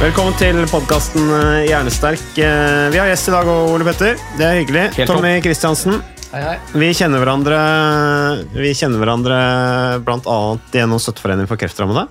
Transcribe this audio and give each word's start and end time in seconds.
Velkommen 0.00 0.32
til 0.40 0.56
podkasten 0.70 1.26
Hjernesterk. 1.68 2.22
Eh, 2.40 2.86
Vi 2.88 2.96
har 2.96 3.10
gjest 3.10 3.28
i 3.28 3.34
dag, 3.34 3.48
og 3.52 3.74
Ole 3.74 3.84
Petter. 3.84 4.16
Det 4.38 4.46
er 4.46 4.56
hyggelig. 4.62 4.84
Tommy 5.06 5.34
Kristiansen. 5.44 5.98
Hei, 6.30 6.40
hei. 6.40 6.54
Vi 6.72 6.88
kjenner 6.94 7.20
hverandre 7.20 7.58
Vi 8.54 8.70
kjenner 8.78 9.02
hverandre 9.02 9.36
annet 10.00 10.72
gjennom 10.72 11.02
Støtteforeningen 11.02 11.50
for 11.50 11.60
kreftrammede. 11.60 12.06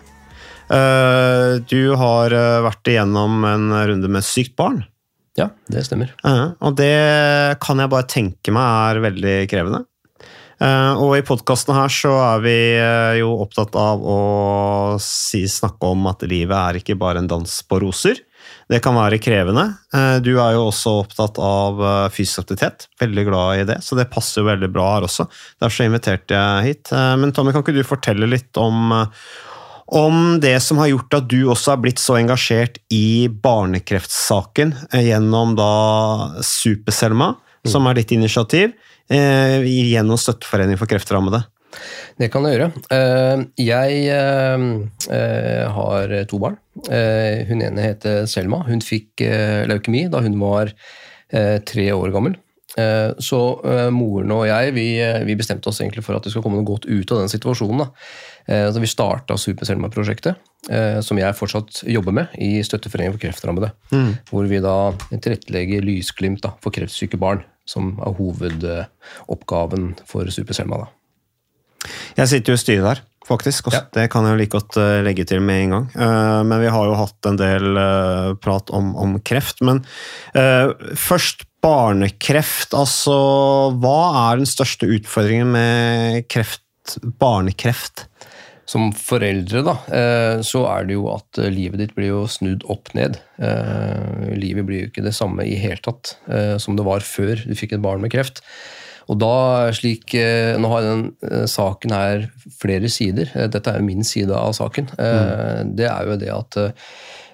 Eh, 0.69 1.57
Du 1.65 1.95
har 1.97 2.29
eh, 2.31 2.61
vært 2.67 2.93
igjennom 2.93 3.41
en 3.49 3.67
runde 3.73 4.07
med 4.07 4.21
sykt 4.27 4.55
barn. 4.55 4.83
Ja, 5.39 5.49
det 5.71 5.85
stemmer. 5.87 6.13
Ja, 6.21 6.51
og 6.61 6.75
det 6.77 7.57
kan 7.63 7.79
jeg 7.79 7.89
bare 7.89 8.05
tenke 8.11 8.51
meg 8.53 8.69
er 8.99 9.01
veldig 9.09 9.35
krevende. 9.49 9.85
Eh, 10.59 10.93
og 10.99 11.13
i 11.15 11.23
podkasten 11.23 11.75
her 11.77 11.91
så 11.93 12.11
er 12.19 12.41
vi 12.43 12.55
eh, 12.75 13.19
jo 13.21 13.31
opptatt 13.45 13.75
av 13.79 14.01
å 14.03 14.19
si, 15.03 15.45
snakke 15.47 15.93
om 15.93 16.09
at 16.11 16.25
livet 16.27 16.55
er 16.57 16.79
ikke 16.81 16.97
bare 16.99 17.23
en 17.23 17.29
dans 17.31 17.53
på 17.63 17.79
roser. 17.79 18.19
Det 18.69 18.81
kan 18.83 18.97
være 18.97 19.21
krevende. 19.23 19.65
Eh, 19.95 20.17
du 20.25 20.33
er 20.35 20.57
jo 20.57 20.65
også 20.67 20.97
opptatt 21.05 21.39
av 21.41 21.79
fysisk 22.13 22.43
aktivitet. 22.43 22.89
Veldig 22.99 23.25
glad 23.29 23.61
i 23.61 23.67
det, 23.71 23.79
så 23.85 23.95
det 23.99 24.09
passer 24.11 24.43
jo 24.43 24.49
veldig 24.49 24.71
bra 24.73 24.89
her 24.97 25.07
også. 25.07 25.29
Derfor 25.63 25.87
inviterte 25.87 26.35
jeg 26.35 26.67
hit. 26.67 26.91
Men 26.91 27.31
Tommy, 27.35 27.55
kan 27.55 27.63
ikke 27.63 27.77
du 27.79 27.85
fortelle 27.87 28.29
litt 28.29 28.59
om 28.59 28.91
om 29.89 30.35
det 30.37 30.59
som 30.61 30.77
har 30.77 30.91
gjort 30.91 31.15
at 31.17 31.29
du 31.31 31.47
også 31.49 31.71
har 31.71 31.79
blitt 31.81 31.97
så 31.97 32.19
engasjert 32.19 32.75
i 32.93 33.25
barnekreftsaken 33.41 34.75
gjennom 34.93 35.55
da 35.57 35.71
Super-Selma, 36.45 37.31
som 37.65 37.89
er 37.89 37.97
ditt 37.97 38.13
initiativ, 38.13 38.75
gjennom 39.09 40.17
Støtteforeningen 40.19 40.77
for 40.79 40.89
kreftrammede. 40.91 41.43
Det 42.19 42.31
kan 42.33 42.43
jeg 42.45 42.57
gjøre. 42.57 42.69
Eh, 42.91 43.43
Jeg 43.61 44.07
eh, 44.09 44.63
eh, 45.13 45.65
har 45.69 46.13
to 46.27 46.39
barn. 46.41 46.57
Eh, 46.89 47.45
Hun 47.47 47.61
ene 47.61 47.81
heter 47.85 48.25
Selma. 48.27 48.63
Hun 48.67 48.81
fikk 48.81 49.21
eh, 49.21 49.65
leukemi 49.69 50.07
da 50.11 50.21
hun 50.25 50.37
var 50.41 50.73
eh, 51.31 51.59
tre 51.61 51.91
år 51.93 52.11
gammel. 52.11 52.35
Eh, 52.77 53.13
Så 53.21 53.39
eh, 53.65 53.89
moren 53.93 54.31
og 54.35 54.47
jeg 54.49 54.73
vi, 54.73 54.87
eh, 54.99 55.23
vi 55.25 55.35
bestemte 55.39 55.69
oss 55.69 55.79
egentlig 55.81 56.03
for 56.03 56.17
at 56.17 56.23
det 56.25 56.33
skal 56.33 56.43
komme 56.43 56.57
noe 56.59 56.67
godt 56.67 56.85
ut 56.89 57.11
av 57.13 57.21
den 57.21 57.31
situasjonen. 57.31 57.85
da. 57.85 57.89
Eh, 58.49 58.71
Så 58.73 58.81
vi 58.81 58.87
starta 58.89 59.37
Super-Selma-prosjektet, 59.37 60.35
eh, 60.69 60.99
som 61.01 61.17
jeg 61.21 61.37
fortsatt 61.37 61.83
jobber 61.85 62.11
med 62.11 62.27
i 62.37 62.59
Støtteforeningen 62.65 63.13
for 63.13 63.21
kreftrammede. 63.27 63.71
Hvor 64.33 64.49
vi 64.49 64.59
da 64.59 64.91
tilrettelegger 65.13 65.85
lysglimt 65.85 66.41
da, 66.41 66.55
for 66.59 66.71
kreftsyke 66.71 67.17
barn, 67.21 67.43
som 67.69 67.93
er 68.01 68.15
hovedoppgaven 68.17 69.91
for 70.09 70.29
Super-Selma. 70.33 70.81
da. 70.85 70.89
Jeg 72.17 72.31
sitter 72.31 72.51
jo 72.51 72.57
i 72.57 72.61
styret 72.61 72.87
der, 72.87 73.01
faktisk. 73.29 73.69
Ja. 73.71 73.83
Det 73.95 74.07
kan 74.11 74.25
jeg 74.25 74.33
jo 74.35 74.39
like 74.41 74.55
godt 74.57 74.79
eh, 74.81 74.99
legge 75.05 75.23
til 75.29 75.39
med 75.45 75.63
en 75.63 75.75
gang. 75.75 75.85
Eh, 75.95 76.41
Men 76.49 76.63
vi 76.63 76.73
har 76.73 76.89
jo 76.89 76.97
hatt 76.99 77.29
en 77.29 77.37
del 77.39 77.77
eh, 77.79 78.33
prat 78.41 78.73
om, 78.75 78.91
om 78.99 79.15
kreft. 79.21 79.61
Men 79.61 79.83
først 80.99 81.45
barnekreft. 81.63 82.73
Altså, 82.75 83.15
hva 83.79 83.97
er 84.31 84.41
den 84.41 84.49
største 84.49 84.89
utfordringen 84.89 85.51
med 85.55 86.27
kreft, 86.31 86.63
barnekreft? 87.19 88.08
Som 88.69 88.91
foreldre 88.93 89.63
da, 89.65 89.73
eh, 89.89 90.41
så 90.45 90.61
er 90.69 90.85
det 90.85 90.97
jo 90.97 91.07
at 91.09 91.39
eh, 91.41 91.49
livet 91.49 91.81
ditt 91.81 91.95
blir 91.97 92.11
jo 92.11 92.25
snudd 92.29 92.67
opp 92.69 92.91
ned. 92.97 93.17
Eh, 93.41 94.35
Livet 94.37 94.67
blir 94.67 94.83
jo 94.83 94.89
ikke 94.91 95.05
det 95.07 95.15
samme 95.17 95.45
i 95.47 95.57
hele 95.57 95.81
tatt 95.81 96.13
som 96.61 96.75
det 96.77 96.85
var 96.85 97.01
før 97.05 97.39
du 97.47 97.55
fikk 97.57 97.73
et 97.75 97.83
barn 97.83 98.03
med 98.03 98.13
kreft. 98.13 98.43
Og 99.09 99.17
da, 99.17 99.71
slik, 99.73 100.13
Nå 100.13 100.69
har 100.69 100.85
den 100.85 101.01
saken 101.49 101.93
her 101.95 102.27
flere 102.59 102.91
sider. 102.93 103.31
Dette 103.49 103.71
er 103.71 103.79
jo 103.79 103.87
min 103.87 104.05
side 104.05 104.35
av 104.37 104.53
saken. 104.53 104.91
Mm. 104.99 105.71
Det 105.79 105.87
er 105.89 106.11
jo 106.11 106.17
det 106.21 106.29
at 106.35 106.59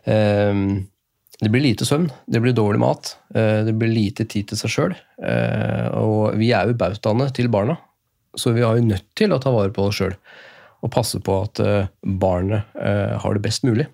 det 0.06 1.52
blir 1.52 1.66
lite 1.66 1.88
søvn, 1.88 2.07
det 2.31 2.40
blir 2.46 2.56
dårlig 2.56 2.79
mat, 2.79 3.12
det 3.35 3.75
blir 3.75 3.91
lite 3.91 4.23
tid 4.23 4.47
til 4.53 4.62
seg 4.62 4.72
sjøl. 4.72 4.96
Og 6.00 6.40
vi 6.40 6.53
er 6.56 6.72
jo 6.72 6.79
bautaene 6.79 7.28
til 7.35 7.52
barna, 7.52 7.75
så 8.40 8.56
vi 8.56 8.63
har 8.63 8.79
jo 8.79 8.88
nødt 8.88 9.09
til 9.19 9.35
å 9.35 9.41
ta 9.44 9.52
vare 9.52 9.75
på 9.75 9.90
oss 9.90 10.00
sjøl 10.00 10.16
og 10.85 10.94
passe 10.94 11.19
på 11.23 11.40
at 11.41 11.62
eh, 11.63 11.90
barnet 12.22 12.78
eh, 12.78 13.16
har 13.22 13.35
det 13.35 13.44
best 13.46 13.66
mulig. 13.66 13.88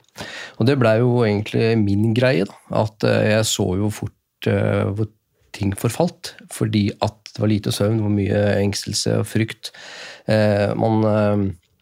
Og 0.60 0.68
det 0.68 0.78
blei 0.82 0.98
jo 1.00 1.24
egentlig 1.24 1.74
min 1.80 2.12
greie. 2.18 2.48
da, 2.48 2.84
At 2.84 3.08
eh, 3.08 3.32
jeg 3.36 3.48
så 3.50 3.72
jo 3.80 3.92
fort 3.94 4.18
hvor 4.42 5.06
ting 5.54 5.74
forfalt. 5.78 6.34
Fordi 6.52 6.90
at 7.06 7.18
det 7.32 7.42
var 7.44 7.52
lite 7.52 7.74
søvn, 7.74 8.00
det 8.00 8.06
var 8.08 8.16
mye 8.16 8.44
engstelse 8.64 9.20
og 9.22 9.28
frykt. 9.30 9.70
Man 10.28 11.04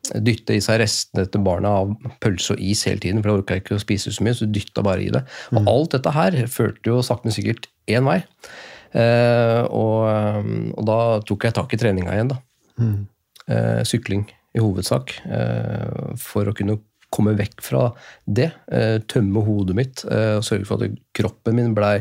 dytta 0.09 0.55
i 0.57 0.61
seg 0.63 0.81
restene 0.81 1.23
etter 1.23 1.41
barna 1.43 1.71
av 1.81 1.93
pølse 2.19 2.55
og 2.55 2.63
is 2.65 2.81
hele 2.89 2.99
tiden, 3.01 3.21
for 3.21 3.31
da 3.31 3.37
orka 3.39 3.59
ikke 3.61 3.77
å 3.77 3.81
spise 3.81 4.11
så 4.11 4.25
mye, 4.25 4.35
så 4.35 4.47
du 4.49 4.57
dytta 4.57 4.83
bare 4.83 5.05
i 5.05 5.11
det. 5.13 5.21
Og 5.53 5.69
alt 5.71 5.95
dette 5.95 6.13
her 6.15 6.35
førte 6.51 6.91
jo 6.91 6.99
sakte, 7.05 7.29
men 7.29 7.37
sikkert 7.37 7.69
én 7.89 8.03
vei. 8.09 8.19
Eh, 8.97 9.61
og, 9.69 10.73
og 10.75 10.89
da 10.89 10.99
tok 11.29 11.47
jeg 11.47 11.55
tak 11.55 11.77
i 11.77 11.79
treninga 11.79 12.17
igjen, 12.17 12.33
da. 12.33 12.41
Eh, 13.49 13.81
sykling 13.87 14.27
i 14.55 14.61
hovedsak. 14.63 15.15
Eh, 15.25 16.13
for 16.19 16.49
å 16.49 16.55
kunne 16.57 16.79
komme 17.09 17.33
vekk 17.37 17.63
fra 17.65 17.87
det. 18.25 18.51
Eh, 18.71 18.99
tømme 19.09 19.43
hodet 19.45 19.77
mitt 19.77 20.05
eh, 20.05 20.37
og 20.37 20.45
sørge 20.45 20.69
for 20.69 20.85
at 20.85 21.01
kroppen 21.15 21.59
min 21.59 21.75
blei 21.77 21.97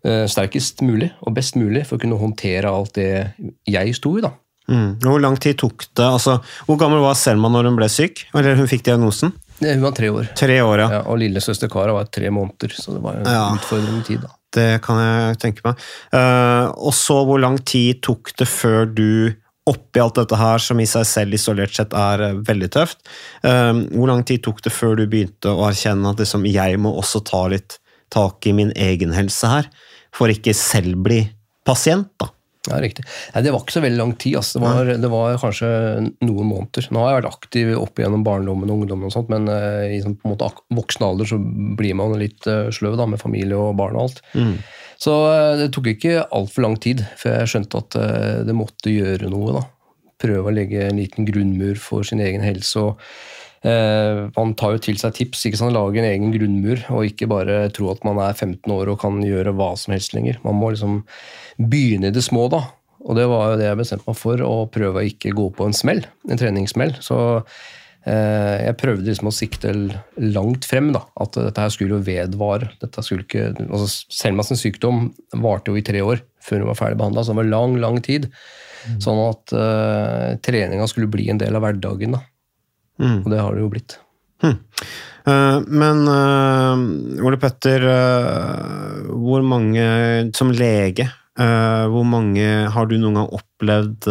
sterkest 0.00 0.78
mulig 0.80 1.10
og 1.28 1.34
best 1.36 1.58
mulig 1.60 1.82
for 1.84 1.98
å 1.98 2.00
kunne 2.00 2.16
håndtere 2.16 2.70
alt 2.72 2.94
det 2.96 3.34
jeg 3.68 3.92
sto 3.98 4.14
i. 4.16 4.22
da. 4.24 4.30
Mm. 4.70 4.94
Hvor 5.02 5.20
lang 5.20 5.36
tid 5.36 5.58
tok 5.60 5.84
det? 5.92 6.06
Altså, 6.06 6.38
hvor 6.64 6.78
gammel 6.80 7.02
var 7.04 7.18
Selma 7.20 7.50
når 7.52 7.68
hun 7.68 7.76
ble 7.76 7.88
syk? 7.92 8.22
Eller 8.32 8.56
hun 8.56 8.70
fikk 8.70 8.86
diagnosen? 8.86 9.34
Ja, 9.60 9.74
Hun 9.74 9.84
var 9.84 9.92
tre 9.92 10.08
år. 10.08 10.30
Tre 10.36 10.56
år, 10.62 10.80
ja. 10.80 10.88
Ja, 10.94 11.00
og 11.04 11.18
lillesøster 11.20 11.68
Kara 11.68 11.92
var 11.92 12.08
tre 12.08 12.30
måneder, 12.32 12.72
så 12.72 12.94
det 12.94 13.02
var 13.04 13.18
en 13.20 13.58
utfordrende 13.58 14.06
tid. 14.06 14.22
da. 14.24 14.32
Det 14.56 14.80
kan 14.82 14.98
jeg 14.98 15.36
tenke 15.42 15.64
meg. 15.66 15.82
Uh, 16.14 16.72
og 16.80 16.94
så, 16.96 17.20
hvor 17.28 17.42
lang 17.42 17.60
tid 17.68 18.00
tok 18.06 18.32
det 18.40 18.48
før 18.48 18.88
du, 18.88 19.36
oppi 19.70 20.02
alt 20.02 20.18
dette 20.18 20.38
her, 20.38 20.62
som 20.62 20.80
i 20.82 20.88
seg 20.88 21.06
selv 21.08 21.36
isolert 21.36 21.76
sett 21.76 21.94
er 21.96 22.24
eh, 22.26 22.40
veldig 22.48 22.70
tøft, 22.74 23.04
eh, 23.46 23.72
hvor 23.94 24.10
lang 24.10 24.24
tid 24.26 24.44
tok 24.46 24.62
det 24.66 24.74
før 24.74 24.98
du 24.98 25.06
begynte 25.06 25.52
å 25.52 25.68
erkjenne 25.68 26.12
at 26.12 26.22
liksom, 26.22 26.48
jeg 26.50 26.80
må 26.82 26.94
også 27.00 27.22
ta 27.26 27.46
litt 27.52 27.78
tak 28.10 28.46
i 28.50 28.54
min 28.56 28.74
egen 28.74 29.14
helse 29.14 29.50
her, 29.50 29.70
for 30.14 30.32
ikke 30.32 30.56
selv 30.56 30.98
bli 31.06 31.22
pasient, 31.66 32.10
da? 32.18 32.32
Ja, 32.68 32.76
riktig. 32.76 33.06
Nei, 33.32 33.40
det 33.46 33.54
var 33.54 33.62
ikke 33.62 33.72
så 33.78 33.80
veldig 33.80 33.98
lang 33.98 34.10
tid. 34.20 34.36
Altså. 34.36 34.60
Det, 34.60 34.66
var, 34.66 34.90
det 35.00 35.10
var 35.12 35.38
kanskje 35.40 35.70
noen 36.26 36.50
måneder. 36.50 36.88
Nå 36.92 37.00
har 37.00 37.14
jeg 37.14 37.18
vært 37.20 37.38
aktiv 37.38 37.70
opp 37.80 38.00
igjennom 38.00 38.26
barndommen 38.26 38.68
og 38.68 38.82
ungdommen, 38.82 39.08
og 39.08 39.14
sånt, 39.14 39.32
men 39.32 39.48
uh, 39.48 39.86
i 39.88 40.02
sånn, 40.04 40.18
måte 40.28 40.50
voksen 40.76 41.06
alder 41.08 41.30
så 41.30 41.40
blir 41.40 41.96
man 41.96 42.18
litt 42.20 42.44
uh, 42.50 42.68
sløv 42.74 42.98
da, 43.00 43.08
med 43.08 43.22
familie 43.22 43.56
og 43.56 43.78
barn 43.80 43.96
og 43.96 44.10
alt. 44.10 44.22
Så 45.00 45.16
uh, 45.24 45.56
det 45.56 45.70
tok 45.72 45.88
ikke 45.94 46.26
altfor 46.36 46.66
lang 46.66 46.76
tid 46.84 47.00
før 47.16 47.38
jeg 47.38 47.54
skjønte 47.54 47.80
at 47.80 48.00
det 48.50 48.56
måtte 48.58 48.92
gjøre 48.92 49.32
noe. 49.32 49.56
da. 49.56 49.64
Prøve 50.20 50.52
å 50.52 50.56
legge 50.60 50.84
en 50.84 51.00
liten 51.00 51.28
grunnmur 51.28 51.80
for 51.80 52.04
sin 52.04 52.20
egen 52.20 52.44
helse. 52.44 52.76
og 52.76 53.00
man 53.62 54.54
tar 54.56 54.72
jo 54.72 54.80
til 54.86 54.96
seg 54.96 55.12
tips, 55.18 55.42
ikke 55.44 55.58
sant, 55.60 55.74
lage 55.76 56.00
en 56.00 56.06
egen 56.08 56.30
grunnmur, 56.32 56.80
og 56.96 57.04
ikke 57.04 57.28
bare 57.28 57.58
tro 57.76 57.90
at 57.92 58.06
man 58.08 58.16
er 58.24 58.32
15 58.32 58.72
år 58.72 58.88
og 58.88 59.02
kan 59.02 59.18
gjøre 59.20 59.52
hva 59.58 59.74
som 59.76 59.92
helst 59.92 60.14
lenger. 60.16 60.38
Man 60.46 60.56
må 60.56 60.70
liksom 60.72 61.02
begynne 61.60 62.08
i 62.08 62.14
det 62.14 62.24
små, 62.24 62.46
da. 62.52 62.62
Og 63.08 63.16
det 63.16 63.26
var 63.30 63.52
jo 63.52 63.58
det 63.60 63.68
jeg 63.68 63.80
bestemte 63.80 64.08
meg 64.10 64.18
for, 64.20 64.42
å 64.44 64.56
prøve 64.72 65.00
å 65.00 65.08
ikke 65.08 65.34
gå 65.36 65.46
på 65.56 65.68
en 65.68 65.76
smell, 65.76 66.02
en 66.28 66.40
treningssmell. 66.40 66.92
Så 67.04 67.18
eh, 68.04 68.56
jeg 68.66 68.76
prøvde 68.80 69.08
liksom 69.08 69.30
å 69.30 69.34
sikte 69.34 69.72
langt 70.20 70.68
frem, 70.68 70.90
da. 70.96 71.06
At 71.20 71.38
dette 71.38 71.64
her 71.64 71.72
skulle 71.72 71.96
jo 71.96 72.06
vedvare. 72.06 72.72
Dette 72.82 73.04
skulle 73.06 73.24
ikke, 73.24 73.52
altså 73.66 73.88
Selma 74.12 74.44
sin 74.46 74.60
sykdom 74.60 75.08
varte 75.40 75.72
jo 75.72 75.80
i 75.80 75.86
tre 75.86 76.04
år 76.04 76.24
før 76.44 76.64
hun 76.64 76.70
var 76.72 76.78
ferdig 76.78 77.00
behandla, 77.00 77.24
så 77.24 77.32
det 77.32 77.42
var 77.42 77.52
lang, 77.52 77.78
lang 77.80 78.00
tid. 78.04 78.28
Sånn 79.00 79.18
at 79.26 79.52
eh, 79.52 80.36
treninga 80.44 80.86
skulle 80.88 81.10
bli 81.12 81.28
en 81.32 81.40
del 81.40 81.56
av 81.56 81.64
hverdagen. 81.64 82.16
da. 82.16 82.22
Mm. 83.00 83.22
Og 83.24 83.32
det 83.32 83.40
har 83.40 83.56
det 83.56 83.64
jo 83.64 83.72
blitt. 83.72 83.96
Eh, 84.40 85.58
men 85.68 86.04
uh, 86.08 87.24
Ole 87.26 87.38
Petter, 87.40 87.84
uh, 87.84 89.08
hvor 89.20 89.44
mange 89.46 89.86
som 90.36 90.52
lege 90.54 91.10
hvor 91.40 92.04
mange 92.04 92.42
har 92.68 92.88
du 92.90 92.96
noen 92.98 93.14
gang 93.16 93.28
opplevd 93.32 94.08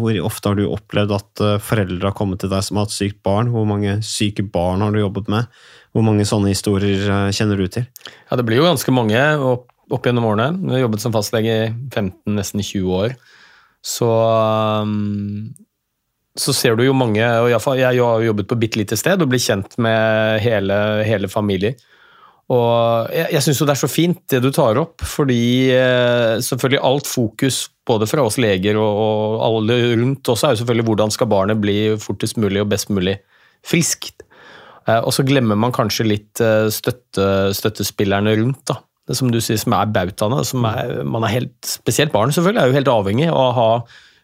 Hvor 0.00 0.16
ofte 0.26 0.50
har 0.50 0.56
du 0.58 0.64
opplevd 0.64 1.12
at 1.14 1.42
foreldre 1.62 2.08
har 2.08 2.16
kommet 2.18 2.40
til 2.42 2.50
deg 2.50 2.64
som 2.66 2.80
har 2.80 2.88
hatt 2.88 2.94
sykt 2.96 3.20
barn? 3.22 3.52
Hvor 3.52 3.68
mange 3.68 4.00
syke 4.02 4.42
barn 4.42 4.82
har 4.82 4.90
du 4.90 4.98
jobbet 4.98 5.28
med? 5.30 5.46
Hvor 5.94 6.02
mange 6.02 6.26
sånne 6.26 6.50
historier 6.50 7.30
kjenner 7.36 7.60
du 7.60 7.68
til? 7.70 7.86
Ja, 8.26 8.40
Det 8.40 8.46
blir 8.48 8.58
jo 8.58 8.66
ganske 8.66 8.96
mange 8.96 9.20
opp, 9.52 9.68
opp 9.92 10.08
gjennom 10.08 10.26
årene. 10.32 10.48
Jeg 10.64 10.80
har 10.80 10.84
jobbet 10.88 11.04
som 11.04 11.14
fastlege 11.14 11.54
i 11.60 11.70
15, 11.94 12.34
nesten 12.34 12.64
20 12.64 12.98
år. 13.04 13.14
Så, 13.86 14.10
um, 14.82 15.54
så 16.40 16.54
ser 16.56 16.76
du 16.76 16.84
jo 16.86 16.96
mange 16.96 17.24
og 17.24 17.50
i 17.50 17.78
Jeg 17.80 17.86
har 17.86 17.96
jo 17.96 18.30
jobbet 18.30 18.48
på 18.48 18.58
bitte 18.60 18.80
lite 18.80 18.98
sted 18.98 19.22
og 19.22 19.30
blir 19.32 19.42
kjent 19.42 19.76
med 19.82 20.40
hele, 20.44 20.76
hele 21.08 21.28
familier. 21.32 21.76
Og 22.46 23.10
jeg, 23.10 23.32
jeg 23.34 23.42
syns 23.42 23.62
det 23.64 23.72
er 23.74 23.80
så 23.80 23.90
fint 23.90 24.20
det 24.30 24.38
du 24.44 24.52
tar 24.54 24.78
opp, 24.78 25.02
fordi 25.02 25.72
eh, 25.74 26.36
selvfølgelig 26.38 26.84
alt 26.86 27.10
fokus 27.10 27.64
både 27.86 28.06
fra 28.06 28.22
oss 28.26 28.38
leger 28.38 28.78
og, 28.78 29.00
og 29.02 29.42
alle 29.48 29.78
rundt 29.98 30.30
oss 30.30 30.44
er 30.46 30.54
jo 30.54 30.60
selvfølgelig 30.60 30.86
hvordan 30.86 31.14
skal 31.14 31.30
barnet 31.30 31.62
bli 31.62 31.78
fortest 32.02 32.38
mulig 32.38 32.62
og 32.62 32.70
best 32.70 32.92
mulig 32.94 33.16
friskt. 33.66 34.22
Eh, 34.86 35.00
og 35.00 35.10
så 35.14 35.26
glemmer 35.26 35.58
man 35.58 35.74
kanskje 35.74 36.06
litt 36.06 36.42
eh, 36.42 36.68
støtte, 36.70 37.26
støttespillerne 37.58 38.36
rundt. 38.38 38.62
da. 38.70 38.78
Det 39.06 39.18
som 39.18 39.30
du 39.30 39.40
sier, 39.42 39.58
som 39.58 39.74
er 39.74 39.90
bautaene. 39.94 40.42
man 41.06 41.26
er 41.26 41.34
helt, 41.34 41.58
Spesielt 41.66 42.14
barn 42.14 42.34
selvfølgelig, 42.34 42.62
er 42.62 42.70
jo 42.70 42.78
helt 42.78 42.94
avhengig 42.94 43.28
av 43.30 43.42
å 43.42 43.54
ha 43.58 43.70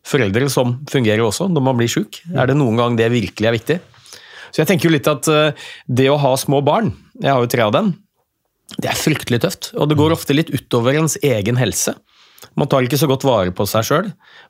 foreldre 0.07 0.49
som 0.53 0.77
fungerer 0.91 1.23
også 1.25 1.49
når 1.53 1.67
man 1.69 1.79
blir 1.79 1.91
syk. 1.91 2.23
Er 2.35 2.51
det 2.51 2.59
noen 2.59 2.79
gang 2.81 2.99
det 2.99 3.11
virkelig 3.13 3.49
er 3.49 3.57
viktig? 3.57 3.81
Så 4.53 4.63
jeg 4.63 4.69
tenker 4.69 4.89
jo 4.89 4.95
litt 4.95 5.09
at 5.09 5.29
eh, 5.33 5.67
det 5.89 6.11
å 6.13 6.21
ha 6.21 6.33
små 6.37 6.61
barn, 6.65 6.93
jeg 7.23 7.33
har 7.33 7.41
jo 7.41 7.51
tre 7.51 7.65
av 7.65 7.75
dem, 7.75 7.93
det 8.79 8.91
er 8.91 8.99
fryktelig 8.99 9.43
tøft. 9.45 9.71
Og 9.77 9.89
det 9.89 9.99
går 10.01 10.15
ofte 10.15 10.37
litt 10.37 10.53
utover 10.53 10.97
ens 11.01 11.19
egen 11.25 11.59
helse. 11.61 11.95
Man 12.59 12.69
tar 12.69 12.85
ikke 12.85 12.99
så 13.01 13.09
godt 13.09 13.25
vare 13.25 13.53
på 13.55 13.65
seg 13.71 13.87
sjøl, 13.87 14.09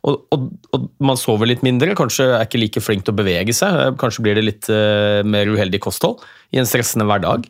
og, 0.09 0.23
og, 0.33 0.49
og, 0.75 0.87
man 1.05 1.19
sover 1.21 1.51
litt 1.51 1.63
mindre. 1.67 1.95
Kanskje 1.99 2.31
er 2.33 2.47
ikke 2.47 2.61
like 2.63 2.83
flink 2.83 3.05
til 3.07 3.15
å 3.15 3.21
bevege 3.21 3.55
seg. 3.55 3.99
Kanskje 4.01 4.25
blir 4.25 4.39
det 4.39 4.47
litt 4.47 4.71
uh, 4.73 5.21
mer 5.29 5.51
uheldig 5.53 5.83
kosthold 5.85 6.25
i 6.55 6.61
en 6.63 6.69
stressende 6.69 7.07
hverdag 7.07 7.47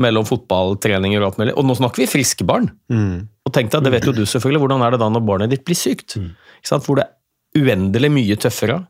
mellom 0.00 0.24
fotballtreninger 0.26 1.20
og 1.20 1.28
alt 1.28 1.42
mulig. 1.42 1.54
Og 1.60 1.68
nå 1.68 1.76
snakker 1.78 2.02
vi 2.02 2.10
friske 2.10 2.46
barn. 2.48 2.70
Mm. 2.92 3.28
Og 3.44 3.54
tenk 3.54 3.72
deg, 3.74 3.84
det 3.84 3.92
vet 3.94 4.08
jo 4.08 4.16
du 4.16 4.24
selvfølgelig, 4.24 4.62
hvordan 4.64 4.86
er 4.86 4.94
det 4.94 5.02
da 5.02 5.10
når 5.12 5.26
barnet 5.28 5.52
ditt 5.52 5.66
blir 5.68 5.78
sykt? 5.78 6.16
Ikke 6.16 6.72
sant? 6.72 6.88
Hvor 6.88 6.98
det 6.98 7.10
uendelig 7.58 8.10
mye 8.12 8.38
tøffere. 8.40 8.80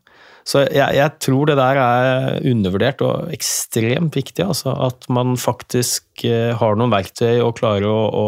Så 0.43 0.65
jeg, 0.67 0.95
jeg, 0.97 1.11
tror 1.23 1.47
det 1.47 1.55
der 1.55 1.79
er 1.79 2.47
undervurdert 2.51 3.01
og 3.05 3.31
ekstremt 3.31 4.15
viktig. 4.17 4.43
Altså, 4.43 4.73
at 4.89 5.07
man 5.13 5.37
faktisk 5.39 6.25
eh, 6.27 6.51
har 6.59 6.75
noen 6.79 6.91
verktøy 6.91 7.39
og 7.39 7.55
klarer 7.61 7.87
å, 7.87 7.99
å, 8.11 8.27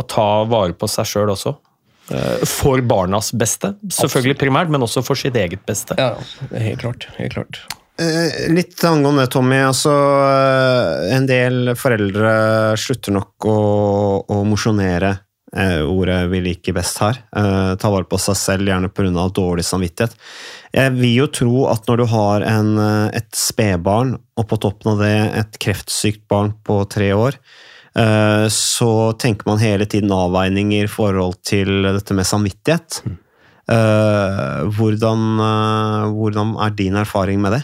å 0.00 0.06
ta 0.08 0.28
vare 0.48 0.76
på 0.76 0.88
seg 0.88 1.10
sjøl 1.10 1.34
også. 1.36 1.52
Eh, 2.08 2.46
for 2.48 2.80
barnas 2.86 3.32
beste, 3.36 3.74
selvfølgelig 3.92 4.38
primært, 4.46 4.72
men 4.72 4.84
også 4.86 5.04
for 5.04 5.18
sitt 5.18 5.36
eget 5.36 5.66
beste. 5.68 5.98
Ja, 6.00 6.14
helt 6.54 6.80
klart. 6.84 7.08
Helt 7.18 7.36
klart. 7.36 7.60
Eh, 8.00 8.48
litt 8.52 8.80
angående 8.84 9.26
det, 9.26 9.32
Tommy. 9.32 9.60
Altså, 9.66 9.92
en 11.12 11.28
del 11.28 11.74
foreldre 11.76 12.32
slutter 12.80 13.16
nok 13.16 13.48
å, 13.48 13.60
å 14.24 14.40
mosjonere. 14.48 15.12
Eh, 15.54 15.82
ordet 15.86 16.24
vi 16.32 16.40
liker 16.42 16.74
best 16.74 16.98
her. 16.98 17.20
Eh, 17.36 17.74
ta 17.78 17.90
vare 17.92 18.08
på 18.08 18.18
seg 18.18 18.38
selv, 18.38 18.66
gjerne 18.66 18.90
pga. 18.90 19.28
dårlig 19.30 19.64
samvittighet. 19.64 20.16
Jeg 20.74 20.92
vil 20.96 21.14
jo 21.14 21.26
tro 21.26 21.66
at 21.70 21.86
når 21.86 21.96
du 22.02 22.06
har 22.10 22.42
en, 22.42 22.78
et 23.14 23.30
spedbarn, 23.32 24.16
og 24.36 24.48
på 24.48 24.58
toppen 24.58 24.92
av 24.92 25.04
det 25.04 25.14
et 25.38 25.58
kreftsykt 25.62 26.26
barn 26.28 26.52
på 26.64 26.82
tre 26.90 27.12
år, 27.12 27.38
eh, 27.96 28.48
så 28.50 29.12
tenker 29.16 29.46
man 29.46 29.62
hele 29.62 29.86
tiden 29.86 30.10
avveininger 30.10 30.84
i 30.84 30.90
forhold 30.90 31.38
til 31.46 31.86
dette 31.94 32.12
med 32.12 32.26
samvittighet. 32.26 33.02
Eh, 33.66 34.62
hvordan, 34.78 35.22
eh, 35.42 36.10
hvordan 36.14 36.54
er 36.62 36.70
din 36.70 36.94
erfaring 36.94 37.40
med 37.40 37.52
det? 37.52 37.62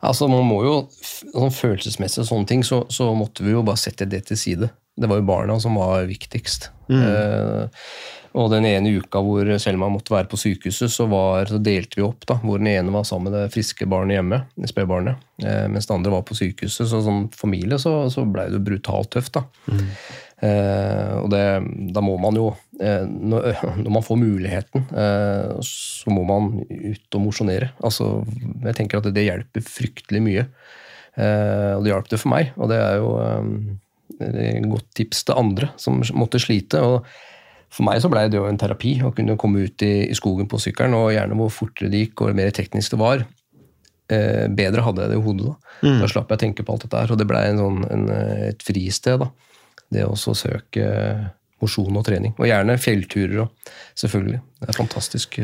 Altså, 0.00 0.28
man 0.30 0.46
må 0.46 0.60
jo, 0.62 0.74
sånn 0.92 1.54
Følelsesmessig 1.54 2.22
og 2.22 2.30
sånne 2.30 2.50
ting, 2.50 2.62
så, 2.66 2.84
så, 2.92 3.10
måtte 3.18 3.46
vi 3.46 3.54
jo 3.56 3.64
bare 3.66 3.80
sette 3.80 4.06
det 4.08 4.26
til 4.28 4.38
side. 4.38 4.70
Det 4.98 5.10
var 5.10 5.20
jo 5.20 5.26
barna 5.26 5.58
som 5.62 5.78
var 5.78 6.06
viktigst. 6.08 6.70
Mm. 6.90 7.02
Eh, 7.02 7.84
og 8.38 8.50
den 8.52 8.66
ene 8.68 8.92
uka 9.00 9.20
hvor 9.24 9.48
Selma 9.62 9.88
måtte 9.90 10.12
være 10.12 10.28
på 10.30 10.38
sykehuset, 10.38 10.92
så, 10.92 11.08
var, 11.10 11.48
så, 11.50 11.58
delte 11.62 11.98
vi 11.98 12.06
opp. 12.06 12.26
da, 12.28 12.38
Hvor 12.42 12.60
den 12.60 12.70
ene 12.70 12.94
var 12.94 13.06
sammen 13.08 13.32
med 13.32 13.38
det 13.38 13.52
friske 13.54 13.88
barnet 13.90 14.18
hjemme, 14.18 14.42
spedbarnet, 14.68 15.22
eh, 15.42 15.66
mens 15.70 15.88
den 15.88 15.98
andre 15.98 16.14
var 16.14 16.24
på 16.28 16.36
sykehuset. 16.38 16.86
Så 16.90 17.02
som 17.04 17.26
familie 17.34 17.80
så, 17.82 17.94
så 18.12 18.26
blei 18.28 18.48
det 18.52 18.62
brutalt 18.66 19.10
tøft. 19.16 19.38
da. 19.38 19.46
Mm. 19.70 19.86
Eh, 20.38 21.14
og 21.18 21.32
det, 21.32 21.42
da 21.90 22.02
må 22.04 22.14
man 22.22 22.36
jo 22.38 22.52
eh, 22.78 23.02
når, 23.32 23.88
man 23.90 24.04
får 24.06 24.20
muligheten, 24.20 24.86
eh, 24.92 25.56
så 25.66 26.14
må 26.14 26.24
man 26.28 26.52
ut 26.68 27.18
og 27.18 27.24
mosjonere. 27.24 27.72
Altså, 27.84 28.20
jeg 28.66 28.78
tenker 28.78 29.00
at 29.00 29.08
det, 29.08 29.16
det 29.18 29.28
hjelper 29.28 29.66
fryktelig 29.66 30.22
mye. 30.24 30.46
Eh, 31.18 31.72
og 31.74 31.84
det 31.84 31.94
hjalp 31.94 32.12
det 32.12 32.22
for 32.22 32.34
meg, 32.34 32.52
og 32.58 32.70
det 32.70 32.78
er 32.82 33.00
jo 33.00 33.12
et 34.18 34.64
godt 34.66 34.86
tips 34.98 35.26
til 35.28 35.38
andre 35.38 35.68
som 35.78 36.00
måtte 36.16 36.40
slite. 36.42 36.80
og 36.82 37.08
for 37.68 37.84
meg 37.84 38.00
så 38.00 38.08
ble 38.08 38.22
det 38.32 38.38
jo 38.38 38.46
en 38.48 38.56
terapi 38.58 38.94
å 39.04 39.10
kunne 39.12 39.36
komme 39.40 39.66
ut 39.68 39.82
i, 39.84 40.08
i 40.08 40.14
skogen 40.16 40.48
på 40.48 40.60
sykkelen, 40.62 40.96
og 40.96 41.12
gjerne 41.12 41.36
hvor 41.36 41.52
fortere 41.52 41.90
det 41.92 42.06
gikk 42.06 42.22
og 42.24 42.38
mer 42.38 42.54
teknisk 42.56 42.94
det 42.94 43.00
var. 43.02 43.26
Eh, 44.08 44.46
bedre 44.48 44.86
hadde 44.86 45.04
jeg 45.04 45.12
det 45.12 45.18
i 45.18 45.26
hodet 45.26 45.50
da. 45.50 45.74
Mm. 45.82 45.98
Da 46.00 46.08
slapp 46.08 46.32
jeg 46.32 46.38
å 46.38 46.42
tenke 46.46 46.64
på 46.64 46.74
alt 46.74 46.86
dette 46.86 47.02
her, 47.02 47.12
og 47.12 47.20
det 47.20 47.28
ble 47.28 47.42
sånn, 47.58 48.08
et 48.48 48.64
fristed. 48.64 49.26
da 49.26 49.28
det 49.94 50.04
å 50.06 50.14
søke 50.16 50.86
mosjon 51.62 51.98
og 51.98 52.06
trening. 52.06 52.34
Og 52.38 52.48
gjerne 52.48 52.78
fjellturer 52.80 53.44
òg, 53.44 53.74
selvfølgelig. 53.98 54.40
Det 54.60 54.70
er 54.70 54.78
fantastisk. 54.78 55.38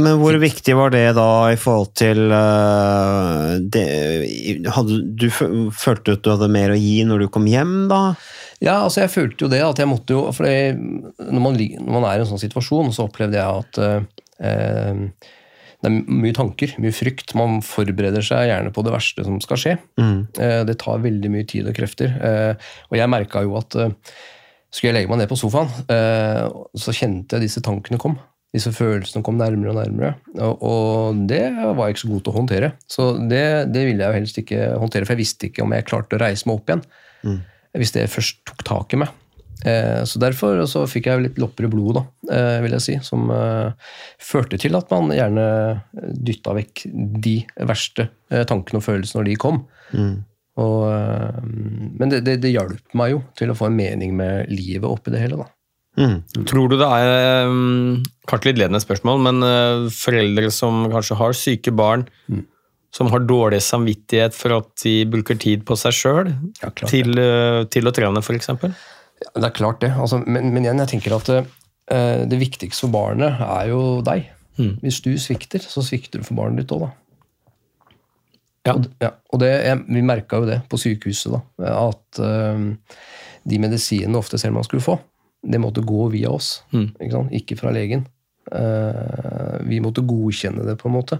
Men 0.00 0.16
hvor 0.22 0.36
viktig 0.40 0.74
var 0.78 0.92
det 0.94 1.04
da 1.18 1.28
i 1.52 1.58
forhold 1.60 1.90
til 2.00 2.30
uh, 2.32 3.58
det, 3.60 3.82
hadde, 4.72 5.00
Du 5.20 5.26
følte 5.28 6.16
at 6.16 6.22
du 6.24 6.30
hadde 6.32 6.48
mer 6.52 6.72
å 6.72 6.78
gi 6.78 7.02
når 7.04 7.26
du 7.26 7.28
kom 7.32 7.44
hjem, 7.50 7.90
da? 7.90 8.14
Ja, 8.62 8.78
altså 8.86 9.02
jeg 9.02 9.12
følte 9.12 9.44
jo 9.44 9.50
det. 9.52 9.60
at 9.66 9.82
jeg 9.82 9.90
måtte 9.90 10.16
jo, 10.16 10.24
for 10.32 10.46
når, 10.46 11.42
man, 11.42 11.58
når, 11.58 11.92
man, 11.92 12.08
er 12.08 12.20
i 12.20 12.24
en 12.24 12.30
sånn 12.30 12.40
situasjon, 12.40 12.92
så 12.94 13.08
opplevde 13.08 13.40
jeg 13.40 13.64
at 13.66 13.82
uh, 13.82 15.30
det 15.82 15.90
er 15.90 15.96
mye 16.22 16.34
tanker, 16.36 16.76
mye 16.78 16.94
frykt. 16.94 17.34
Man 17.38 17.58
forbereder 17.66 18.22
seg 18.22 18.46
gjerne 18.48 18.70
på 18.74 18.84
det 18.86 18.94
verste 18.94 19.24
som 19.26 19.40
skal 19.42 19.58
skje. 19.58 19.72
Mm. 19.98 20.20
Det 20.68 20.76
tar 20.78 21.02
veldig 21.02 21.30
mye 21.34 21.46
tid 21.50 21.66
og 21.66 21.74
krefter. 21.74 22.14
Og 22.86 22.94
jeg 22.94 23.10
merka 23.10 23.42
jo 23.42 23.56
at 23.58 23.74
skulle 24.72 24.92
jeg 24.92 24.96
legge 25.00 25.10
meg 25.10 25.18
ned 25.20 25.30
på 25.32 25.40
sofaen, 25.40 25.72
så 26.78 26.94
kjente 26.94 27.34
jeg 27.34 27.48
disse 27.48 27.64
tankene 27.66 27.98
kom. 28.00 28.14
Disse 28.52 28.70
følelsene 28.76 29.24
kom 29.26 29.38
nærmere 29.40 29.72
og 29.72 29.78
nærmere. 29.80 30.12
Og 30.52 31.24
det 31.28 31.42
var 31.56 31.86
jeg 31.88 31.96
ikke 31.96 32.04
så 32.04 32.12
god 32.12 32.22
til 32.22 32.32
å 32.32 32.36
håndtere. 32.36 32.70
Så 32.86 33.08
det, 33.18 33.44
det 33.72 33.86
ville 33.88 34.04
jeg 34.04 34.12
jo 34.12 34.18
helst 34.20 34.40
ikke 34.42 34.60
håndtere, 34.82 35.08
for 35.08 35.16
jeg 35.16 35.22
visste 35.24 35.48
ikke 35.48 35.64
om 35.64 35.74
jeg 35.74 35.88
klarte 35.88 36.18
å 36.18 36.22
reise 36.22 36.46
meg 36.46 36.60
opp 36.60 36.70
igjen. 36.70 36.86
Mm. 37.26 37.40
Hvis 37.80 37.94
det 37.96 38.10
først 38.12 38.42
tok 38.48 38.62
tak 38.68 38.94
i 38.94 39.00
meg. 39.02 39.18
Eh, 39.64 40.04
så 40.04 40.18
Derfor 40.22 40.64
så 40.70 40.84
fikk 40.90 41.08
jeg 41.08 41.22
litt 41.22 41.38
lopper 41.40 41.68
i 41.68 41.70
blodet, 41.70 42.02
da, 42.02 42.34
eh, 42.34 42.58
vil 42.64 42.74
jeg 42.76 42.84
si, 42.86 42.98
som 43.06 43.30
eh, 43.30 43.70
førte 44.22 44.58
til 44.60 44.76
at 44.78 44.90
man 44.92 45.12
gjerne 45.14 45.46
dytta 45.92 46.56
vekk 46.58 46.84
de 47.22 47.38
verste 47.68 48.10
tankene 48.48 48.80
og 48.80 48.86
følelsene 48.86 49.20
når 49.20 49.30
de 49.30 49.40
kom. 49.40 49.64
Mm. 49.92 50.14
Og, 50.62 50.84
men 51.96 52.12
det, 52.12 52.22
det, 52.26 52.38
det 52.42 52.52
hjalp 52.52 52.96
meg 52.98 53.14
jo 53.14 53.22
til 53.38 53.52
å 53.52 53.56
få 53.56 53.70
en 53.70 53.76
mening 53.76 54.14
med 54.16 54.50
livet 54.52 54.88
oppi 54.88 55.12
det 55.12 55.22
hele. 55.22 55.40
da. 55.40 55.48
Mm. 56.00 56.46
Tror 56.48 56.72
du 56.72 56.78
det 56.80 56.88
er 56.88 57.50
Kanskje 58.30 58.48
litt 58.48 58.62
ledende 58.62 58.80
spørsmål, 58.80 59.20
men 59.26 59.44
foreldre 59.92 60.48
som 60.54 60.86
kanskje 60.92 61.18
har 61.20 61.36
syke 61.36 61.72
barn, 61.76 62.06
mm. 62.32 62.44
som 62.94 63.10
har 63.12 63.24
dårlig 63.28 63.60
samvittighet 63.64 64.36
for 64.36 64.56
at 64.60 64.70
de 64.84 64.94
bruker 65.12 65.40
tid 65.40 65.66
på 65.68 65.76
seg 65.80 65.96
sjøl 65.96 66.32
ja, 66.62 66.72
til, 66.84 67.20
til, 67.72 67.88
å 67.88 67.94
trene, 67.96 68.24
f.eks.? 68.24 68.52
Ja, 69.22 69.30
det 69.38 69.48
er 69.48 69.56
klart, 69.56 69.80
det. 69.82 69.92
Altså, 69.94 70.20
men, 70.26 70.50
men, 70.54 70.64
igjen, 70.64 70.80
jeg 70.82 70.92
tenker 70.94 71.16
at 71.16 71.30
uh, 71.32 72.22
det 72.28 72.40
viktigste 72.40 72.86
for 72.86 72.94
barnet 72.94 73.42
er 73.44 73.70
jo 73.70 73.82
deg. 74.06 74.26
Mm. 74.58 74.74
Hvis 74.82 75.00
du 75.04 75.12
svikter, 75.20 75.62
så 75.64 75.84
svikter 75.84 76.20
du 76.20 76.26
for 76.26 76.38
barnet 76.38 76.62
ditt 76.64 76.74
òg, 76.74 76.88
da. 76.88 76.90
Ja. 78.62 78.76
Og, 78.76 78.84
ja, 79.02 79.08
og 79.34 79.40
det, 79.42 79.50
jeg, 79.64 79.78
vi 79.90 80.04
merka 80.06 80.38
jo 80.38 80.46
det 80.46 80.60
på 80.70 80.78
sykehuset, 80.78 81.34
da, 81.34 81.72
at 81.74 82.20
uh, 82.22 82.98
de 83.42 83.62
medisinene 83.62 84.20
ofte 84.20 84.38
selv 84.38 84.54
man 84.58 84.66
skulle 84.66 84.84
få, 84.84 84.98
det 85.42 85.58
måtte 85.58 85.82
gå 85.82 86.08
via 86.12 86.30
oss, 86.30 86.60
Mm. 86.70 86.92
ikke, 87.02 87.22
ikke 87.40 87.58
fra 87.58 87.72
legen. 87.74 88.06
Uh, 88.52 89.58
vi 89.66 89.80
måtte 89.82 90.04
godkjenne 90.06 90.66
det, 90.66 90.76
på 90.78 90.90
en 90.90 90.96
måte. 90.98 91.18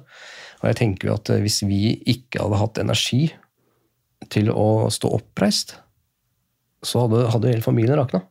Og 0.63 0.69
jeg 0.71 0.79
tenker 0.79 1.09
jo 1.09 1.17
at 1.19 1.33
hvis 1.43 1.63
vi 1.67 1.97
ikke 2.07 2.43
hadde 2.45 2.61
hatt 2.61 2.79
energi 2.79 3.25
til 4.31 4.53
å 4.55 4.91
stå 4.93 5.11
oppreist, 5.17 5.77
så 6.83 7.05
hadde, 7.05 7.23
hadde 7.31 7.51
hele 7.53 7.63
familien 7.63 7.99
rakna. 7.99 8.25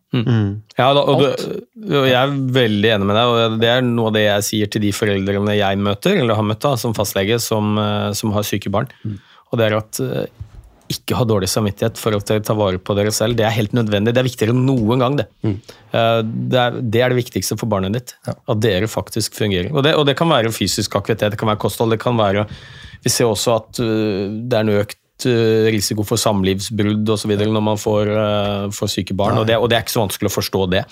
Ja, 0.76 0.90
da, 0.92 1.06
og, 1.08 1.22
du, 1.24 1.96
og 1.96 2.08
Jeg 2.10 2.18
er 2.20 2.34
veldig 2.58 2.94
enig 2.98 3.08
med 3.08 3.16
deg, 3.16 3.32
og 3.32 3.58
det 3.62 3.70
er 3.72 3.86
noe 3.88 4.12
av 4.12 4.18
det 4.18 4.26
jeg 4.26 4.48
sier 4.50 4.72
til 4.72 4.84
de 4.84 4.92
foreldrene 4.96 5.56
jeg 5.56 5.80
møter, 5.80 6.20
eller 6.20 6.40
har 6.40 6.48
møtt 6.48 6.64
da, 6.66 6.76
som 6.80 6.96
fastlege, 6.98 7.40
som, 7.40 7.78
eh, 7.80 8.10
som 8.18 8.36
har 8.36 8.48
syke 8.48 8.72
barn. 8.74 8.92
Og 9.52 9.60
det 9.60 9.70
er 9.70 9.78
at 9.80 10.02
eh, 10.04 10.26
ikke 10.92 11.16
ha 11.16 11.26
dårlig 11.28 11.50
samvittighet 11.52 12.00
for 12.00 12.16
at 12.18 12.28
dere 12.28 12.44
tar 12.44 12.58
vare 12.60 12.80
på 12.82 12.96
dere 12.98 13.14
selv. 13.16 13.38
Det 13.40 13.46
er 13.48 13.56
helt 13.56 13.76
nødvendig. 13.76 14.14
Det 14.16 14.22
er 14.22 14.28
viktigere 14.28 14.56
enn 14.56 14.66
noen 14.68 15.04
gang, 15.04 15.18
det. 15.22 15.28
Mm. 15.46 15.58
Det 16.52 16.60
er, 16.60 16.80
det 16.82 17.04
er 17.04 17.14
det 17.14 17.20
viktigste 17.22 17.58
for 17.60 17.72
barnet 17.72 17.96
ditt. 17.96 18.16
At 18.28 18.60
dere 18.64 18.90
faktisk 18.92 19.38
fungerer. 19.40 19.72
Og 19.72 19.86
det, 19.88 19.96
og 19.96 20.08
det 20.10 20.18
kan 20.20 20.32
være 20.32 20.52
fysisk 20.56 20.98
aktivitet, 21.00 21.32
det 21.34 21.40
kan 21.40 21.52
være 21.52 21.62
kosthold, 21.64 21.96
det 21.96 22.02
kan 22.04 22.20
være 22.20 22.48
Vi 23.02 23.10
ser 23.10 23.32
også 23.32 23.56
at 23.56 23.80
eh, 23.84 24.28
det 24.28 24.58
er 24.58 24.68
en 24.68 24.76
økt 24.82 25.01
eh, 25.30 25.68
risiko 25.74 26.06
for 26.08 26.20
samlivsbrudd 26.22 27.10
osv. 27.16 27.34
når 27.42 27.64
man 27.64 27.80
får, 27.82 28.12
eh, 28.12 28.70
får 28.76 28.94
syke 28.96 29.18
barn, 29.18 29.38
og 29.42 29.48
det, 29.50 29.58
og 29.58 29.70
det 29.70 29.78
er 29.78 29.86
ikke 29.86 29.98
så 29.98 30.06
vanskelig 30.06 30.32
å 30.32 30.38
forstå 30.38 30.64
det. 30.72 30.86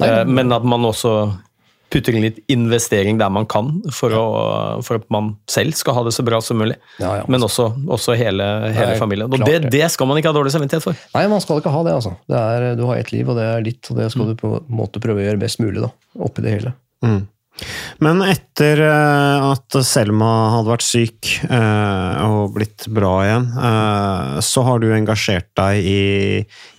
Eh, 0.00 0.24
Men 0.24 0.52
at 0.52 0.64
man 0.64 0.86
også 0.88 1.16
putter 1.92 2.16
inn 2.18 2.24
litt 2.26 2.40
investering 2.50 3.18
der 3.20 3.30
man 3.30 3.46
kan, 3.46 3.68
for, 3.94 4.10
å, 4.10 4.24
for 4.82 4.98
at 4.98 5.06
man 5.14 5.36
selv 5.50 5.76
skal 5.78 5.94
ha 5.94 6.02
det 6.06 6.14
så 6.16 6.24
bra 6.26 6.40
som 6.42 6.58
mulig. 6.58 6.74
Ja, 6.98 7.20
ja. 7.20 7.28
Men 7.30 7.46
også, 7.46 7.68
også 7.86 8.16
hele, 8.18 8.42
hele 8.74 8.96
Nei, 8.96 8.98
familien. 8.98 9.30
Og 9.30 9.44
det, 9.46 9.70
det. 9.70 9.84
skal 9.94 10.10
man 10.10 10.18
ikke 10.18 10.32
ha 10.32 10.36
dårlig 10.36 10.54
samvittighet 10.54 10.82
for. 10.82 10.98
Nei, 11.14 11.26
man 11.30 11.44
skal 11.44 11.62
ikke 11.62 11.72
ha 11.72 11.84
det, 11.86 11.94
altså. 12.00 12.16
Det 12.26 12.42
er, 12.42 12.66
du 12.78 12.84
har 12.90 12.98
ett 12.98 13.14
liv, 13.14 13.30
og 13.30 13.38
det 13.38 13.46
er 13.52 13.64
ditt, 13.68 13.92
og 13.92 14.02
det 14.02 14.10
skal 14.12 14.32
du 14.32 14.34
på 14.40 14.56
en 14.58 14.76
måte 14.82 15.02
prøve 15.02 15.22
å 15.22 15.28
gjøre 15.28 15.42
best 15.46 15.62
mulig, 15.62 15.78
da. 15.86 15.92
Oppi 16.26 16.44
det 16.44 16.58
hele. 16.58 16.74
Men 18.04 18.20
etter 18.26 18.80
eh, 18.84 19.46
at 19.52 19.76
Selma 19.86 20.28
hadde 20.56 20.68
vært 20.68 20.84
syk 20.84 21.30
eh, 21.46 22.26
og 22.26 22.52
blitt 22.56 22.84
bra 22.92 23.12
igjen, 23.24 23.46
eh, 23.56 24.34
så 24.44 24.64
har 24.66 24.82
du 24.82 24.90
engasjert 24.92 25.48
deg 25.56 25.88
i, 25.88 26.04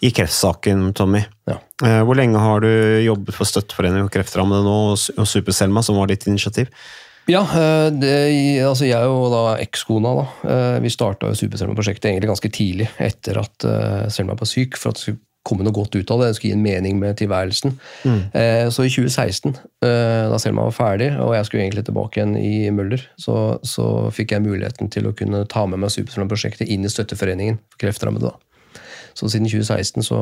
i 0.05 0.13
kreftsaken, 0.13 0.91
Tommy. 0.98 1.24
Ja. 1.50 1.57
Hvor 1.77 2.17
lenge 2.17 2.41
har 2.41 2.63
du 2.65 2.69
jobbet 3.05 3.36
for 3.38 3.48
Støtteforeningen 3.50 4.07
for 4.07 4.17
kreftrammede 4.17 4.65
nå, 4.65 4.77
og 4.91 4.98
Su- 5.01 5.13
Super-Selma, 5.29 5.84
som 5.86 6.00
var 6.00 6.10
ditt 6.10 6.25
initiativ? 6.29 6.72
Ja, 7.29 7.41
det, 7.91 8.13
altså 8.63 8.88
jeg 8.88 9.12
og 9.12 9.27
da 9.34 9.41
ekskona, 9.60 10.13
da, 10.15 10.57
vi 10.81 10.89
starta 10.89 11.34
Superselma-prosjektet 11.36 12.10
egentlig 12.10 12.31
ganske 12.31 12.51
tidlig 12.55 12.88
etter 13.03 13.41
at 13.41 13.67
Selma 14.15 14.38
var 14.39 14.50
syk, 14.50 14.79
for 14.79 14.96
at 14.96 15.01
skulle 15.03 15.22
komme 15.48 15.66
noe 15.66 15.75
godt 15.75 15.96
ut 15.96 16.12
av 16.13 16.22
det. 16.22 16.30
Det 16.32 16.38
skulle 16.39 16.54
gi 16.54 16.58
en 16.58 16.66
mening 16.66 17.00
med 17.01 17.18
tilværelsen. 17.20 17.77
Eh, 18.34 18.68
Så 18.74 18.86
i 18.86 18.92
2016, 18.92 19.56
eh, 19.86 20.27
da 20.32 20.38
Selma 20.42 20.68
var 20.68 20.75
ferdig, 20.75 21.12
og 21.20 21.34
jeg 21.36 21.48
skulle 21.48 21.63
egentlig 21.66 21.86
tilbake 21.88 22.20
igjen 22.20 22.36
i 22.39 22.70
Møller, 22.75 23.04
så, 23.20 23.58
så 23.63 24.12
fikk 24.13 24.36
jeg 24.36 24.46
muligheten 24.46 24.92
til 24.94 25.08
å 25.08 25.16
kunne 25.18 25.46
ta 25.50 25.66
med 25.66 25.82
meg 25.84 25.94
Superselma-prosjektet 25.96 26.68
inn 26.68 26.86
i 26.86 26.92
Støtteforeningen 26.92 27.60
for 27.72 27.86
kreftrammede. 27.86 28.34
da. 28.34 28.82
Så 29.18 29.32
siden 29.34 29.50
2016, 29.50 30.04
så, 30.06 30.18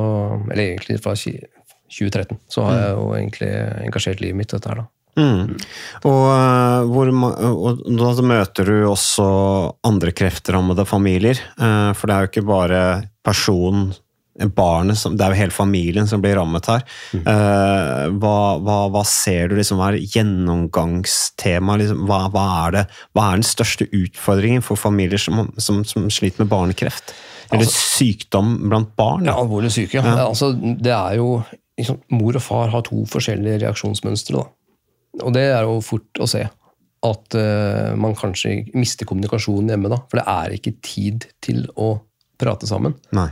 eller 0.51 0.63
egentlig 0.71 1.01
fra 1.03 1.15
2013, 1.17 2.37
så 2.49 2.67
har 2.67 2.77
jeg 2.79 2.93
jo 2.95 3.09
egentlig 3.17 3.49
engasjert 3.89 4.21
livet 4.23 4.39
mitt 4.39 4.53
i 4.53 4.57
dette 4.57 4.71
her. 4.71 4.83
da. 4.83 4.91
Mm. 5.15 5.55
Og, 6.03 6.23
eh, 6.27 6.87
hvor, 6.91 7.11
og 7.47 7.83
da 7.87 8.25
møter 8.25 8.67
du 8.67 8.77
også 8.89 9.27
andre 9.87 10.11
kreftrammede 10.15 10.85
familier, 10.87 11.39
eh, 11.55 11.91
for 11.95 12.07
det 12.07 12.15
er 12.15 12.25
jo 12.25 12.31
ikke 12.33 12.47
bare 12.49 12.81
personen, 13.25 13.93
barnet, 14.55 14.97
som, 14.99 15.13
det 15.15 15.23
er 15.23 15.31
jo 15.31 15.39
hele 15.39 15.55
familien 15.55 16.07
som 16.09 16.19
blir 16.23 16.35
rammet 16.35 16.67
her. 16.67 16.81
Eh, 17.15 18.01
Hva, 18.19 18.39
hva, 18.59 18.79
hva 18.91 19.03
ser 19.07 19.49
du 19.51 19.55
liksom 19.55 19.79
er 19.85 19.95
gjennomgangstema? 20.01 21.77
Liksom, 21.79 22.01
hva, 22.09 22.25
hva, 22.33 22.45
er 22.65 22.75
det, 22.75 22.83
hva 23.15 23.29
er 23.29 23.39
den 23.39 23.47
største 23.47 23.87
utfordringen 23.95 24.65
for 24.65 24.79
familier 24.79 25.21
som, 25.21 25.47
som, 25.57 25.83
som 25.87 26.09
sliter 26.11 26.43
med 26.43 26.51
barnekreft? 26.51 27.15
Eller 27.53 27.69
sykdom 27.69 28.57
blant 28.67 28.91
barn? 28.97 29.27
Ja, 29.29 29.37
alvorlig 29.39 29.71
syke. 29.75 30.01
Ja. 30.01 30.17
Altså, 30.25 30.51
det 30.55 30.91
er 30.91 31.19
jo 31.19 31.39
liksom, 31.79 32.01
Mor 32.17 32.35
og 32.35 32.43
far 32.43 32.73
har 32.73 32.83
to 32.87 33.05
forskjellige 33.07 33.61
reaksjonsmønstre. 33.63 34.41
Da. 34.41 35.23
Og 35.23 35.35
det 35.35 35.45
er 35.53 35.63
jo 35.63 35.79
fort 35.85 36.19
å 36.19 36.27
se. 36.27 36.43
At 37.05 37.37
uh, 37.37 37.93
man 38.01 38.17
kanskje 38.17 38.65
mister 38.73 39.05
kommunikasjonen 39.07 39.71
hjemme. 39.75 39.91
Da. 39.93 40.01
For 40.09 40.19
det 40.19 40.25
er 40.31 40.57
ikke 40.57 40.75
tid 40.83 41.27
til 41.45 41.67
å 41.77 41.93
prate 42.41 42.67
sammen. 42.67 42.97
Nei. 43.15 43.29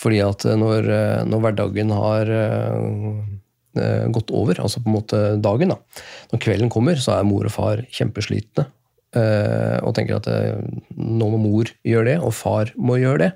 Fordi 0.00 0.20
at 0.24 0.46
eh, 0.48 0.58
når, 0.58 0.90
eh, 0.90 1.22
når 1.28 1.44
hverdagen 1.44 1.94
har 1.94 2.34
eh, 2.34 4.04
gått 4.10 4.32
over, 4.34 4.60
altså 4.62 4.82
på 4.82 4.90
en 4.90 4.96
måte 4.96 5.22
dagen, 5.42 5.74
da. 5.74 6.04
når 6.32 6.42
kvelden 6.42 6.72
kommer, 6.72 6.98
så 7.00 7.18
er 7.18 7.28
mor 7.28 7.46
og 7.46 7.54
far 7.54 7.84
kjempeslitne. 7.94 8.66
og 9.82 9.90
tenker 9.94 10.20
at 10.20 10.26
nå 10.94 11.28
må 11.32 11.38
mor 11.42 11.70
gjøre 11.86 12.06
det, 12.08 12.16
og 12.22 12.34
far 12.34 12.72
må 12.78 12.98
gjøre 13.00 13.18
det. 13.24 13.30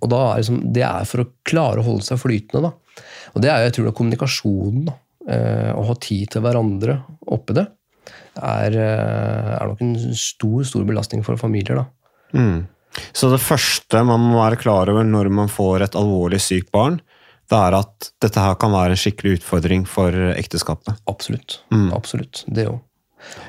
Og 0.00 0.10
da 0.12 0.18
er 0.34 0.42
det, 0.44 0.58
det 0.76 0.84
er 0.84 1.04
for 1.08 1.22
å 1.22 1.28
klare 1.48 1.80
å 1.80 1.86
holde 1.86 2.04
seg 2.04 2.20
flytende. 2.20 2.68
Da. 2.68 3.04
Og 3.34 3.44
det 3.44 3.52
er 3.52 3.64
jeg 3.64 3.74
tror 3.76 3.86
det 3.86 3.92
er 3.92 3.98
kommunikasjonen. 4.00 4.88
Da. 4.88 4.96
Å 5.76 5.84
ha 5.84 5.96
tid 6.00 6.32
til 6.32 6.44
hverandre 6.44 6.98
oppi 7.28 7.56
det 7.56 7.66
er, 8.40 8.76
er 8.80 9.68
nok 9.68 9.84
en 9.84 9.96
stor 10.16 10.64
stor 10.68 10.88
belastning 10.88 11.24
for 11.24 11.40
familier. 11.40 11.82
da. 11.82 11.86
Mm. 12.36 12.64
Så 13.12 13.30
det 13.32 13.40
første 13.42 14.02
man 14.06 14.22
må 14.30 14.40
være 14.40 14.60
klar 14.60 14.90
over 14.92 15.06
når 15.06 15.30
man 15.34 15.52
får 15.52 15.88
et 15.88 15.98
alvorlig 15.98 16.40
sykt 16.42 16.72
barn, 16.74 17.00
det 17.48 17.56
er 17.56 17.78
at 17.78 18.10
dette 18.20 18.44
her 18.44 18.58
kan 18.60 18.74
være 18.74 18.94
en 18.94 19.00
skikkelig 19.00 19.38
utfordring 19.38 19.86
for 19.88 20.14
ekteskapet. 20.34 21.00
Absolutt. 21.08 21.60
Absolutt. 21.96 22.44
Det 22.46 22.68
òg. 22.68 22.82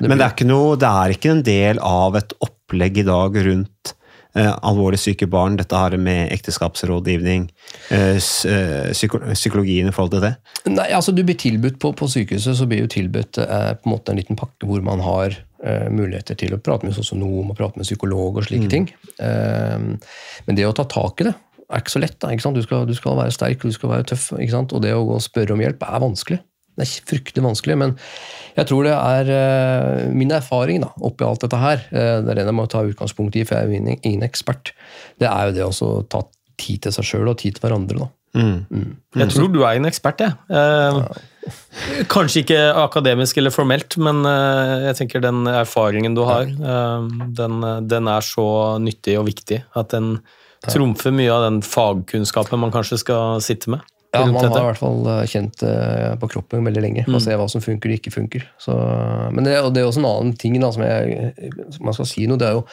Men 0.02 0.18
det 0.18 0.24
er, 0.24 0.32
ikke 0.34 0.48
noe, 0.48 0.76
det 0.80 0.88
er 0.88 1.14
ikke 1.14 1.32
en 1.34 1.42
del 1.46 1.80
av 1.84 2.16
et 2.18 2.32
opplegg 2.42 3.00
i 3.02 3.06
dag 3.06 3.36
rundt 3.46 3.92
eh, 4.34 4.50
alvorlig 4.66 4.98
syke 5.00 5.28
barn, 5.30 5.58
dette 5.60 5.78
her 5.78 5.94
med 6.00 6.32
ekteskapsrådgivning, 6.34 7.46
eh, 7.94 8.16
eh, 8.16 8.90
psyko 8.90 9.22
psykologien 9.30 9.90
i 9.90 9.94
forhold 9.94 10.16
til 10.16 10.24
det? 10.26 10.32
Nei, 10.70 10.88
altså 10.96 11.14
du 11.14 11.22
blir 11.26 11.38
tilbudt 11.40 11.78
på, 11.82 11.92
på 11.96 12.10
sykehuset 12.10 12.58
så 12.58 12.66
blir 12.70 12.84
du 12.84 12.92
tilbudt 12.92 13.40
eh, 13.44 13.70
på 13.78 13.88
en 13.88 13.94
måte 13.94 14.12
en 14.12 14.20
liten 14.20 14.40
pakke 14.40 14.68
hvor 14.68 14.82
man 14.84 15.04
har 15.06 15.38
muligheter 15.92 16.38
til 16.40 16.54
å 16.56 16.60
prate 16.62 16.88
med 16.88 16.96
sosionom 16.96 17.52
og 17.52 17.58
prate 17.58 17.80
med 17.80 17.88
psykolog 17.88 18.40
og 18.40 18.46
slike 18.48 18.70
ting. 18.72 18.90
Eh, 19.20 19.78
men 20.46 20.58
det 20.58 20.68
å 20.68 20.74
ta 20.76 20.86
tak 20.88 21.20
i 21.20 21.28
det 21.28 21.34
er 21.70 21.82
ikke 21.82 21.94
så 21.94 22.02
lett. 22.02 22.18
da, 22.18 22.30
ikke 22.34 22.42
sant? 22.46 22.58
Du 22.58 22.66
skal, 22.66 22.86
du 22.88 22.94
skal 22.98 23.18
være 23.18 23.34
sterk 23.34 23.62
og 23.62 23.70
du 23.70 23.76
skal 23.76 23.92
være 23.92 24.08
tøff. 24.10 24.30
Og 24.34 24.80
det 24.82 24.94
å 24.94 25.04
gå 25.06 25.18
og 25.18 25.22
spørre 25.24 25.54
om 25.54 25.62
hjelp 25.62 25.84
er 25.86 26.02
vanskelig. 26.02 26.40
Det 26.78 26.86
er 26.86 27.06
fryktelig 27.10 27.44
vanskelig, 27.44 27.76
men 27.76 27.94
jeg 28.56 28.68
tror 28.70 28.86
det 28.86 28.94
er 28.94 29.30
eh, 29.34 30.04
min 30.16 30.30
erfaring 30.32 30.80
da, 30.84 30.92
oppi 31.04 31.26
alt 31.26 31.42
dette 31.44 31.58
her. 31.60 31.82
eh, 31.90 32.20
det 32.24 32.32
er 32.32 32.40
den 32.40 32.52
jeg 32.52 32.56
må 32.56 32.66
ta 32.70 32.84
utgangspunkt 32.86 33.36
i, 33.36 33.42
for 33.44 33.58
jeg 33.58 33.66
er 33.66 33.74
jo 33.74 33.96
ingen, 33.98 34.24
ekspert. 34.24 34.72
Det 35.20 35.28
er 35.28 35.50
jo 35.50 35.56
det 35.58 35.66
å 35.66 35.90
ta 36.08 36.22
tid 36.60 36.86
til 36.86 36.94
seg 36.96 37.08
sjøl 37.10 37.32
og 37.32 37.40
tid 37.42 37.58
til 37.58 37.66
hverandre. 37.66 38.06
da. 38.06 38.08
Jeg 39.18 39.34
tror 39.34 39.50
du 39.52 39.60
er 39.66 39.76
en 39.76 39.90
ekspert, 39.90 40.24
jeg. 40.24 40.38
Eh, 40.48 41.02
kanskje 42.12 42.44
ikke 42.44 42.58
akademisk 42.82 43.38
eller 43.40 43.54
formelt, 43.54 43.96
men 44.02 44.24
eh, 44.28 44.74
jeg 44.88 44.98
tenker 45.00 45.24
den 45.24 45.46
erfaringen 45.50 46.16
du 46.16 46.24
har, 46.28 46.48
eh, 46.48 47.08
den, 47.38 47.62
den 47.90 48.10
er 48.10 48.26
så 48.26 48.46
nyttig 48.82 49.16
og 49.20 49.28
viktig 49.30 49.62
at 49.78 49.94
den 49.94 50.18
trumfer 50.66 51.14
mye 51.14 51.32
av 51.32 51.46
den 51.46 51.62
fagkunnskapen 51.64 52.60
man 52.60 52.74
kanskje 52.74 53.00
skal 53.00 53.40
sitte 53.44 53.72
med. 53.72 53.86
Ja, 54.10 54.24
man 54.26 54.42
har 54.42 54.58
i 54.58 54.66
hvert 54.66 54.80
fall 54.80 55.04
eh, 55.06 55.22
kjent 55.30 55.60
det 55.62 56.16
på 56.20 56.28
kroppen 56.32 56.66
veldig 56.66 56.82
lenge. 56.82 57.04
Og 57.06 57.22
se 57.22 57.36
hva 57.38 57.46
som 57.50 57.62
funker 57.62 57.92
og 57.92 58.00
ikke 58.00 58.12
funker. 58.14 58.46
Så, 58.58 58.74
men 59.30 59.46
det, 59.46 59.54
det 59.74 59.82
er 59.82 59.86
også 59.86 60.02
en 60.02 60.10
annen 60.10 60.34
ting 60.38 60.58
da, 60.58 60.72
som 60.74 60.82
jeg, 60.82 61.30
man 61.78 61.96
skal 61.96 62.08
si 62.10 62.26
noe. 62.26 62.40
det 62.40 62.48
er 62.48 62.58
jo, 62.58 62.64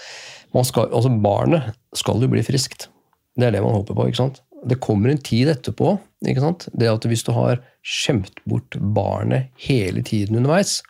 man 0.57 0.65
skal, 0.65 0.89
altså 0.89 1.13
Barnet 1.21 1.69
skal 1.97 2.23
jo 2.25 2.31
bli 2.31 2.41
friskt. 2.45 2.89
Det 3.37 3.47
er 3.47 3.53
det 3.53 3.61
man 3.61 3.77
håper 3.77 3.93
på. 3.93 4.07
ikke 4.09 4.23
sant? 4.23 4.41
Det 4.67 4.79
kommer 4.83 5.09
en 5.13 5.21
tid 5.23 5.49
etterpå. 5.53 5.95
ikke 6.27 6.43
sant? 6.43 6.67
Det 6.73 6.89
at 6.91 7.05
Hvis 7.07 7.23
du 7.27 7.31
har 7.35 7.61
skjemt 7.87 8.41
bort 8.49 8.75
barnet 8.79 9.49
hele 9.67 10.03
tiden 10.03 10.37
underveis, 10.39 10.81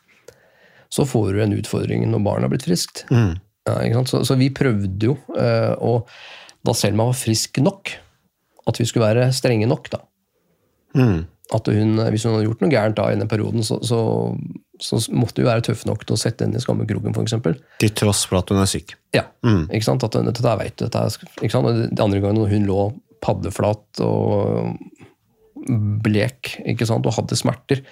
så 0.89 1.03
får 1.05 1.33
du 1.35 1.41
en 1.43 1.55
utfordring 1.57 2.05
når 2.09 2.23
barnet 2.25 2.47
har 2.47 2.53
blitt 2.55 2.67
friskt. 2.67 3.05
Ja, 3.67 3.79
ikke 3.83 3.99
sant? 3.99 4.09
Så, 4.13 4.21
så 4.25 4.37
vi 4.39 4.47
prøvde 4.55 5.09
jo, 5.11 5.17
eh, 5.37 5.73
og 5.83 6.07
da 6.65 6.73
Selma 6.75 7.09
var 7.09 7.17
frisk 7.19 7.59
nok, 7.63 7.91
at 8.67 8.79
vi 8.79 8.85
skulle 8.87 9.07
være 9.09 9.31
strenge 9.35 9.67
nok. 9.67 9.89
da. 9.93 9.99
At 11.53 11.67
hun, 11.71 11.93
hvis 12.11 12.25
hun 12.27 12.33
hadde 12.35 12.47
gjort 12.47 12.63
noe 12.63 12.71
gærent 12.71 12.97
da 12.97 13.05
i 13.11 13.19
den 13.19 13.29
perioden, 13.31 13.63
så, 13.63 13.77
så, 13.87 13.99
så 14.83 14.99
måtte 15.15 15.39
vi 15.43 15.47
være 15.47 15.63
tøffe 15.63 15.87
nok 15.87 16.03
til 16.07 16.15
å 16.17 16.19
sette 16.19 16.43
henne 16.43 16.59
i 16.59 16.63
skammekroken, 16.63 17.15
f.eks. 17.15 17.35
Til 17.83 17.93
tross 17.95 18.25
for 18.27 18.41
at 18.41 18.51
hun 18.51 18.59
er 18.63 18.67
syk. 18.67 18.95
Ja, 19.15 19.23
ikke 19.71 19.87
sant? 19.87 20.03
At 20.03 20.17
dette 20.27 20.55
vet 20.63 20.75
du. 20.79 20.85
Dette 20.87 21.03
er, 21.03 21.27
ikke 21.39 21.53
sant? 21.53 21.67
Og 21.69 21.85
De 21.91 22.03
andre 22.03 22.19
gangene 22.23 22.41
når 22.41 22.51
hun 22.55 22.67
lå 22.67 22.81
paddeflat 23.23 24.01
og 24.05 24.77
blek 26.03 26.55
ikke 26.69 26.87
sant? 26.87 27.05
og 27.07 27.17
hadde 27.17 27.37
smerter, 27.39 27.83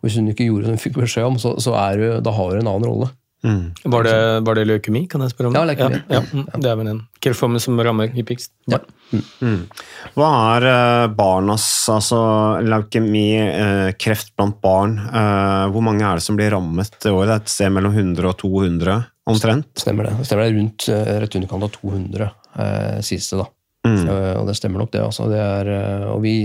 og 0.00 0.06
hvis 0.06 0.18
hun 0.20 0.30
ikke 0.32 0.48
gjorde 0.48 0.68
som 0.68 0.76
hun 0.76 0.84
fikk 0.84 1.00
beskjed 1.00 1.28
om, 1.30 1.40
så, 1.40 1.56
så 1.62 1.76
er 1.78 2.00
du, 2.00 2.06
da 2.24 2.34
har 2.34 2.54
hun 2.54 2.62
en 2.62 2.72
annen 2.74 2.88
rolle. 2.88 3.12
Var, 3.42 4.04
det, 4.06 4.40
var 4.46 4.54
det 4.54 4.64
leukemi, 4.68 5.00
kan 5.10 5.24
jeg 5.24 5.32
spørre 5.32 5.48
om? 5.50 5.56
Ja, 5.58 5.64
leukemi. 5.66 5.98
Ja, 6.06 6.20
ja, 6.20 6.22
mm, 6.22 6.60
det 6.62 6.68
er 6.70 6.76
vel 6.78 6.90
en 6.92 7.00
kreftformen 7.22 7.62
som 7.62 7.80
rammer 7.82 8.12
hyppigst. 8.14 8.52
Ja. 8.70 8.78
Hva 10.14 10.28
er 10.54 10.66
eh, 10.70 11.06
barnas 11.18 11.66
altså 11.90 12.20
leukemi, 12.62 13.26
eh, 13.42 13.88
kreft 13.98 14.30
blant 14.38 14.60
barn? 14.62 14.94
Eh, 15.10 15.64
hvor 15.74 15.82
mange 15.82 16.06
er 16.06 16.20
det 16.20 16.26
som 16.26 16.38
blir 16.38 16.54
rammet 16.54 16.94
i 17.02 17.10
år? 17.10 17.26
Det 17.26 17.34
er 17.34 17.42
et 17.42 17.54
sted 17.56 17.74
mellom 17.74 17.98
100 17.98 18.30
og 18.30 18.38
200 18.44 19.00
omtrent? 19.32 19.72
Stemmer 19.82 20.06
det. 20.06 20.14
Stemmer 20.28 20.46
det 20.46 20.54
rundt 20.60 20.86
rett 21.24 21.40
underkant 21.40 21.66
av 21.66 21.74
200, 21.80 22.30
eh, 22.62 23.02
sies 23.02 23.26
det 23.32 23.42
da. 23.42 23.50
Eh, 23.82 24.34
og 24.38 24.46
det 24.46 24.56
stemmer 24.58 24.82
nok 24.82 24.92
det. 24.94 25.02
Altså. 25.02 25.26
det 25.30 25.40
er, 25.42 25.70
eh, 25.74 26.06
og 26.12 26.22
vi, 26.22 26.36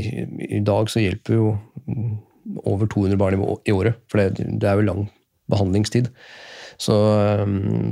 i 0.49 0.63
dag 0.65 0.89
så 0.89 1.03
hjelper 1.03 1.37
jo 1.37 1.51
mm, 1.85 2.15
over 2.65 2.89
200 2.89 3.19
barn 3.19 3.37
i, 3.37 3.75
året, 3.75 3.99
for 4.09 4.21
det, 4.21 4.47
det 4.61 4.69
er 4.69 4.79
jo 4.79 4.87
lang 4.87 5.05
behandlingstid. 5.51 6.09
Så, 6.81 6.97
eh, 7.21 7.45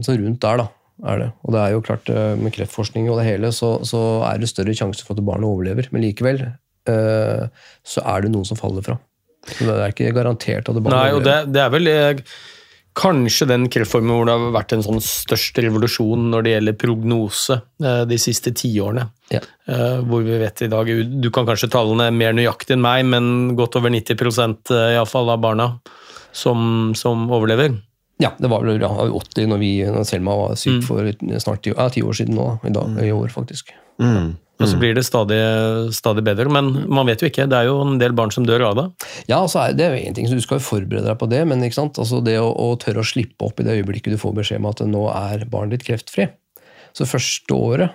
så 0.06 0.18
rundt 0.18 0.42
der, 0.42 0.66
da. 0.66 0.72
Er 1.12 1.20
det. 1.20 1.26
Og 1.44 1.52
det 1.52 1.60
er 1.60 1.72
jo 1.74 1.82
klart, 1.84 2.08
med 2.40 2.54
kreftforskning 2.56 3.10
og 3.12 3.18
det 3.20 3.26
hele, 3.28 3.50
så, 3.52 3.74
så 3.84 4.00
er 4.30 4.38
det 4.40 4.48
større 4.48 4.72
sjanse 4.80 5.04
for 5.04 5.12
at 5.12 5.26
barnet 5.28 5.50
overlever. 5.50 5.90
Men 5.92 6.06
likevel 6.06 6.40
så 6.88 8.04
er 8.06 8.24
det 8.24 8.30
noen 8.32 8.48
som 8.48 8.56
faller 8.56 8.86
fra. 8.86 8.96
Så 9.50 9.66
det 9.68 9.74
er 9.76 9.92
ikke 9.92 10.14
garantert 10.16 10.70
at 10.70 10.78
det 10.78 10.84
barnet 10.86 10.96
Nei, 10.96 11.10
og 11.12 11.20
overlever. 11.20 11.50
det, 11.50 11.52
det 11.52 11.64
er 11.66 11.74
vel 11.74 11.90
Jeg 11.90 12.22
kanskje 12.96 13.50
den 13.50 13.68
kreftformen 13.76 14.16
hvor 14.16 14.30
det 14.30 14.38
har 14.38 14.56
vært 14.56 14.78
en 14.78 14.86
sånn 14.88 15.04
størst 15.04 15.60
revolusjon 15.66 16.30
når 16.32 16.48
det 16.48 16.56
gjelder 16.56 16.80
prognose 16.86 17.60
de 18.08 18.22
siste 18.22 18.56
tiårene. 18.56 19.10
Ja. 19.34 19.40
Eh, 19.68 20.00
Hvor 20.06 20.22
vi 20.22 20.38
vet 20.38 20.62
i 20.62 20.68
dag 20.70 20.86
Du 21.22 21.32
kan 21.34 21.48
kanskje 21.48 21.72
tallene 21.74 22.12
mer 22.14 22.36
nøyaktig 22.38 22.76
enn 22.76 22.84
meg, 22.86 23.06
men 23.10 23.56
godt 23.58 23.76
over 23.80 23.90
90 23.90 24.14
eh, 24.14 24.94
i 24.94 25.00
alle 25.00 25.10
fall 25.10 25.32
av 25.34 25.42
barna 25.42 25.70
som, 26.36 26.94
som 26.96 27.26
overlever. 27.32 27.80
Ja, 28.22 28.30
det 28.40 28.48
var 28.52 28.64
vel 28.64 28.80
ja, 28.80 28.90
80 28.92 29.50
når, 29.52 29.60
vi, 29.60 29.72
når 29.92 30.06
Selma 30.08 30.36
var 30.40 30.56
syk 30.60 30.78
Mm. 30.78 30.84
for 30.88 31.40
snart 31.42 31.64
ti, 31.64 31.74
ja, 31.74 31.90
ti 31.92 32.04
år 32.04 32.16
siden 32.16 32.36
nå. 32.38 32.60
I, 32.64 32.72
dag, 32.76 32.96
I 33.04 33.12
år, 33.12 33.32
faktisk. 33.34 33.74
Og 34.56 34.70
så 34.72 34.78
blir 34.80 34.94
det 34.96 35.04
stadig, 35.04 35.40
stadig 35.92 36.24
bedre, 36.24 36.48
men 36.48 36.86
man 36.88 37.08
vet 37.10 37.20
jo 37.20 37.28
ikke. 37.28 37.44
Det 37.52 37.58
er 37.58 37.68
jo 37.68 37.82
en 37.84 37.98
del 38.00 38.14
barn 38.16 38.32
som 38.32 38.46
dør 38.48 38.64
av 38.70 38.78
det. 38.80 38.86
Ja, 39.28 39.42
altså, 39.42 39.66
det 39.76 39.84
er 39.84 39.98
jo 39.98 40.06
en 40.08 40.16
ting, 40.16 40.30
så 40.32 40.38
Du 40.40 40.44
skal 40.46 40.62
jo 40.62 40.68
forberede 40.68 41.10
deg 41.10 41.20
på 41.20 41.28
det, 41.28 41.42
men 41.48 41.64
ikke 41.64 41.76
sant? 41.82 42.00
Altså, 42.00 42.22
det 42.24 42.38
å, 42.40 42.48
å 42.52 42.70
tørre 42.80 43.04
å 43.04 43.08
slippe 43.08 43.50
opp 43.50 43.60
i 43.60 43.68
det 43.68 43.76
øyeblikket 43.82 44.16
du 44.16 44.22
får 44.22 44.36
beskjed 44.40 44.64
om 44.64 44.70
at 44.72 44.80
nå 44.88 45.04
er 45.12 45.44
barnet 45.52 45.76
ditt 45.80 45.88
kreftfri. 45.90 46.30
Så 46.96 47.04
første 47.10 47.52
året 47.52 47.92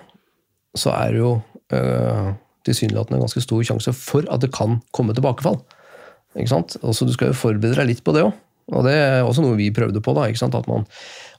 så 0.77 0.93
er 0.95 1.11
det 1.15 1.21
jo 1.21 1.31
øh, 1.75 2.31
tilsynelatende 2.67 3.19
ganske 3.21 3.43
stor 3.43 3.63
sjanse 3.67 3.93
for 3.97 4.27
at 4.31 4.43
det 4.43 4.51
kan 4.55 4.79
komme 4.95 5.15
tilbakefall. 5.17 5.59
Ikke 6.37 6.51
sant? 6.53 6.77
Også, 6.81 7.05
du 7.05 7.13
skal 7.15 7.31
jo 7.31 7.37
forberede 7.39 7.75
deg 7.79 7.89
litt 7.89 8.03
på 8.05 8.13
det 8.15 8.23
òg. 8.27 8.35
Og 8.71 8.85
det 8.85 8.93
er 8.95 9.25
også 9.25 9.43
noe 9.43 9.57
vi 9.59 9.71
prøvde 9.75 9.99
på. 10.03 10.13
da, 10.15 10.27
ikke 10.29 10.39
sant? 10.39 10.55
At 10.55 10.67
man, 10.69 10.85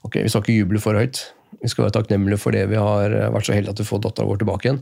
ok, 0.05 0.19
Vi 0.21 0.29
skal 0.29 0.43
ikke 0.43 0.57
juble 0.59 0.81
for 0.83 0.93
høyt. 0.99 1.23
Vi 1.63 1.69
skal 1.71 1.87
være 1.87 1.95
takknemlige 1.97 2.37
for 2.41 2.53
det 2.53 2.67
vi 2.69 2.77
har 2.77 3.09
vært 3.33 3.47
så 3.47 3.55
heldige 3.55 3.73
at 3.73 3.81
vi 3.81 3.87
får 3.87 4.03
dattera 4.03 4.27
vår 4.29 4.41
tilbake 4.43 4.67
igjen. 4.69 4.81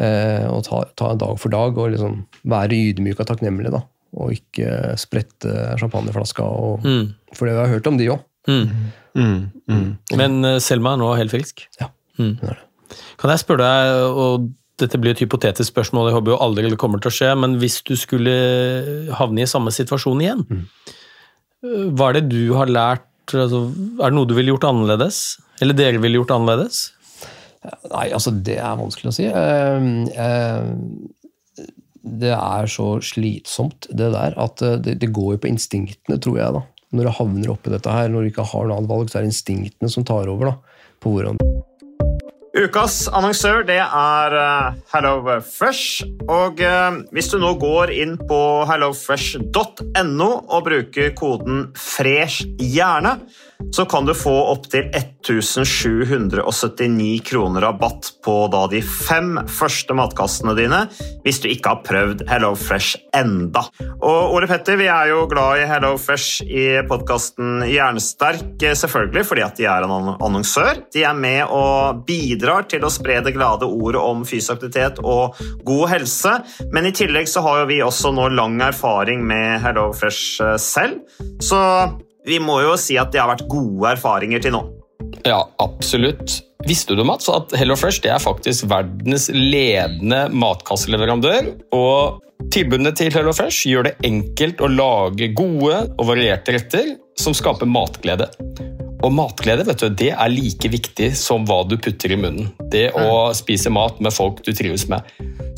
Eh, 0.00 0.46
og 0.48 0.64
ta, 0.66 0.80
ta 0.96 1.12
en 1.12 1.20
dag 1.20 1.36
for 1.38 1.52
dag 1.52 1.76
og 1.78 1.90
liksom 1.92 2.24
være 2.48 2.78
ydmyk 2.90 3.20
og 3.20 3.28
takknemlig. 3.30 3.70
da. 3.74 3.82
Og 4.18 4.32
ikke 4.34 4.96
sprette 4.98 5.52
champagneflaska. 5.78 6.42
Og, 6.42 6.82
For 7.36 7.46
det 7.46 7.54
vi 7.54 7.62
har 7.62 7.70
hørt 7.76 7.86
om 7.86 8.00
de 8.00 8.08
òg. 8.16 8.24
Men 10.16 10.44
eh, 10.48 10.58
Selma 10.64 10.96
er 10.96 11.02
nå 11.04 11.12
helt 11.20 11.34
frisk. 11.34 11.66
Ja. 11.78 11.92
Mm. 12.18 12.34
det 12.40 12.48
er 12.48 12.56
det. 12.56 12.66
Kan 13.20 13.34
jeg 13.34 13.42
spørre 13.42 13.66
deg, 13.66 14.16
og 14.16 14.48
dette 14.80 15.00
blir 15.00 15.12
et 15.12 15.20
hypotetisk 15.20 15.68
spørsmål, 15.74 16.08
jeg 16.08 16.16
håper 16.16 16.32
jo 16.32 16.40
aldri 16.40 16.70
det 16.72 16.80
kommer 16.80 17.02
til 17.02 17.10
å 17.10 17.16
skje, 17.18 17.34
men 17.36 17.58
hvis 17.60 17.80
du 17.84 17.92
skulle 18.00 18.32
havne 19.18 19.44
i 19.44 19.50
samme 19.50 19.72
situasjon 19.74 20.24
igjen, 20.24 20.46
mm. 20.48 20.62
hva 21.98 22.08
er 22.10 22.20
det 22.20 22.30
du 22.32 22.54
har 22.56 22.72
lært? 22.72 23.06
Altså, 23.36 23.66
er 24.00 24.08
det 24.08 24.16
noe 24.16 24.26
du 24.26 24.34
ville 24.38 24.54
gjort 24.54 24.66
annerledes? 24.70 25.20
Eller 25.60 25.76
dere 25.76 26.00
ville 26.02 26.22
gjort 26.22 26.32
annerledes? 26.38 26.88
Nei, 27.92 28.08
altså 28.08 28.32
det 28.32 28.56
er 28.56 28.80
vanskelig 28.80 29.10
å 29.10 29.16
si. 29.18 29.28
Eh, 29.28 29.88
eh, 30.24 31.66
Det 32.00 32.32
er 32.32 32.70
så 32.72 32.94
slitsomt, 33.04 33.90
det 33.92 34.08
der, 34.14 34.34
at 34.40 34.62
eh, 34.64 34.78
det, 34.80 34.96
det 35.02 35.12
går 35.12 35.34
jo 35.36 35.42
på 35.44 35.50
instinktene, 35.52 36.16
tror 36.16 36.40
jeg. 36.40 36.56
da. 36.56 36.64
Når 36.96 37.06
du 37.06 37.16
havner 37.20 37.52
oppi 37.52 37.70
dette 37.70 37.92
her, 37.92 38.08
når 38.08 38.24
du 38.24 38.32
ikke 38.32 38.48
har 38.48 38.64
noe 38.66 38.80
annet 38.80 38.90
valg, 38.90 39.12
så 39.12 39.20
er 39.20 39.26
det 39.26 39.34
instinktene 39.34 39.92
som 39.92 40.08
tar 40.08 40.32
over. 40.32 40.54
da, 40.54 40.86
på 41.04 41.12
hvordan 41.12 41.36
Ukas 42.50 43.04
annonsør 43.14 43.62
det 43.62 43.78
er 43.78 44.34
HelloFresh. 44.90 46.02
Og 46.26 46.58
eh, 46.64 46.96
hvis 47.14 47.30
du 47.30 47.38
nå 47.38 47.52
går 47.62 47.92
inn 47.94 48.16
på 48.18 48.40
hellofresh.no 48.66 50.30
og 50.40 50.64
bruker 50.66 51.12
koden 51.18 51.68
'fresh 51.78 52.48
hjerne', 52.58 53.20
så 53.70 53.86
kan 53.86 54.08
du 54.08 54.16
få 54.18 54.34
opptil 54.50 54.90
1779 55.20 57.20
kroner 57.26 57.60
rabatt 57.60 58.12
på 58.24 58.48
da 58.52 58.66
de 58.72 58.80
fem 58.84 59.38
første 59.50 59.94
matkassene 59.96 60.54
dine 60.58 60.80
hvis 61.24 61.40
du 61.42 61.48
ikke 61.50 61.74
har 61.74 61.82
prøvd 61.86 62.24
Hello 62.30 62.54
Fresh 62.58 62.96
enda. 63.16 63.62
Og 64.00 64.34
Ole 64.36 64.48
Petter, 64.50 64.78
vi 64.80 64.88
er 64.90 65.10
jo 65.12 65.26
glad 65.30 65.60
i 65.60 65.68
Hello 65.68 65.92
Fresh 66.00 66.44
i 66.44 66.80
podkasten 66.88 67.64
Hjernesterk, 67.68 68.54
eh, 68.62 68.76
selvfølgelig 68.78 69.26
fordi 69.28 69.46
at 69.46 69.60
de 69.60 69.68
er 69.68 69.86
en 69.86 70.14
annonsør. 70.16 70.84
De 70.94 71.04
er 71.04 71.16
med 71.16 71.42
og 71.46 72.04
bidrar 72.08 72.68
til 72.70 72.84
å 72.86 72.92
spre 72.92 73.20
det 73.24 73.34
glade 73.36 73.68
ordet 73.68 74.00
om 74.00 74.24
fysisk 74.24 74.56
aktivitet 74.56 75.00
og 75.04 75.38
god 75.66 75.88
helse. 75.94 76.36
Men 76.72 76.88
i 76.88 76.94
tillegg 76.96 77.28
så 77.30 77.44
har 77.46 77.62
jo 77.62 77.70
vi 77.70 77.80
også 77.84 78.14
nå 78.16 78.30
lang 78.34 78.60
erfaring 78.64 79.24
med 79.26 79.60
Hello 79.64 79.90
Fresh 79.96 80.42
eh, 80.44 80.56
selv. 80.60 81.02
Så 81.42 81.60
vi 82.26 82.40
må 82.42 82.60
jo 82.64 82.76
si 82.80 82.98
at 83.00 83.12
det 83.12 83.22
har 83.22 83.32
vært 83.32 83.48
gode 83.50 83.96
erfaringer 83.96 84.44
til 84.44 84.56
nå. 84.56 84.64
Ja, 85.26 85.42
absolutt. 85.58 86.40
Visste 86.66 86.94
du, 86.94 87.04
Mats, 87.04 87.28
at 87.32 87.54
HelloFresh 87.56 88.02
det 88.04 88.12
er 88.12 88.20
faktisk 88.22 88.68
verdens 88.70 89.30
ledende 89.32 90.26
matkasseleverandør? 90.36 91.54
Og 91.76 92.50
tilbudene 92.52 92.92
til 92.96 93.12
HelloFresh 93.14 93.68
gjør 93.70 93.88
det 93.88 93.94
enkelt 94.06 94.60
å 94.60 94.68
lage 94.72 95.30
gode 95.36 95.86
og 95.96 96.04
varierte 96.10 96.56
retter 96.56 96.94
som 97.20 97.36
skaper 97.36 97.68
matglede. 97.68 98.28
Og 99.00 99.12
matglede 99.16 99.64
vet 99.64 99.80
du, 99.80 99.88
det 99.96 100.10
er 100.12 100.32
like 100.32 100.68
viktig 100.68 101.08
som 101.16 101.46
hva 101.48 101.62
du 101.64 101.78
putter 101.80 102.12
i 102.12 102.18
munnen. 102.20 102.50
Det 102.72 102.90
å 102.92 103.30
spise 103.36 103.72
mat 103.72 104.00
med 104.04 104.12
folk 104.12 104.42
du 104.44 104.52
trives 104.52 104.84
med. 104.92 105.06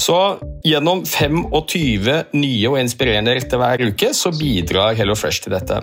Så 0.02 0.18
gjennom 0.66 1.02
25 1.06 2.38
nye 2.38 2.70
og 2.70 2.78
inspirerende 2.78 3.34
retter 3.34 3.58
hver 3.58 3.82
uke 3.90 4.12
så 4.14 4.30
bidrar 4.34 4.94
HelloFresh 4.98 5.42
til 5.46 5.58
dette. 5.58 5.82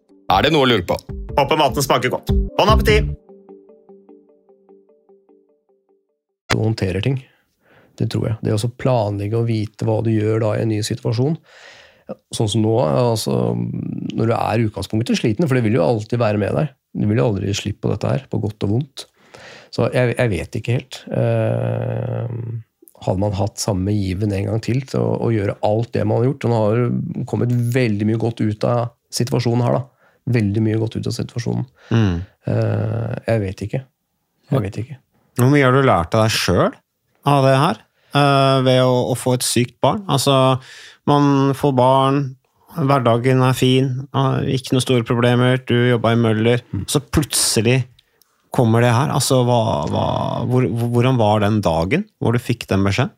Er 0.31 0.45
det 0.45 0.53
noe 0.53 0.63
å 0.63 0.69
lure 0.69 0.85
på? 0.87 0.95
Håper 1.35 1.57
maten 1.59 1.83
smaker 1.83 2.11
godt. 2.13 2.29
Bon 2.55 2.69
appétit! 2.71 3.09
Du 6.51 6.61
håndterer 6.61 7.03
ting. 7.03 7.17
Det 7.99 8.07
tror 8.13 8.29
jeg. 8.29 8.37
Det 8.45 8.55
å 8.55 8.69
planlegge 8.79 9.41
og 9.41 9.49
vite 9.49 9.87
hva 9.87 9.97
du 10.05 10.11
gjør 10.13 10.45
da 10.45 10.53
i 10.55 10.63
en 10.63 10.71
ny 10.71 10.79
situasjon. 10.87 11.35
Sånn 12.31 12.51
som 12.53 12.63
nå, 12.63 12.77
altså, 12.79 13.35
når 14.15 14.31
du 14.31 14.33
er 14.37 14.63
i 14.63 14.69
utgangspunktet 14.69 15.19
sliten, 15.19 15.49
for 15.49 15.59
det 15.59 15.65
vil 15.67 15.75
jo 15.81 15.83
alltid 15.83 16.23
være 16.23 16.39
med 16.39 16.55
deg. 16.61 16.73
Du 16.95 17.07
vil 17.11 17.19
jo 17.19 17.27
aldri 17.27 17.51
slippe 17.55 17.83
på 17.83 17.91
dette 17.91 18.15
her, 18.15 18.25
på 18.31 18.39
godt 18.43 18.67
og 18.67 18.75
vondt. 18.77 19.07
Så 19.71 19.91
jeg, 19.91 20.15
jeg 20.15 20.31
vet 20.31 20.59
ikke 20.59 20.79
helt. 20.79 21.03
Eh, 21.11 22.35
hadde 23.03 23.19
man 23.19 23.35
hatt 23.35 23.59
samme 23.59 23.91
given 23.95 24.31
en 24.35 24.53
gang 24.53 24.63
til 24.63 24.83
til 24.87 25.03
å, 25.03 25.15
å, 25.27 25.31
gjøre 25.35 25.59
alt 25.67 25.91
det 25.95 26.03
man 26.07 26.21
har 26.21 26.27
gjort 26.27 26.43
Og 26.45 26.51
nå 26.51 26.57
har 26.59 26.81
det 26.81 27.23
kommet 27.31 27.55
veldig 27.73 28.05
mye 28.05 28.19
godt 28.21 28.43
ut 28.43 28.67
av 28.69 28.91
situasjonen 29.11 29.63
her, 29.65 29.79
da. 29.79 30.00
Veldig 30.29 30.61
mye 30.63 30.79
godt 30.81 30.99
ut 30.99 31.07
av 31.09 31.15
situasjonen. 31.15 31.63
Mm. 31.89 32.19
Uh, 32.45 33.13
jeg 33.25 33.41
vet 33.45 33.63
ikke. 33.65 33.81
Jeg 34.51 34.65
vet 34.65 34.81
ikke. 34.83 34.99
Hvor 35.39 35.49
mye 35.53 35.63
har 35.65 35.73
du 35.73 35.81
lært 35.87 36.13
av 36.17 36.25
deg 36.25 36.35
sjøl 36.35 36.69
av 37.29 37.47
det 37.47 37.55
her? 37.57 37.81
Uh, 38.11 38.59
ved 38.65 38.81
å, 38.83 38.93
å, 39.13 39.15
få 39.17 39.37
et 39.37 39.47
sykt 39.47 39.77
barn. 39.83 40.03
Altså, 40.11 40.35
man 41.09 41.55
får 41.57 41.73
barn, 41.77 42.19
hverdagen 42.75 43.43
er 43.47 43.55
fin, 43.57 43.89
uh, 44.15 44.43
ikke 44.43 44.75
noen 44.75 44.83
store 44.83 45.07
problemer, 45.07 45.61
du 45.63 45.77
jobba 45.93 46.13
i 46.13 46.19
Møller. 46.19 46.65
Mm. 46.75 46.85
Så 46.91 47.01
plutselig 47.07 47.79
kommer 48.51 48.83
det 48.83 48.91
her. 48.93 49.13
Altså, 49.15 49.41
hva, 49.47 49.61
hva, 49.89 50.05
hvor, 50.49 50.67
hvordan 50.67 51.19
var 51.21 51.41
den 51.45 51.61
dagen 51.63 52.05
hvor 52.19 52.35
du 52.35 52.43
fikk 52.43 52.67
den 52.69 52.83
beskjeden? 52.85 53.15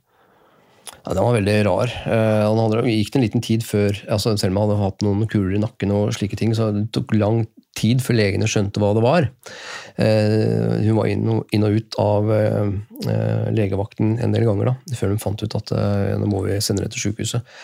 Ja, 1.04 1.14
Den 1.14 1.24
var 1.24 1.36
veldig 1.36 1.58
rar. 1.68 1.92
Han 2.06 2.72
det 2.72 2.94
gikk 2.94 3.18
en 3.18 3.26
liten 3.26 3.44
tid 3.44 3.64
før 3.68 3.98
altså 4.12 4.38
Selv 4.40 4.54
om 4.54 4.62
han 4.62 4.72
hadde 4.72 4.84
hatt 4.86 5.04
noen 5.04 5.28
kuler 5.28 5.58
i 5.58 5.62
nakken, 5.64 5.92
og 5.92 6.14
slike 6.16 6.40
ting, 6.40 6.54
så 6.56 6.72
det 6.72 6.88
tok 6.96 7.12
lang 7.18 7.44
tid 7.78 8.04
før 8.06 8.18
legene 8.20 8.48
skjønte 8.50 8.82
hva 8.82 8.92
det 8.96 9.04
var. 9.04 9.30
Uh, 9.98 10.80
hun 10.84 10.98
var 11.00 11.10
inn 11.10 11.30
og, 11.30 11.46
inn 11.54 11.66
og 11.66 11.78
ut 11.78 11.98
av 12.02 12.30
uh, 12.30 13.48
legevakten 13.54 14.18
en 14.24 14.36
del 14.36 14.46
ganger 14.48 14.72
da, 14.72 14.76
før 14.98 15.14
de 15.14 15.22
fant 15.22 15.44
ut 15.44 15.58
at 15.60 15.74
nå 16.22 16.30
må 16.30 16.44
vi 16.48 16.60
sende 16.64 16.84
henne 16.84 16.94
til 16.94 17.10
sykehuset. 17.10 17.56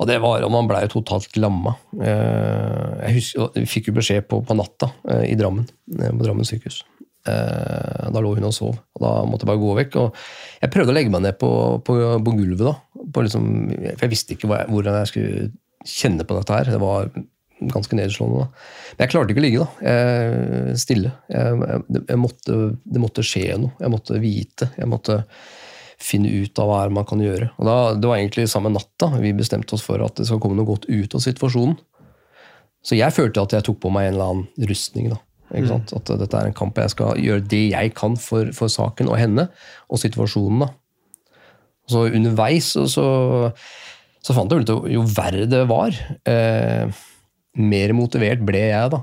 Og 0.00 0.08
det 0.08 0.16
var, 0.22 0.40
og 0.46 0.52
Man 0.52 0.68
blei 0.68 0.86
totalt 0.88 1.34
lamma. 1.36 1.74
Jeg 2.00 3.18
husker, 3.18 3.66
fikk 3.68 3.90
jo 3.90 3.98
beskjed 3.98 4.24
på, 4.30 4.38
på 4.48 4.56
natta 4.56 4.88
i 5.28 5.34
Drammen, 5.36 5.66
på 5.92 6.24
Drammen 6.24 6.48
sykehus. 6.48 6.80
Eh, 7.28 8.06
da 8.14 8.20
lå 8.22 8.32
hun 8.32 8.46
og 8.48 8.54
sov, 8.56 8.78
og 8.96 9.02
da 9.04 9.10
måtte 9.28 9.44
jeg 9.44 9.50
bare 9.50 9.60
gå 9.60 9.74
vekk. 9.82 9.98
og 10.00 10.22
Jeg 10.62 10.72
prøvde 10.72 10.94
å 10.94 10.96
legge 10.96 11.12
meg 11.12 11.24
ned 11.26 11.36
på, 11.40 11.50
på, 11.84 11.98
på 12.24 12.36
gulvet, 12.36 12.64
da, 12.64 13.02
på 13.12 13.26
liksom, 13.26 13.50
for 13.90 14.06
jeg 14.06 14.14
visste 14.14 14.36
ikke 14.36 14.48
jeg, 14.48 14.70
hvordan 14.72 14.96
jeg 15.02 15.10
skulle 15.12 15.50
kjenne 15.84 16.26
på 16.28 16.38
dette 16.38 16.56
her. 16.56 16.72
Det 16.72 16.80
var 16.80 17.10
ganske 17.60 17.96
nedslående. 17.98 18.46
da. 18.46 18.68
Men 18.96 19.04
jeg 19.04 19.12
klarte 19.12 19.34
ikke 19.34 19.42
å 19.42 19.46
ligge 19.46 19.64
da, 19.64 19.70
jeg, 19.84 20.76
stille. 20.80 21.12
Jeg, 21.28 21.82
jeg 22.00 22.20
måtte, 22.20 22.60
det 22.84 23.02
måtte 23.02 23.26
skje 23.26 23.58
noe. 23.60 23.74
Jeg 23.80 23.92
måtte 23.92 24.22
vite. 24.22 24.70
Jeg 24.80 24.88
måtte 24.90 25.20
finne 26.00 26.32
ut 26.32 26.56
av 26.62 26.70
hva 26.70 26.82
man 26.96 27.04
kan 27.08 27.20
gjøre. 27.20 27.50
Og 27.60 27.68
da, 27.68 27.76
Det 28.00 28.08
var 28.08 28.16
egentlig 28.16 28.48
samme 28.48 28.72
natta 28.72 29.12
vi 29.20 29.36
bestemte 29.36 29.76
oss 29.76 29.84
for 29.84 30.00
at 30.04 30.16
det 30.16 30.28
skal 30.28 30.40
komme 30.40 30.56
noe 30.56 30.68
godt 30.68 30.88
ut 30.88 31.16
av 31.16 31.24
situasjonen. 31.24 31.76
Så 32.80 32.96
jeg 32.96 33.12
følte 33.12 33.42
at 33.44 33.52
jeg 33.52 33.66
tok 33.66 33.82
på 33.82 33.90
meg 33.92 34.08
en 34.08 34.14
eller 34.14 34.32
annen 34.32 34.70
rustning. 34.70 35.10
da. 35.12 35.20
Mm. 35.50 35.70
At 35.98 36.12
dette 36.20 36.38
er 36.38 36.48
en 36.50 36.56
kamp 36.56 36.78
jeg 36.78 36.92
skal 36.92 37.18
gjøre 37.18 37.46
det 37.50 37.64
jeg 37.72 37.94
kan 37.98 38.16
for, 38.20 38.52
for 38.56 38.70
saken 38.70 39.10
og 39.10 39.18
henne 39.18 39.48
og 39.90 40.02
situasjonen. 40.02 40.66
da. 40.66 40.70
Så 41.90 42.06
underveis 42.06 42.72
så, 42.76 42.86
så, 42.90 43.06
så 44.22 44.36
fant 44.36 44.52
jeg 44.52 44.62
ut 44.62 44.74
at 44.76 44.90
jo 44.94 45.06
verre 45.10 45.48
det 45.50 45.64
var, 45.70 45.96
eh, 46.28 47.00
mer 47.58 47.96
motivert 47.98 48.44
ble 48.46 48.68
jeg 48.70 48.92
da. 48.94 49.02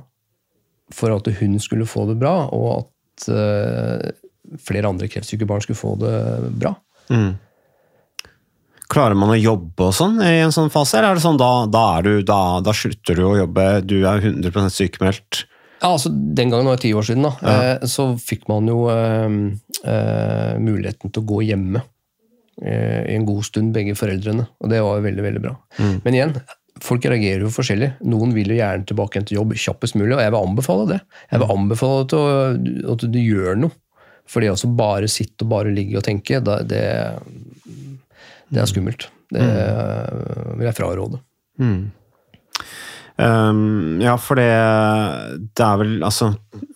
For 0.96 1.12
at 1.12 1.28
hun 1.42 1.58
skulle 1.60 1.88
få 1.90 2.06
det 2.08 2.16
bra, 2.22 2.48
og 2.56 2.70
at 2.78 3.28
eh, 3.34 4.14
flere 4.64 4.88
andre 4.88 5.10
kreftsyke 5.12 5.48
barn 5.50 5.66
skulle 5.66 5.80
få 5.80 5.98
det 6.00 6.16
bra. 6.62 6.72
Mm. 7.12 7.36
Klarer 8.88 9.20
man 9.20 9.34
å 9.34 9.40
jobbe 9.40 9.90
og 9.90 9.96
sånn 9.96 10.22
i 10.24 10.38
en 10.46 10.54
sånn 10.56 10.72
fase, 10.72 10.96
eller 10.96 11.12
er 11.12 11.20
det 11.20 11.26
sånn 11.26 11.40
da, 11.40 11.52
da, 11.68 11.88
du, 12.06 12.22
da, 12.24 12.40
da 12.64 12.72
slutter 12.76 13.20
du 13.20 13.26
å 13.28 13.36
jobbe, 13.42 13.68
du 13.84 13.98
er 14.08 14.24
100% 14.24 14.72
sykemeldt? 14.78 15.44
Ja, 15.82 15.92
altså 15.94 16.10
Den 16.10 16.52
gangen, 16.54 16.70
det 16.72 16.82
ti 16.86 16.94
år 16.98 17.06
siden, 17.06 17.28
da, 17.28 17.34
ja. 17.42 17.56
eh, 17.78 17.88
så 17.90 18.10
fikk 18.22 18.48
man 18.50 18.70
jo 18.70 18.88
eh, 18.92 19.28
eh, 19.86 20.54
muligheten 20.62 21.14
til 21.14 21.24
å 21.24 21.30
gå 21.34 21.42
hjemme 21.48 21.84
eh, 22.62 23.04
i 23.12 23.18
en 23.18 23.28
god 23.28 23.46
stund, 23.46 23.74
begge 23.76 23.98
foreldrene. 23.98 24.48
Og 24.62 24.72
det 24.74 24.82
var 24.84 24.98
jo 24.98 25.06
veldig, 25.06 25.26
veldig 25.28 25.44
bra. 25.44 25.54
Mm. 25.78 25.98
Men 26.06 26.18
igjen, 26.18 26.38
folk 26.84 27.06
reagerer 27.06 27.46
jo 27.46 27.54
forskjellig. 27.54 27.92
Noen 28.10 28.34
vil 28.36 28.54
jo 28.54 28.60
gjerne 28.60 28.88
tilbake 28.90 29.22
til 29.26 29.40
jobb 29.40 29.54
kjappest 29.58 29.98
mulig, 30.00 30.16
og 30.16 30.24
jeg 30.24 30.34
vil 30.34 30.48
anbefale 30.50 30.88
det. 30.94 31.02
Jeg 31.28 31.42
vil 31.42 31.50
mm. 31.50 31.56
anbefale 31.60 32.08
til 32.10 32.24
å, 32.24 32.40
at 32.96 33.06
du 33.06 33.20
gjør 33.22 33.62
noe. 33.66 33.80
For 34.28 34.44
det 34.44 34.52
å 34.52 34.74
bare 34.76 35.08
sitte 35.08 35.46
og 35.46 35.54
bare 35.54 35.72
ligge 35.72 36.02
og 36.02 36.04
tenke, 36.04 36.42
det, 36.44 36.58
det, 36.68 36.82
det 38.52 38.60
er 38.60 38.68
skummelt. 38.68 39.08
Det 39.32 39.44
mm. 39.44 40.58
vil 40.58 40.68
jeg 40.68 40.76
fraråde. 40.76 41.22
Mm. 41.62 41.80
Um, 43.18 43.98
ja, 43.98 44.14
for 44.22 44.38
det, 44.38 44.52
det 45.58 45.64
er 45.66 45.80
vel 45.82 46.04
Altså, 46.06 46.28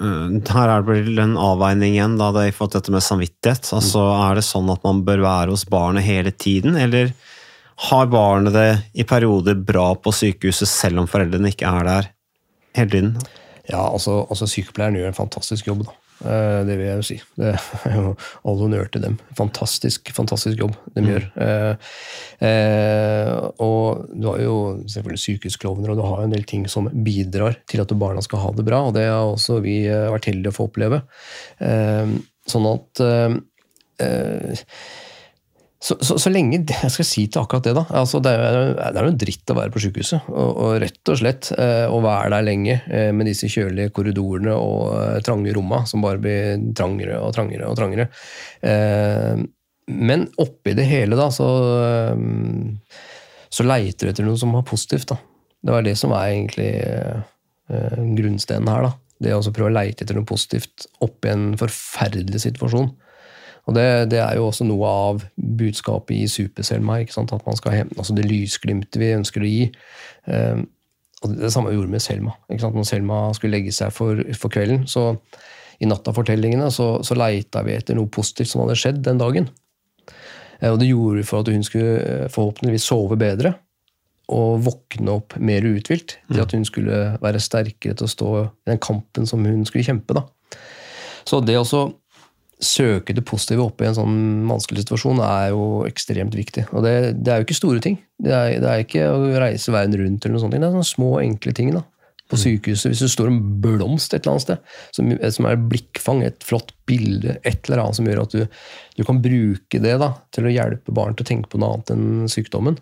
uh, 0.01 0.32
her 0.34 0.71
er 0.73 0.82
det 0.82 0.88
vel 0.88 1.19
en 1.21 1.36
avveining 1.38 1.93
igjen, 1.93 2.15
da, 2.17 2.32
det 2.34 2.47
fått 2.58 2.73
dette 2.80 2.93
med 2.93 3.06
samvittighet. 3.06 3.69
Altså, 3.77 4.08
Er 4.15 4.39
det 4.39 4.47
sånn 4.47 4.71
at 4.73 4.82
man 4.88 5.04
bør 5.06 5.21
være 5.27 5.54
hos 5.54 5.67
barnet 5.69 6.08
hele 6.08 6.34
tiden, 6.34 6.80
eller 6.82 7.13
har 7.91 8.10
barnet 8.10 8.54
det 8.54 8.71
i 8.93 9.06
perioder 9.08 9.58
bra 9.58 9.91
på 9.97 10.13
sykehuset 10.13 10.69
selv 10.69 11.01
om 11.01 11.10
foreldrene 11.10 11.54
ikke 11.54 11.69
er 11.69 11.88
der 11.88 12.10
hele 12.77 12.93
tiden? 12.93 13.15
Ja, 13.69 13.86
altså, 13.88 14.23
altså 14.30 14.49
Sykepleieren 14.49 14.97
gjør 14.97 15.12
en 15.12 15.17
fantastisk 15.17 15.69
jobb. 15.69 15.86
da. 15.88 16.01
Eh, 16.21 16.62
det 16.67 16.77
vil 16.77 16.88
jeg 16.88 16.99
jo 16.99 17.05
si. 17.05 17.17
Det 17.39 17.51
er 17.89 17.97
jo 17.97 18.13
all 18.47 18.60
honnør 18.62 18.89
til 18.93 19.03
dem. 19.05 19.17
Fantastisk 19.38 20.12
fantastisk 20.15 20.60
jobb 20.62 20.75
de 20.95 21.03
mm. 21.03 21.10
gjør. 21.10 21.27
Eh, 21.45 21.91
eh, 22.47 23.34
og 23.63 24.07
du 24.13 24.27
har 24.29 24.41
jo 24.43 24.57
selvfølgelig 24.86 25.23
sykehusklovner, 25.25 25.93
og 25.93 26.01
du 26.01 26.05
har 26.05 26.23
en 26.23 26.36
del 26.36 26.45
ting 26.49 26.67
som 26.71 26.89
bidrar 26.91 27.60
til 27.71 27.84
at 27.84 27.95
barna 28.01 28.23
skal 28.25 28.43
ha 28.45 28.55
det 28.57 28.67
bra. 28.67 28.84
Og 28.88 28.95
det 28.97 29.07
har 29.10 29.23
også 29.25 29.62
vi 29.65 29.84
vært 29.89 30.29
heldige 30.29 30.53
å 30.53 30.60
få 30.60 30.69
oppleve. 30.69 31.03
sånn 32.51 32.67
at 32.67 33.01
så, 35.82 35.96
så, 36.06 36.17
så, 36.22 36.30
lenge 36.30 36.60
Jeg 36.62 36.94
skal 36.94 37.08
si 37.08 37.24
til 37.26 37.41
akkurat 37.41 37.65
det, 37.65 37.74
da. 37.74 37.84
Altså, 37.98 38.20
det, 38.22 38.32
er, 38.38 38.74
det 38.78 39.00
er 39.02 39.08
noe 39.08 39.17
dritt 39.17 39.50
å 39.50 39.58
være 39.58 39.74
på 39.74 39.82
sykehuset. 39.82 40.28
Og, 40.30 40.52
og 40.65 40.76
rett 40.84 41.10
og 41.10 41.17
slett 41.17 41.50
eh, 41.56 41.88
å 41.89 41.98
være 42.06 42.36
der 42.36 42.46
lenge 42.46 42.76
eh, 42.86 43.10
med 43.15 43.26
disse 43.30 43.50
kjølige 43.50 43.94
korridorene 43.96 44.54
og 44.54 44.91
eh, 45.00 45.17
trange 45.26 45.56
romma 45.58 45.82
som 45.89 46.06
bare 46.06 46.22
blir 46.22 46.62
trangere 46.78 47.17
og 47.26 47.34
trangere 47.34 47.72
og 47.72 47.80
trangere. 47.80 48.08
Eh, 48.62 49.41
men 49.91 50.28
oppi 50.39 50.78
det 50.78 50.86
hele, 50.86 51.17
da, 51.17 51.32
så, 51.34 51.50
eh, 51.82 53.02
så 53.50 53.65
leiter 53.65 54.06
du 54.06 54.13
etter 54.13 54.30
noe 54.30 54.38
som 54.38 54.54
var 54.54 54.67
positivt. 54.70 55.10
da. 55.15 55.17
Det 55.62 55.74
var 55.80 55.86
det 55.86 55.98
som 55.98 56.13
er 56.13 56.30
egentlig 56.30 56.72
eh, 56.78 58.04
grunnstenen 58.22 58.70
her. 58.70 58.91
da. 58.91 58.94
Det 59.22 59.34
å 59.34 59.41
prøve 59.50 59.74
å 59.74 59.80
leite 59.82 60.06
etter 60.06 60.17
noe 60.17 60.30
positivt 60.30 60.86
oppi 61.02 61.34
en 61.34 61.56
forferdelig 61.58 62.46
situasjon. 62.46 62.94
Og 63.69 63.76
det, 63.78 63.88
det, 64.12 64.19
er 64.19 64.38
jo 64.38 64.47
også 64.50 64.65
noe 64.65 64.89
av 64.89 65.24
budskapet 65.38 66.15
i 66.17 66.28
Superselma. 66.32 67.00
At 67.04 67.45
man 67.45 67.60
skal 67.60 67.78
hjem, 67.78 67.93
altså 67.97 68.15
Det 68.17 68.28
lysglimtet 68.28 69.00
vi 69.02 69.13
ønsker 69.15 69.43
å 69.43 69.50
gi. 69.50 69.65
Um, 70.26 70.65
og 71.21 71.36
Det 71.38 71.52
samme 71.54 71.74
gjorde 71.74 71.91
vi 71.91 71.97
med 71.97 72.04
Selma. 72.04 72.36
Når 72.50 72.88
Selma 72.89 73.24
skulle 73.38 73.60
legge 73.60 73.74
seg 73.76 73.93
for, 73.93 74.24
for 74.34 74.54
kvelden, 74.54 74.88
så 74.89 75.12
i 75.82 75.89
nattafortellingene 75.89 76.69
så, 76.74 76.95
så 77.06 77.17
leita 77.17 77.63
vi 77.65 77.76
etter 77.78 77.97
noe 77.97 78.10
positivt 78.10 78.52
som 78.52 78.63
hadde 78.63 78.80
skjedd 78.82 79.04
den 79.06 79.21
dagen. 79.21 79.50
Uh, 80.62 80.71
og 80.74 80.80
Det 80.82 80.89
gjorde 80.89 81.21
vi 81.21 81.28
for 81.28 81.45
at 81.45 81.54
hun 81.54 81.65
skulle 81.65 82.00
eh, 82.02 82.32
forhåpentligvis 82.34 82.89
sove 82.89 83.17
bedre 83.21 83.56
og 84.32 84.62
våkne 84.63 85.17
opp 85.19 85.36
mer 85.43 85.65
uthvilt. 85.67 86.17
Til 86.30 86.39
mm. 86.39 86.43
at 86.43 86.54
hun 86.56 86.65
skulle 86.65 87.00
være 87.21 87.41
sterkere 87.43 87.97
til 87.97 88.08
å 88.08 88.12
stå 88.12 88.30
i 88.41 88.69
den 88.71 88.80
kampen 88.82 89.28
som 89.28 89.43
hun 89.45 89.65
skulle 89.67 89.86
kjempe. 89.86 90.15
da. 90.17 90.26
Så 91.28 91.41
det 91.45 91.58
også 91.60 91.89
søke 92.62 93.15
det 93.17 93.24
positive 93.26 93.63
oppe 93.65 93.86
i 93.86 93.89
en 93.89 93.95
sånn 93.97 94.17
vanskelig 94.50 94.84
situasjon 94.86 95.21
er 95.26 95.47
jo 95.52 95.63
ekstremt 95.88 96.36
viktig. 96.38 96.67
Og 96.76 96.86
det, 96.86 96.93
det 97.21 97.34
er 97.34 97.41
jo 97.41 97.47
ikke 97.47 97.58
store 97.58 97.82
ting. 97.84 97.97
Det 98.21 98.34
er, 98.36 98.60
det 98.62 98.69
er, 98.69 98.84
ikke 98.86 99.08
å 99.10 99.24
reise 99.41 99.74
verden 99.74 99.97
rundt, 99.97 100.26
eller 100.26 100.38
noe 100.38 100.43
sånt. 100.43 100.54
Det 100.54 100.62
er 100.62 100.76
sånne 100.76 100.91
små, 100.91 101.10
enkle 101.24 101.56
ting. 101.58 101.71
da. 101.74 101.82
på 102.32 102.38
sykehuset. 102.39 102.91
Hvis 102.93 103.02
det 103.04 103.10
står 103.12 103.32
en 103.32 103.39
blomst 103.63 104.13
et 104.13 104.21
eller 104.21 104.38
annet 104.38 104.45
sted, 104.45 104.62
som, 104.95 105.10
som 105.36 105.47
er 105.50 105.58
blikkfang, 105.74 106.21
et 106.24 106.45
flott 106.47 106.71
bilde, 106.88 107.39
et 107.43 107.65
eller 107.67 107.82
annet 107.84 107.97
som 107.97 108.08
gjør 108.08 108.21
at 108.24 108.36
du, 108.38 108.45
du 108.95 109.04
kan 109.08 109.19
bruke 109.26 109.82
det 109.84 109.97
da, 110.00 110.13
til 110.32 110.47
å 110.47 110.54
hjelpe 110.54 110.95
barn 110.95 111.17
til 111.17 111.26
å 111.26 111.32
tenke 111.32 111.52
på 111.52 111.60
noe 111.60 111.76
annet 111.76 111.91
enn 111.95 112.32
sykdommen. 112.32 112.78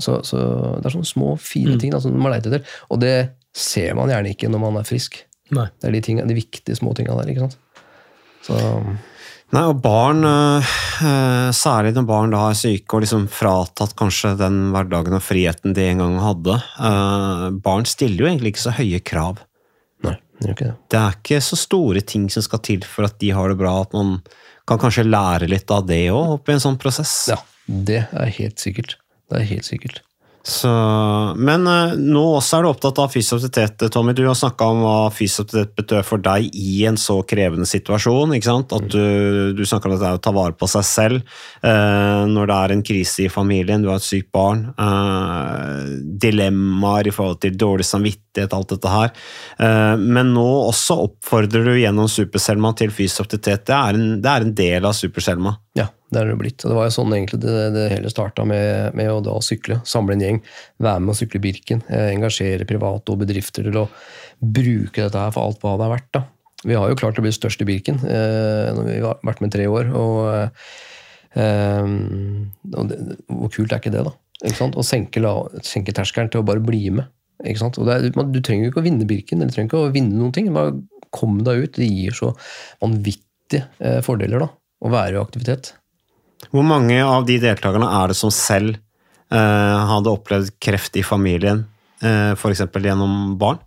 Så, 0.00 0.22
så 0.24 0.40
Det 0.80 0.88
er 0.88 0.96
sånne 0.96 1.10
små, 1.12 1.34
fine 1.36 1.76
ting 1.78 1.92
da, 1.92 2.00
som 2.02 2.16
man 2.16 2.32
leter 2.32 2.56
etter. 2.56 2.78
Og 2.88 2.98
det 3.04 3.14
ser 3.52 3.92
man 3.98 4.10
gjerne 4.10 4.32
ikke 4.32 4.48
når 4.50 4.64
man 4.64 4.80
er 4.80 4.88
frisk. 4.88 5.20
Nei. 5.52 5.68
Det 5.78 5.90
er 5.90 5.94
de, 5.94 6.00
tingene- 6.08 6.30
de 6.32 6.38
viktige 6.38 6.78
små 6.78 6.94
tinga 6.96 7.14
der. 7.20 7.28
ikke 7.28 7.44
sant? 7.44 7.58
Så 8.42 8.58
Nei, 9.52 9.66
og 9.68 9.82
barn, 9.84 10.22
øh, 10.24 10.68
øh, 11.04 11.50
særlig 11.52 11.90
når 11.92 12.04
barn 12.08 12.30
da 12.32 12.46
er 12.48 12.56
syke 12.56 12.96
og 12.96 13.02
liksom 13.04 13.26
fratatt 13.28 13.92
kanskje 13.98 14.30
den 14.40 14.70
hverdagen 14.72 15.18
og 15.18 15.20
friheten 15.20 15.74
de 15.76 15.90
en 15.90 16.00
gang 16.00 16.14
hadde. 16.24 16.54
øh, 16.88 17.50
barn 17.60 17.84
stiller 17.84 18.24
jo 18.24 18.30
egentlig 18.30 18.54
ikke 18.54 18.64
så 18.64 18.72
høye 18.78 19.00
krav. 19.04 19.42
nei, 20.06 20.16
det 20.40 20.48
gjør 20.48 20.56
ikke 20.56 20.70
det. 20.70 20.76
Det 20.88 21.00
er 21.02 21.18
ikke 21.18 21.40
så 21.44 21.58
store 21.60 22.00
ting 22.00 22.30
som 22.32 22.46
skal 22.46 22.64
til 22.64 22.86
for 22.88 23.04
at 23.04 23.18
de 23.20 23.28
har 23.36 23.52
det 23.52 23.58
bra, 23.60 23.74
at 23.82 23.92
man 23.92 24.22
kan 24.66 24.80
kanskje 24.80 25.04
lære 25.04 25.50
litt 25.52 25.70
av 25.70 25.84
det 25.84 26.06
òg, 26.14 26.38
oppi 26.38 26.56
en 26.56 26.64
sånn 26.64 26.80
prosess. 26.80 27.28
Ja, 27.28 27.36
det 27.66 28.06
er 28.08 28.32
helt 28.38 28.62
sikkert. 28.62 28.96
Det 29.28 29.42
er 29.42 29.50
helt 29.52 29.68
sikkert. 29.68 30.00
Så, 30.42 30.70
men 31.38 31.66
eh, 31.70 31.92
nå 31.94 32.22
også 32.34 32.58
er 32.58 32.64
du 32.64 32.68
opptatt 32.72 32.98
av 32.98 33.12
fysisk 33.12 33.36
aktivitet, 33.38 33.84
Tommy. 33.94 34.14
Du 34.16 34.24
har 34.26 34.34
snakka 34.34 34.66
om 34.72 34.80
hva 34.82 34.96
fysisk 35.14 35.46
aktivitet 35.46 35.76
betød 35.78 36.08
for 36.08 36.24
deg 36.24 36.48
i 36.58 36.82
en 36.88 36.98
så 36.98 37.20
krevende 37.28 37.68
situasjon. 37.68 38.34
At 38.34 38.88
du, 38.90 39.52
du 39.54 39.62
snakker 39.62 39.88
om 39.88 39.94
at 39.94 40.02
det 40.02 40.10
er 40.10 40.18
å 40.18 40.22
ta 40.24 40.34
vare 40.34 40.56
på 40.58 40.66
seg 40.72 40.86
selv 40.88 41.20
eh, 41.62 42.24
når 42.26 42.50
det 42.50 42.58
er 42.58 42.74
en 42.74 42.84
krise 42.90 43.26
i 43.26 43.30
familien, 43.30 43.84
du 43.84 43.92
har 43.92 44.02
et 44.02 44.08
sykt 44.08 44.32
barn. 44.34 44.66
Eh, 44.74 45.94
dilemmaer 46.26 47.12
i 47.12 47.14
forhold 47.14 47.38
til 47.44 47.54
dårlig 47.58 47.86
samvittighet, 47.86 48.58
alt 48.58 48.74
dette 48.74 48.96
her. 48.96 49.14
Eh, 49.62 49.94
men 50.02 50.34
nå 50.34 50.48
også 50.66 50.98
oppfordrer 51.06 51.70
du 51.70 51.76
gjennom 51.78 52.10
Super-Selma 52.10 52.74
til 52.78 52.90
aktivitet. 52.90 53.68
Det 53.70 53.78
det 54.22 54.34
er 54.34 54.48
en 54.48 54.56
del 54.58 54.90
av 54.90 54.98
Super-Selma. 54.98 55.54
Ja, 55.78 55.86
det 56.12 56.20
er 56.20 56.28
det 56.28 56.36
blitt. 56.40 56.60
Og 56.64 56.72
det 56.72 56.76
var 56.76 56.88
jo 56.88 56.94
sånn 56.98 57.14
egentlig 57.16 57.40
det, 57.40 57.52
det 57.72 57.86
hele 57.94 58.10
starta 58.12 58.44
med, 58.48 58.92
med 58.98 59.08
å 59.08 59.22
da 59.24 59.38
sykle. 59.44 59.78
Samle 59.88 60.18
en 60.18 60.24
gjeng, 60.24 60.40
være 60.84 61.04
med 61.04 61.14
å 61.14 61.16
sykle 61.16 61.40
Birken. 61.40 61.80
Eh, 61.88 62.10
engasjere 62.12 62.68
private 62.68 63.14
og 63.14 63.22
bedrifter 63.22 63.64
til 63.68 63.78
å 63.80 63.86
bruke 64.36 65.06
dette 65.06 65.22
her 65.22 65.32
for 65.32 65.48
alt 65.48 65.64
hva 65.64 65.78
det 65.80 65.86
er 65.86 65.94
verdt. 65.94 66.10
da. 66.18 66.24
Vi 66.62 66.76
har 66.78 66.92
jo 66.92 66.98
klart 67.00 67.18
å 67.18 67.24
bli 67.24 67.32
størst 67.34 67.64
i 67.64 67.68
Birken 67.68 67.98
eh, 68.04 68.68
når 68.76 68.90
vi 68.90 68.98
har 69.02 69.24
vært 69.24 69.42
med 69.44 69.54
tre 69.56 69.70
år. 69.70 69.88
og, 69.96 70.60
eh, 71.40 71.96
og 72.76 72.92
det, 72.92 73.00
Hvor 73.32 73.56
kult 73.56 73.72
er 73.72 73.80
ikke 73.80 73.96
det, 73.96 74.04
da? 74.10 74.16
Ikke 74.44 74.58
sant? 74.58 74.76
Å 74.76 74.84
senke, 74.84 75.24
senke 75.64 75.96
terskelen 75.96 76.28
til 76.28 76.44
å 76.44 76.48
bare 76.52 76.60
bli 76.60 76.84
med. 76.92 77.08
Ikke 77.48 77.64
sant? 77.64 77.80
Og 77.80 77.88
er, 77.88 78.10
man, 78.18 78.28
du 78.34 78.42
trenger 78.44 78.68
jo 78.68 78.74
ikke 78.74 78.84
å 78.84 78.90
vinne 78.90 79.08
Birken, 79.08 79.40
eller 79.40 79.48
du 79.48 79.56
trenger 79.56 79.72
ikke 79.72 79.86
å 79.88 79.92
vinne 79.96 80.20
noen 80.20 80.36
ting. 80.36 80.52
Bare 80.52 80.76
kom 81.16 81.40
deg 81.46 81.64
ut. 81.64 81.78
Det 81.80 81.88
gir 81.88 82.12
så 82.16 82.34
vanvittige 82.84 84.02
fordeler 84.04 84.44
da, 84.44 84.46
å 84.82 84.92
være 84.92 85.16
i 85.16 85.22
aktivitet. 85.22 85.74
Hvor 86.50 86.66
mange 86.66 86.98
av 87.06 87.26
de 87.28 87.38
deltakerne 87.42 87.88
er 88.02 88.10
det 88.10 88.18
som 88.18 88.32
selv 88.34 88.74
eh, 89.32 89.82
hadde 89.92 90.12
opplevd 90.12 90.56
kreft 90.62 90.98
i 90.98 91.04
familien, 91.06 91.64
eh, 92.02 92.32
f.eks. 92.34 92.66
gjennom 92.66 93.36
barn? 93.40 93.62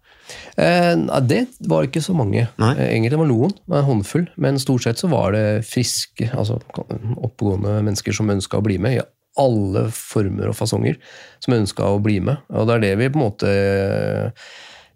Eh, 0.57 0.93
det 1.27 1.41
var 1.69 1.87
ikke 1.87 2.03
så 2.03 2.15
mange. 2.17 2.47
Nei. 2.61 2.71
Eh, 2.75 2.91
Egentlig 2.97 3.19
var 3.21 3.29
noen, 3.31 3.55
en 3.71 3.87
håndfull. 3.89 4.27
Men 4.41 4.59
stort 4.61 4.85
sett 4.85 5.01
så 5.01 5.09
var 5.11 5.35
det 5.35 5.65
friske, 5.67 6.29
altså 6.35 6.59
oppegående 7.15 7.79
mennesker 7.81 8.15
som 8.15 8.31
ønska 8.33 8.59
å 8.59 8.65
bli 8.65 8.79
med. 8.81 8.99
i 8.99 9.05
alle 9.35 9.89
former 9.91 10.47
og 10.47 10.55
fasonger 10.55 10.95
som 11.43 11.57
ønska 11.57 11.89
å 11.91 11.99
bli 11.99 12.21
med. 12.23 12.39
Og 12.55 12.69
det 12.69 12.77
er 12.77 12.83
det 12.85 12.93
vi 13.01 13.09
på 13.11 13.19
en 13.19 13.25
måte 13.25 13.49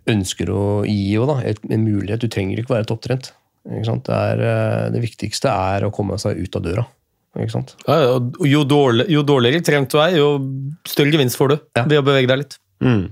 ønsker 0.10 0.50
å 0.50 0.62
gi 0.88 1.18
da, 1.28 1.36
en 1.44 1.84
mulighet. 1.84 2.24
Du 2.24 2.32
trenger 2.32 2.62
ikke 2.62 2.78
være. 2.78 2.88
Ikke 2.88 3.10
sant? 3.10 3.34
Det, 3.70 4.10
er, 4.10 4.40
eh, 4.42 4.90
det 4.96 5.02
viktigste 5.04 5.52
er 5.54 5.86
å 5.86 5.92
komme 5.94 6.18
seg 6.22 6.40
ut 6.42 6.56
av 6.58 6.64
døra. 6.66 6.86
Ikke 7.38 7.54
sant? 7.54 7.76
Ja, 7.88 8.18
jo, 8.50 8.64
dårlig, 8.66 9.06
jo 9.14 9.22
dårligere 9.24 9.62
trent 9.64 9.92
du 9.94 10.00
er, 10.02 10.16
jo 10.18 10.32
større 10.90 11.14
gevinst 11.14 11.38
får 11.38 11.50
du 11.54 11.60
Ja. 11.78 11.84
ved 11.86 12.00
å 12.02 12.06
bevege 12.08 12.28
deg 12.28 12.38
litt. 12.42 12.58
Mm. 12.84 13.12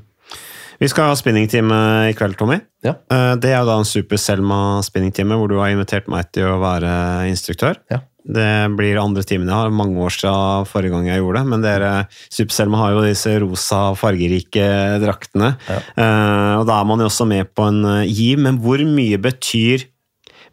Vi 0.80 0.88
skal 0.89 1.10
ha 1.10 1.15
spinningtime 1.17 2.10
i 2.10 2.13
kveld, 2.17 2.36
Tommy. 2.38 2.60
Ja. 2.84 2.96
Eh, 3.10 3.36
Det 3.38 3.50
er 3.54 3.60
jo 3.62 3.65
da 3.70 3.78
en 3.80 3.86
Super-Selma 3.86 4.82
spinningtime, 4.86 5.38
hvor 5.38 5.48
du 5.50 5.58
har 5.58 5.70
invitert 5.70 6.08
meg 6.08 6.32
til 6.32 6.43
å 6.50 6.60
være 6.62 7.30
instruktør. 7.30 7.78
Ja. 7.89 8.02
Det 8.28 8.76
blir 8.76 8.98
andre 9.00 9.24
timen. 9.24 9.48
Jeg 9.48 9.56
har 9.56 9.70
mange 9.72 9.96
år 10.04 10.12
siden 10.12 10.65
forrige 10.67 10.91
gang 10.91 11.06
jeg 11.08 11.22
gjorde 11.22 11.39
det, 11.39 11.48
men 11.48 11.62
dere, 11.63 11.91
Super-Selma 12.30 12.78
har 12.82 12.91
jo 12.98 13.06
disse 13.06 13.39
rosa, 13.39 13.93
fargerike 13.96 14.67
draktene. 15.00 15.54
Ja. 15.70 15.78
Eh, 15.96 16.54
og 16.60 16.65
da 16.67 16.82
er 16.82 16.86
man 16.89 17.00
jo 17.00 17.06
også 17.08 17.26
med 17.30 17.54
på 17.56 17.67
en 17.70 17.84
giv, 18.06 18.38
men 18.39 18.58
hvor 18.60 18.78
mye 18.84 19.17
betyr 19.17 19.86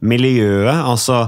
miljøet? 0.05 0.75
Altså 0.75 1.21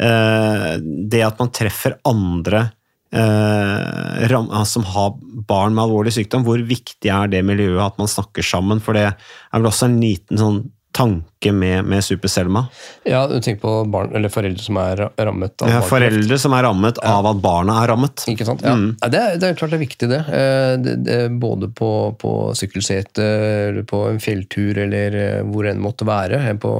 eh, 0.00 0.76
det 0.82 1.24
at 1.26 1.40
man 1.40 1.52
treffer 1.54 1.98
andre 2.08 2.66
eh, 3.12 4.32
altså, 4.32 4.64
som 4.78 4.86
har 4.88 5.16
barn 5.48 5.76
med 5.76 5.84
alvorlig 5.86 6.14
sykdom, 6.16 6.46
hvor 6.46 6.62
viktig 6.66 7.12
er 7.12 7.32
det 7.32 7.44
miljøet 7.46 7.82
at 7.84 8.00
man 8.00 8.10
snakker 8.10 8.46
sammen? 8.46 8.82
For 8.82 8.96
det 8.96 9.08
er 9.10 9.58
vel 9.58 9.70
også 9.70 9.90
en 9.90 10.00
liten 10.02 10.40
sånn 10.40 10.62
tanke 10.92 11.52
med, 11.56 11.84
med 11.88 12.04
Super-Selma. 12.04 12.66
Ja, 13.08 13.22
du 13.26 13.38
tenker 13.40 13.60
på 13.62 13.72
barn, 13.90 14.10
eller 14.14 14.28
foreldre 14.32 14.62
som 14.62 14.76
er 14.82 15.00
rammet 15.18 15.64
av 15.64 15.70
Ja, 15.72 15.80
foreldre 15.86 16.38
som 16.38 16.52
er 16.56 16.66
rammet 16.66 17.00
av 17.02 17.26
at 17.30 17.40
barna 17.44 17.78
er 17.82 17.90
rammet. 17.92 18.24
Ikke 18.30 18.46
sant? 18.48 18.62
Ja. 18.66 18.74
Mm. 18.76 18.90
Ja, 19.00 19.08
det, 19.14 19.22
er, 19.22 19.40
det 19.42 19.48
er 19.50 19.58
klart 19.58 19.72
det 19.72 19.78
er 19.80 19.84
viktig, 19.86 20.10
det. 20.12 20.20
Eh, 20.28 20.74
det, 20.84 20.96
det 21.08 21.18
både 21.42 21.70
på, 21.78 21.90
på 22.20 22.34
sykkelsete, 22.58 23.26
eller 23.70 23.88
på 23.88 24.04
en 24.10 24.20
fjelltur, 24.22 24.78
eller 24.84 25.18
eh, 25.22 25.40
hvor 25.48 25.68
enn 25.70 25.80
måtte 25.82 26.06
være. 26.08 26.42
eh, 26.52 26.60
På, 26.62 26.76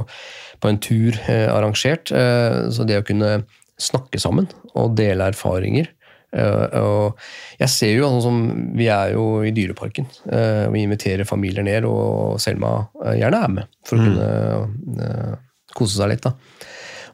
på 0.63 0.69
en 0.71 0.79
tur 0.79 1.17
eh, 1.27 1.49
arrangert. 1.51 2.13
Eh, 2.13 2.69
Så 2.71 2.85
det 2.87 3.01
å 3.01 3.07
kunne 3.07 3.41
snakke 3.81 4.21
sammen 4.21 4.45
og 4.77 4.93
dele 4.95 5.25
erfaringer 5.33 5.89
og 6.33 7.19
Jeg 7.59 7.69
ser 7.69 7.91
jo 7.93 8.07
sånn 8.09 8.21
som 8.25 8.37
Vi 8.77 8.87
er 8.89 9.13
jo 9.13 9.43
i 9.45 9.51
Dyreparken. 9.53 10.07
eh, 10.31 10.67
Vi 10.73 10.83
inviterer 10.83 11.27
familier 11.29 11.63
ned, 11.63 11.85
og 11.85 12.39
Selma 12.41 12.87
eh, 13.05 13.19
gjerne 13.21 13.41
er 13.43 13.53
med 13.59 13.67
for 13.85 13.97
å 13.97 14.05
kunne 14.07 15.07
eh, 15.07 15.35
kose 15.73 15.97
seg 15.97 16.09
litt. 16.13 16.23
da. 16.25 16.33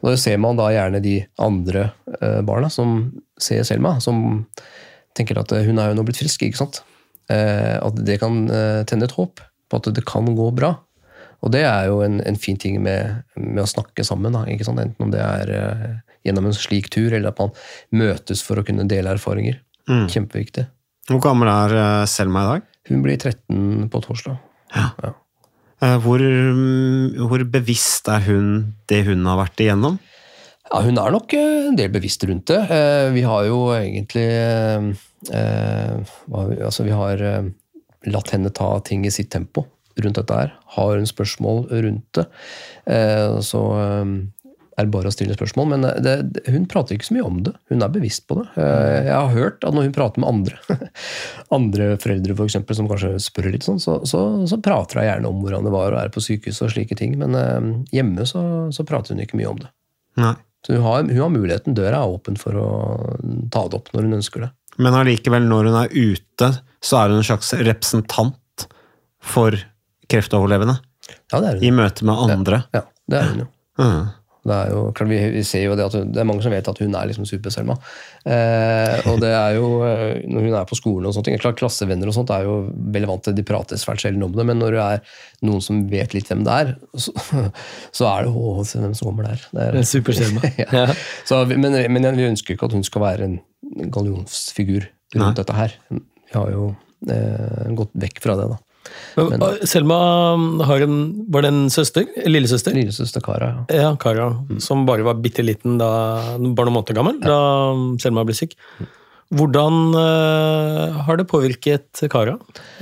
Og 0.01 0.11
da 0.13 0.17
ser 0.17 0.37
man 0.39 0.55
da 0.55 0.69
gjerne 0.71 1.01
de 1.03 1.17
andre 1.43 1.89
eh, 2.21 2.39
barna 2.47 2.69
som 2.71 3.11
ser 3.39 3.63
Selma, 3.67 3.97
som 3.99 4.45
tenker 5.17 5.39
at 5.41 5.51
eh, 5.51 5.65
hun 5.67 5.79
er 5.79 5.89
jo 5.91 5.97
nå 5.99 6.05
blitt 6.07 6.21
frisk, 6.21 6.43
ikke 6.47 6.61
sant? 6.61 6.81
Eh, 7.29 7.75
at 7.83 7.99
det 8.07 8.19
kan 8.21 8.45
eh, 8.49 8.83
tenne 8.87 9.05
et 9.09 9.17
håp 9.17 9.41
på 9.69 9.77
at 9.77 9.89
det 9.93 10.05
kan 10.07 10.25
gå 10.35 10.47
bra. 10.55 10.77
Og 11.43 11.51
det 11.53 11.61
er 11.63 11.85
jo 11.87 11.99
en, 12.03 12.17
en 12.27 12.35
fin 12.39 12.57
ting 12.59 12.81
med, 12.83 13.21
med 13.37 13.61
å 13.63 13.67
snakke 13.69 14.03
sammen, 14.03 14.33
da, 14.35 14.41
ikke 14.51 14.65
sant? 14.67 14.79
enten 14.81 15.05
om 15.05 15.11
det 15.13 15.21
er 15.23 15.51
eh, 15.55 15.99
gjennom 16.27 16.49
en 16.49 16.55
slik 16.57 16.89
tur, 16.93 17.13
eller 17.13 17.31
at 17.31 17.39
man 17.39 17.53
møtes 17.95 18.41
for 18.45 18.59
å 18.59 18.65
kunne 18.67 18.87
dele 18.89 19.13
erfaringer. 19.15 19.61
Kjempeviktig. 19.89 20.67
Hvor 21.09 21.21
gammel 21.23 21.49
er 21.49 21.73
eh, 21.79 22.05
Selma 22.09 22.43
i 22.43 22.49
dag? 22.51 22.67
Hun 22.89 23.01
blir 23.05 23.17
13 23.17 23.87
på 23.89 24.01
torsdag. 24.05 24.37
Eh, 25.81 25.95
Hvor, 26.03 26.21
mm, 26.21 27.15
hvor 27.25 27.43
bevisst 27.49 28.09
er 28.11 28.21
hun 28.27 28.75
det 28.91 29.05
hun 29.07 29.25
har 29.25 29.39
vært 29.39 29.63
igjennom? 29.63 29.97
Ja, 30.69 30.83
hun 30.85 30.99
er 31.01 31.15
nok 31.15 31.33
eh, 31.33 31.69
en 31.71 31.79
del 31.79 31.89
bevisst 31.93 32.25
rundt 32.29 32.51
det. 32.51 32.61
Vi 33.15 33.23
har 33.25 33.47
jo 33.49 33.63
egentlig 33.73 34.27
Altså, 36.29 36.85
vi 36.85 36.93
har 36.95 37.19
latt 38.07 38.29
henne 38.31 38.51
ta 38.55 38.69
ting 38.85 39.03
i 39.03 39.11
sitt 39.11 39.27
tempo 39.33 39.65
rundt 39.99 40.15
dette 40.15 40.37
her. 40.37 40.53
Har 40.77 40.93
hun 40.95 41.09
spørsmål 41.09 41.65
rundt 41.73 42.15
det, 42.15 42.23
så 43.43 43.63
er 44.79 44.89
bare 44.91 45.11
å 45.11 45.13
stille 45.13 45.35
spørsmål. 45.37 45.67
Men 45.73 45.85
eh, 45.89 45.99
det, 46.05 46.43
hun 46.51 46.65
prater 46.71 46.95
ikke 46.97 47.07
så 47.09 47.15
mye 47.17 47.27
om 47.27 47.39
det. 47.45 47.53
Hun 47.71 47.85
er 47.85 47.93
bevisst 47.93 48.25
på 48.29 48.39
det. 48.39 48.45
Eh, 48.59 49.07
Jeg 49.09 49.15
har 49.15 49.31
hørt 49.35 49.63
at 49.67 49.75
når 49.75 49.87
hun 49.89 49.95
prater 49.95 50.23
med 50.23 50.29
andre, 50.31 50.79
andre 51.59 51.89
foreldre 52.01 52.35
for 52.39 52.49
eksempel, 52.49 52.77
som 52.77 52.89
kanskje 52.89 53.13
spør 53.23 53.49
litt 53.53 53.65
sånn, 53.67 53.81
så, 53.83 53.99
så, 54.09 54.23
så 54.49 54.59
prater 54.63 55.01
hun 55.01 55.07
gjerne 55.09 55.31
om 55.31 55.41
hvordan 55.43 55.67
det 55.67 55.73
var 55.75 55.91
å 55.93 55.99
være 56.01 56.13
på 56.15 56.23
sykehus 56.25 56.61
og 56.65 56.73
slike 56.75 56.97
ting. 56.99 57.17
Men 57.21 57.37
eh, 57.39 57.71
hjemme 57.99 58.27
så, 58.29 58.43
så 58.75 58.85
prater 58.87 59.15
hun 59.15 59.23
ikke 59.25 59.39
mye 59.39 59.51
om 59.53 59.59
det. 59.63 59.71
Nei. 60.19 60.35
Så 60.65 60.75
hun 60.75 60.83
har, 60.83 61.05
hun 61.07 61.21
har 61.23 61.29
muligheten, 61.31 61.75
døra 61.77 62.01
er 62.03 62.13
åpen 62.17 62.35
for 62.39 62.57
å 62.59 62.69
ta 63.53 63.61
det 63.71 63.77
opp 63.79 63.93
når 63.95 64.09
hun 64.09 64.17
ønsker 64.19 64.43
det. 64.43 64.49
Men 64.79 64.95
allikevel, 64.95 65.45
når 65.47 65.69
hun 65.69 65.77
er 65.85 65.93
ute, 65.95 66.49
så 66.83 66.99
er 67.01 67.11
hun 67.13 67.21
en 67.21 67.27
slags 67.27 67.53
representant 67.59 68.65
for 69.19 69.55
kreftoverlevende 70.11 70.77
Ja, 71.31 71.39
det 71.43 71.49
er 71.53 71.63
i 71.67 71.71
møte 71.75 72.05
med 72.07 72.21
andre. 72.35 72.61
Ja, 72.75 72.83
det 73.09 73.19
er 73.19 73.31
hun 73.31 73.41
jo. 73.43 73.47
Mm. 73.79 74.07
Det 74.47 74.55
er 74.55 74.69
jo, 74.71 74.83
klart 74.95 75.09
vi, 75.11 75.17
vi 75.33 75.41
ser 75.43 75.65
jo 75.65 75.75
det 75.75 75.83
at 75.89 75.95
hun, 75.97 76.11
det 76.15 76.21
er 76.21 76.27
mange 76.27 76.43
som 76.45 76.53
vet 76.53 76.67
at 76.71 76.79
hun 76.79 76.93
er 76.95 77.09
liksom 77.09 77.25
Super-Selma. 77.27 77.75
Eh, 78.23 79.09
og 79.11 79.19
det 79.19 79.31
er 79.35 79.57
jo, 79.57 79.71
eh, 79.83 80.21
når 80.31 80.47
hun 80.47 80.55
er 80.61 80.69
på 80.69 80.77
skolen 80.79 81.09
og 81.09 81.15
sånne 81.15 81.27
ting, 81.27 81.41
klart 81.43 81.59
Klassevenner 81.59 82.07
og 82.07 82.15
sånt 82.15 82.31
er 82.31 82.47
jo 82.47 82.55
veldig 82.95 83.09
vant 83.11 83.25
til 83.27 83.35
de 83.35 83.45
prater 83.47 83.81
svært 83.81 84.03
sjelden 84.03 84.23
om 84.29 84.37
det, 84.37 84.45
men 84.47 84.61
når 84.61 84.77
det 84.77 84.85
er 84.85 85.17
noen 85.49 85.63
som 85.63 85.81
vet 85.91 86.15
litt 86.15 86.31
hvem 86.31 86.45
det 86.47 86.55
er, 86.55 86.71
så, 86.95 87.13
så 87.99 88.07
er 88.13 88.29
det 88.29 88.31
å, 88.31 88.55
se 88.67 88.79
hvem 88.79 88.95
som 88.95 89.11
kommer 89.11 89.27
der. 89.27 89.43
Det 89.51 89.65
er, 89.65 89.81
En 89.81 89.91
superskjerma. 89.91 90.53
ja. 90.63 90.87
så, 91.27 91.43
men, 91.51 91.75
men 91.91 92.09
vi 92.15 92.29
ønsker 92.29 92.55
ikke 92.55 92.71
at 92.71 92.77
hun 92.79 92.87
skal 92.87 93.05
være 93.09 93.27
en 93.27 93.39
gallionsfigur 93.91 94.87
rundt 95.17 95.25
Nei. 95.25 95.35
dette 95.41 95.57
her. 95.57 95.75
Vi 95.91 96.37
har 96.37 96.55
jo 96.55 96.71
eh, 97.11 97.69
gått 97.75 97.91
vekk 98.07 98.23
fra 98.23 98.39
det, 98.39 98.49
da. 98.53 98.63
Men, 99.17 99.41
Selma 99.67 99.97
har 100.69 100.81
en, 100.85 101.25
var 101.31 101.43
det 101.43 101.49
en 101.53 101.65
søster? 101.73 102.05
En 102.23 102.31
lillesøster? 102.31 102.75
Lillesøster 102.77 103.23
Kara, 103.25 103.49
ja. 103.69 103.81
Ja, 103.83 103.89
Kara, 103.99 104.29
som 104.63 104.85
bare 104.87 105.03
var 105.07 105.19
bitte 105.23 105.43
liten 105.43 105.77
da 105.81 105.89
bare 106.37 106.69
noen 106.69 106.77
måneder 106.77 106.95
gammel, 107.01 107.19
da 107.23 107.39
Selma 108.03 108.23
ble 108.27 108.37
syk. 108.37 108.55
Hvordan 109.29 109.91
uh, 109.93 110.95
har 111.05 111.19
det 111.19 111.27
påvirket 111.29 111.99
Kara 112.09 112.31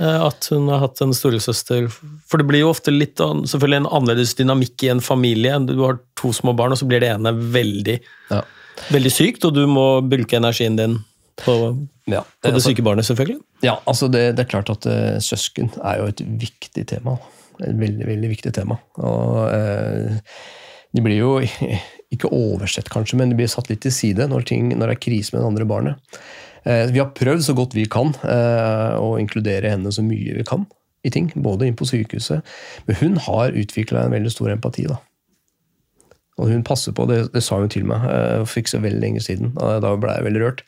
uh, 0.00 0.20
at 0.30 0.46
hun 0.48 0.70
har 0.72 0.80
hatt 0.86 1.02
en 1.04 1.12
storesøster? 1.12 1.90
For 1.92 2.40
det 2.40 2.46
blir 2.48 2.62
jo 2.62 2.70
ofte 2.72 2.94
litt 2.94 3.20
an- 3.20 3.42
selvfølgelig 3.44 3.82
en 3.82 3.90
annerledes 3.98 4.32
dynamikk 4.38 4.86
i 4.86 4.92
en 4.94 5.02
familie. 5.04 5.58
Du 5.68 5.74
har 5.82 5.98
to 6.16 6.32
små 6.32 6.54
barn, 6.56 6.72
og 6.72 6.80
så 6.80 6.88
blir 6.88 7.04
det 7.04 7.10
ene 7.18 7.34
veldig, 7.52 7.98
Ja. 8.32 8.40
veldig 8.94 9.12
sykt, 9.12 9.44
og 9.44 9.58
du 9.58 9.66
må 9.68 10.00
bruke 10.08 10.40
energien 10.40 10.76
din 10.80 10.96
på, 11.44 11.58
Ja, 12.08 12.22
og 12.24 12.46
det 12.46 12.54
altså- 12.54 12.72
syke 12.72 12.84
barnet, 12.86 13.06
selvfølgelig. 13.08 13.40
Ja, 13.62 13.78
altså 13.86 14.08
det, 14.08 14.36
det 14.36 14.46
er 14.46 14.50
klart 14.50 14.70
at 14.72 14.86
uh, 14.88 15.18
søsken 15.20 15.70
er 15.82 16.00
jo 16.00 16.08
et 16.12 16.22
viktig 16.40 16.86
tema. 16.88 17.18
Et 17.60 17.74
veldig, 17.76 18.06
veldig 18.06 18.30
viktig 18.30 18.52
tema. 18.54 18.78
Og 18.96 19.52
uh, 19.52 20.16
de 20.94 21.04
blir 21.04 21.20
jo 21.20 21.36
ikke 22.14 22.32
oversett, 22.32 22.88
kanskje, 22.92 23.18
men 23.20 23.32
de 23.32 23.38
blir 23.38 23.50
satt 23.50 23.68
litt 23.70 23.82
til 23.84 23.92
side 23.94 24.28
når, 24.30 24.46
ting, 24.48 24.70
når 24.72 24.92
det 24.92 24.96
er 24.96 25.04
krise 25.04 25.34
med 25.34 25.42
det 25.42 25.50
andre 25.50 25.68
barnet. 25.68 26.20
Uh, 26.64 26.88
vi 26.92 27.02
har 27.02 27.12
prøvd 27.16 27.44
så 27.44 27.54
godt 27.56 27.76
vi 27.76 27.86
kan 27.90 28.14
eh, 28.26 28.96
å 28.98 29.14
inkludere 29.20 29.70
henne 29.72 29.92
så 29.94 30.02
mye 30.04 30.34
vi 30.40 30.46
kan 30.46 30.66
i 31.06 31.12
ting, 31.14 31.28
både 31.36 31.68
inn 31.68 31.76
på 31.78 31.86
sykehuset. 31.86 32.46
Men 32.88 32.98
hun 33.02 33.20
har 33.28 33.54
utvikla 33.56 34.04
en 34.04 34.16
veldig 34.16 34.32
stor 34.34 34.50
empati. 34.50 34.88
da. 34.90 34.98
Og 36.38 36.50
hun 36.52 36.64
passer 36.66 36.94
på, 36.94 37.06
det, 37.10 37.28
det 37.34 37.42
sa 37.44 37.60
hun 37.60 37.70
til 37.72 37.86
meg 37.88 38.04
eh, 38.10 38.44
for 38.46 38.62
ikke 38.62 38.76
så 38.76 38.82
veldig 38.82 39.02
lenge 39.02 39.22
siden. 39.24 39.52
Da 39.54 39.94
ble 39.98 40.16
jeg 40.16 40.26
veldig 40.26 40.42
rørt. 40.42 40.64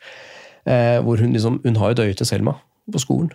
Eh, 0.65 0.99
hvor 1.01 1.17
hun 1.23 1.33
liksom, 1.33 1.59
hun 1.63 1.79
har 1.81 1.95
et 1.95 2.03
øye 2.03 2.13
til 2.19 2.27
Selma 2.29 2.53
på 2.91 2.99
skolen. 3.01 3.31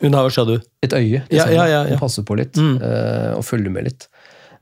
Hun 0.00 0.14
har, 0.16 0.24
hva 0.24 0.32
sa 0.32 0.46
du? 0.48 0.56
Et 0.82 0.92
øye 0.96 1.22
til 1.28 1.36
Ja, 1.36 1.44
Selma. 1.46 1.54
ja, 1.54 1.66
ja, 1.68 1.80
ja. 1.84 1.94
Hun 1.94 2.00
passer 2.02 2.24
på 2.26 2.36
litt 2.40 2.58
eh, 2.58 3.30
og 3.36 3.44
følger 3.46 3.70
med 3.74 3.84
litt. 3.90 4.08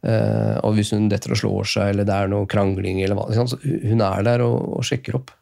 Eh, 0.06 0.56
og 0.66 0.74
hvis 0.76 0.92
hun 0.94 1.08
detter 1.10 1.32
og 1.34 1.40
slår 1.40 1.68
seg, 1.72 1.92
eller 1.94 2.04
det 2.08 2.14
er 2.14 2.30
noe 2.30 2.46
krangling, 2.50 3.00
eller 3.02 3.18
hva, 3.18 3.28
hun 3.64 4.02
er 4.04 4.22
der 4.26 4.44
og, 4.46 4.78
og 4.78 4.84
sjekker 4.86 5.16
opp. 5.18 5.32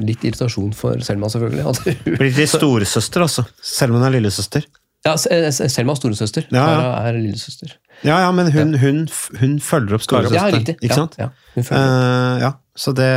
Litt 0.00 0.22
irritasjon 0.22 0.70
for 0.78 1.00
Selma, 1.02 1.26
selvfølgelig. 1.32 1.94
Blir 2.20 2.34
til 2.34 2.46
storesøster, 2.48 3.24
altså. 3.26 3.44
Selv 3.60 3.92
om 3.94 4.00
hun 4.00 4.06
er 4.08 4.14
lillesøster. 4.20 4.66
Ja, 5.06 5.14
Selma 5.16 5.94
er 5.94 5.98
storesøster. 6.00 6.48
Ja, 6.52 6.60
ja. 6.60 6.80
Kara 6.80 7.08
er 7.08 7.16
lillesøster. 7.20 7.76
Ja, 8.04 8.16
ja, 8.22 8.30
men 8.32 8.48
hun, 8.52 8.74
hun, 8.80 8.98
hun 9.40 9.54
følger 9.60 9.96
opp 9.98 10.04
storesøster. 10.04 10.36
Ja, 10.38 10.48
riktig. 10.56 10.74
Ikke 10.80 10.92
Ja, 10.94 10.98
sant? 11.02 11.16
ja, 11.20 11.28
hun 11.54 11.64
følger 11.64 11.86
Eh, 11.90 12.42
ja, 12.44 12.50
så 12.80 12.92
det, 12.96 13.08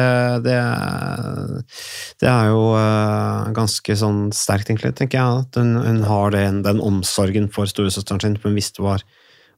det, 0.43 0.55
det 2.19 2.29
er 2.29 2.49
jo 2.51 2.63
uh, 2.75 3.51
ganske 3.55 3.95
sånn 3.99 4.25
sterkt, 4.35 4.71
egentlig, 4.71 4.93
tenker 4.99 5.19
jeg. 5.19 5.43
At 5.45 5.59
hun, 5.59 5.75
hun 5.83 6.01
har 6.09 6.33
den, 6.35 6.61
den 6.65 6.81
omsorgen 6.83 7.47
for 7.53 7.69
storesøsteren 7.69 8.23
sin, 8.23 8.37
hun 8.43 8.57
visste 8.59 8.83
var, 8.83 9.03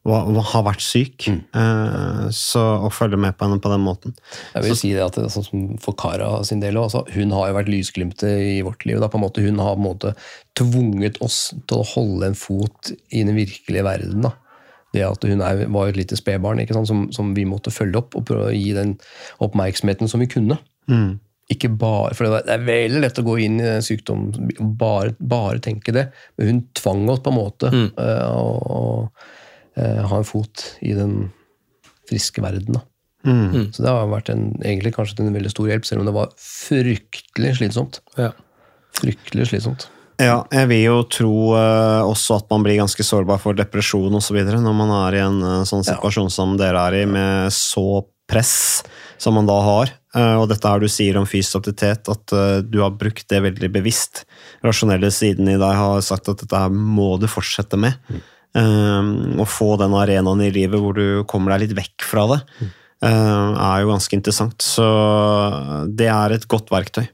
har 0.05 0.65
vært 0.67 0.83
syk. 0.85 1.27
Mm. 1.31 1.41
Eh, 1.61 2.23
så 2.35 2.63
å 2.85 2.91
følge 2.93 3.17
med 3.17 3.37
på 3.37 3.47
henne 3.47 3.61
på 3.63 3.71
den 3.71 3.83
måten. 3.85 4.15
Jeg 4.53 4.67
vil 4.67 4.77
si 4.77 4.93
det 4.93 5.03
at 5.05 5.17
det, 5.17 5.31
sånn 5.33 5.47
som 5.47 5.65
For 5.81 5.97
Kara 5.97 6.29
sin 6.45 6.61
del 6.61 6.77
også, 6.77 7.05
hun 7.15 7.33
har 7.35 7.49
jo 7.49 7.57
vært 7.57 7.71
lysglimtet 7.73 8.29
i 8.29 8.61
vårt 8.65 8.85
liv. 8.85 9.01
Da, 9.01 9.09
på 9.09 9.19
en 9.19 9.25
måte, 9.25 9.43
hun 9.45 9.61
har 9.63 9.75
på 9.75 9.81
en 9.81 9.89
måte 9.89 10.15
tvunget 10.57 11.19
oss 11.25 11.49
til 11.67 11.81
å 11.81 11.89
holde 11.95 12.31
en 12.31 12.39
fot 12.39 12.93
i 13.09 13.25
den 13.25 13.37
virkelige 13.37 13.85
verden. 13.87 14.25
Da. 14.27 14.35
Det 14.95 15.03
at 15.03 15.25
Hun 15.27 15.43
er, 15.43 15.65
var 15.73 15.91
et 15.91 15.99
lite 15.99 16.17
spedbarn 16.17 16.61
som, 16.87 17.07
som 17.11 17.33
vi 17.35 17.43
måtte 17.49 17.73
følge 17.73 17.99
opp 17.99 18.15
og 18.15 18.27
prøve 18.29 18.51
å 18.51 18.55
gi 18.55 18.71
den 18.77 18.95
oppmerksomheten 19.43 20.11
som 20.11 20.23
vi 20.23 20.29
kunne. 20.31 20.59
Ikke 21.51 21.69
bare, 21.69 22.15
for 22.17 22.25
Det 22.25 22.49
er 22.49 22.63
veldig 22.65 23.01
lett 23.03 23.19
å 23.21 23.25
gå 23.25 23.35
inn 23.43 23.59
i 23.59 23.65
den 23.67 23.83
sykdom 23.85 24.29
og 24.33 24.69
bare, 24.79 25.13
bare 25.19 25.61
tenke 25.61 25.93
det, 25.93 26.07
men 26.37 26.47
hun 26.49 26.61
tvang 26.73 27.03
oss 27.13 27.21
på 27.25 27.33
en 27.33 27.37
måte 27.37 27.73
Mm. 27.75 27.89
Uh, 27.99 28.29
og, 28.39 29.03
eh, 29.03 29.43
ha 29.75 30.17
en 30.17 30.27
fot 30.27 30.61
i 30.85 30.93
den 30.95 31.31
friske 32.09 32.43
verden. 32.43 32.77
da. 32.77 32.85
Så 33.73 33.81
det 33.81 33.89
har 33.89 34.07
vært 34.11 34.29
en, 34.31 34.47
egentlig 34.61 34.93
kanskje 34.95 35.23
en 35.23 35.33
veldig 35.35 35.51
stor 35.51 35.67
hjelp, 35.71 35.87
selv 35.87 36.03
om 36.03 36.09
det 36.09 36.15
var 36.15 36.31
fryktelig 36.39 37.55
slitsomt. 37.57 37.99
Ja. 38.19 38.31
Fryktelig 39.01 39.49
slitsomt. 39.49 39.87
Ja, 40.21 40.45
jeg 40.53 40.69
vil 40.71 40.83
jo 40.85 40.99
tro 41.11 41.35
eh, 41.59 42.01
også 42.07 42.37
at 42.39 42.51
man 42.53 42.63
blir 42.63 42.77
ganske 42.79 43.03
sårbar 43.03 43.41
for 43.43 43.57
depresjon 43.57 44.13
osv. 44.15 44.37
når 44.47 44.75
man 44.77 44.93
er 45.01 45.17
i 45.17 45.23
en 45.25 45.41
eh, 45.43 45.63
sånn 45.67 45.83
situasjon 45.83 46.31
som 46.31 46.53
dere 46.59 46.85
er 46.87 47.01
i, 47.01 47.05
med 47.09 47.51
så 47.51 48.05
press 48.29 48.83
som 49.21 49.35
man 49.35 49.49
da 49.49 49.57
har. 49.65 49.91
Eh, 50.15 50.35
og 50.39 50.47
dette 50.51 50.71
her 50.71 50.79
du 50.79 50.87
sier 50.91 51.19
om 51.19 51.27
fysisk 51.27 51.59
aktivitet, 51.59 52.07
at 52.11 52.35
eh, 52.35 52.61
du 52.63 52.79
har 52.83 52.95
brukt 52.95 53.27
det 53.31 53.41
veldig 53.43 53.71
bevisst. 53.75 54.23
Rasjonelle 54.63 55.11
siden 55.11 55.51
i 55.51 55.59
deg 55.59 55.81
har 55.81 55.99
sagt 56.05 56.31
at 56.31 56.45
dette 56.45 56.63
her 56.63 56.71
må 56.71 57.15
du 57.19 57.27
fortsette 57.31 57.79
med. 57.79 57.99
Eh, 58.55 59.11
å 59.41 59.47
få 59.49 59.73
den 59.81 59.95
arenaen 59.99 60.43
i 60.45 60.53
livet 60.53 60.79
hvor 60.79 60.95
du 60.95 61.25
kommer 61.27 61.55
deg 61.55 61.65
litt 61.65 61.77
vekk 61.81 62.07
fra 62.07 62.25
det, 62.31 62.39
eh, 63.03 63.09
er 63.09 63.83
jo 63.83 63.91
ganske 63.91 64.15
interessant. 64.15 64.57
Så 64.63 64.85
det 65.91 66.07
er 66.11 66.37
et 66.37 66.47
godt 66.47 66.71
verktøy. 66.71 67.05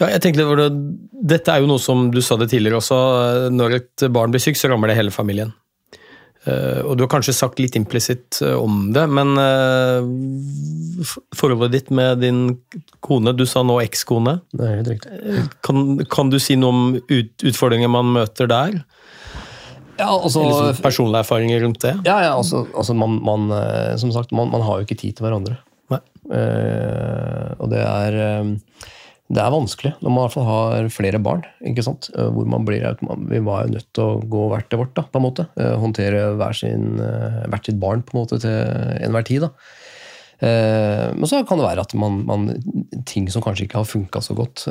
Ja, 0.00 0.08
jeg 0.08 0.22
tenkte, 0.24 0.48
det, 0.56 0.70
Dette 1.12 1.52
er 1.52 1.60
jo 1.60 1.68
noe 1.68 1.82
som 1.82 2.08
du 2.10 2.22
sa 2.24 2.38
det 2.40 2.48
tidligere 2.50 2.80
også. 2.80 3.50
Når 3.52 3.74
et 3.76 4.06
barn 4.12 4.32
blir 4.32 4.40
sykt, 4.40 4.58
så 4.58 4.70
rammer 4.72 4.88
det 4.88 4.96
hele 4.96 5.12
familien. 5.12 5.52
Uh, 6.48 6.80
og 6.88 6.94
du 6.96 7.02
har 7.04 7.10
kanskje 7.12 7.34
sagt 7.36 7.58
litt 7.60 7.74
implisitt 7.76 8.38
eh, 8.40 8.54
om 8.56 8.86
det, 8.96 9.02
men 9.12 9.34
uh, 9.36 10.00
forholdet 11.36 11.74
ditt 11.74 11.90
med 11.92 12.22
din 12.24 12.38
kone, 13.04 13.34
du 13.36 13.44
sa 13.44 13.60
nå 13.60 13.76
ekskone. 13.82 14.38
Det 14.56 14.64
er 14.64 14.78
helt 14.78 14.88
riktig. 14.88 15.42
Kan, 15.66 16.00
kan 16.08 16.32
du 16.32 16.38
si 16.40 16.56
noe 16.56 16.72
om 16.72 16.96
ut, 16.96 17.34
utfordringer 17.44 17.92
man 17.92 18.14
møter 18.16 18.48
der? 18.48 18.80
Ja, 20.00 20.12
altså, 20.14 20.44
sånn 20.44 20.84
personlige 20.84 21.24
erfaringer 21.24 21.64
rundt 21.64 21.82
det? 21.84 21.96
ja, 22.08 22.20
ja, 22.24 22.36
altså, 22.36 22.64
altså 22.74 22.96
man, 22.96 23.18
man, 23.26 23.50
eh, 23.56 23.96
som 24.00 24.12
sagt, 24.14 24.32
man, 24.36 24.50
man 24.52 24.64
har 24.66 24.80
jo 24.80 24.88
ikke 24.88 24.98
tid 25.00 25.18
til 25.18 25.28
hverandre. 25.28 25.60
Eh, 26.30 27.46
og 27.58 27.72
det 27.72 27.80
er, 27.82 28.16
eh, 28.22 28.84
det 29.34 29.40
er 29.42 29.50
vanskelig 29.50 29.90
når 29.98 30.12
man 30.12 30.20
i 30.20 30.24
hvert 30.26 30.34
fall 30.36 30.46
har 30.46 30.88
flere 30.94 31.20
barn. 31.22 31.42
ikke 31.66 31.82
sant? 31.86 32.10
Hvor 32.14 32.46
man 32.46 32.66
blir, 32.66 32.84
Vi 33.30 33.40
var 33.46 33.64
jo 33.64 33.74
nødt 33.74 33.88
til 33.94 34.04
å 34.04 34.22
gå 34.22 34.46
hvert 34.52 34.68
til 34.70 34.78
vårt. 34.82 34.94
da, 34.94 35.02
på 35.02 35.18
en 35.18 35.26
måte. 35.26 35.46
Håndtere 35.56 36.36
hver 36.38 36.54
sin, 36.54 36.98
hvert 36.98 37.66
sitt 37.66 37.78
barn 37.78 38.02
på 38.02 38.14
en 38.14 38.20
måte 38.22 38.40
til 38.42 38.50
enhver 39.06 39.26
tid. 39.26 39.46
da. 39.46 39.50
Men 41.14 41.26
så 41.30 41.44
kan 41.46 41.58
det 41.58 41.68
være 41.68 41.86
at 41.86 41.94
man, 41.94 42.24
man, 42.26 42.48
ting 43.06 43.30
som 43.30 43.42
kanskje 43.42 43.68
ikke 43.68 43.78
har 43.78 43.86
funka 43.86 44.20
så 44.20 44.34
godt, 44.34 44.66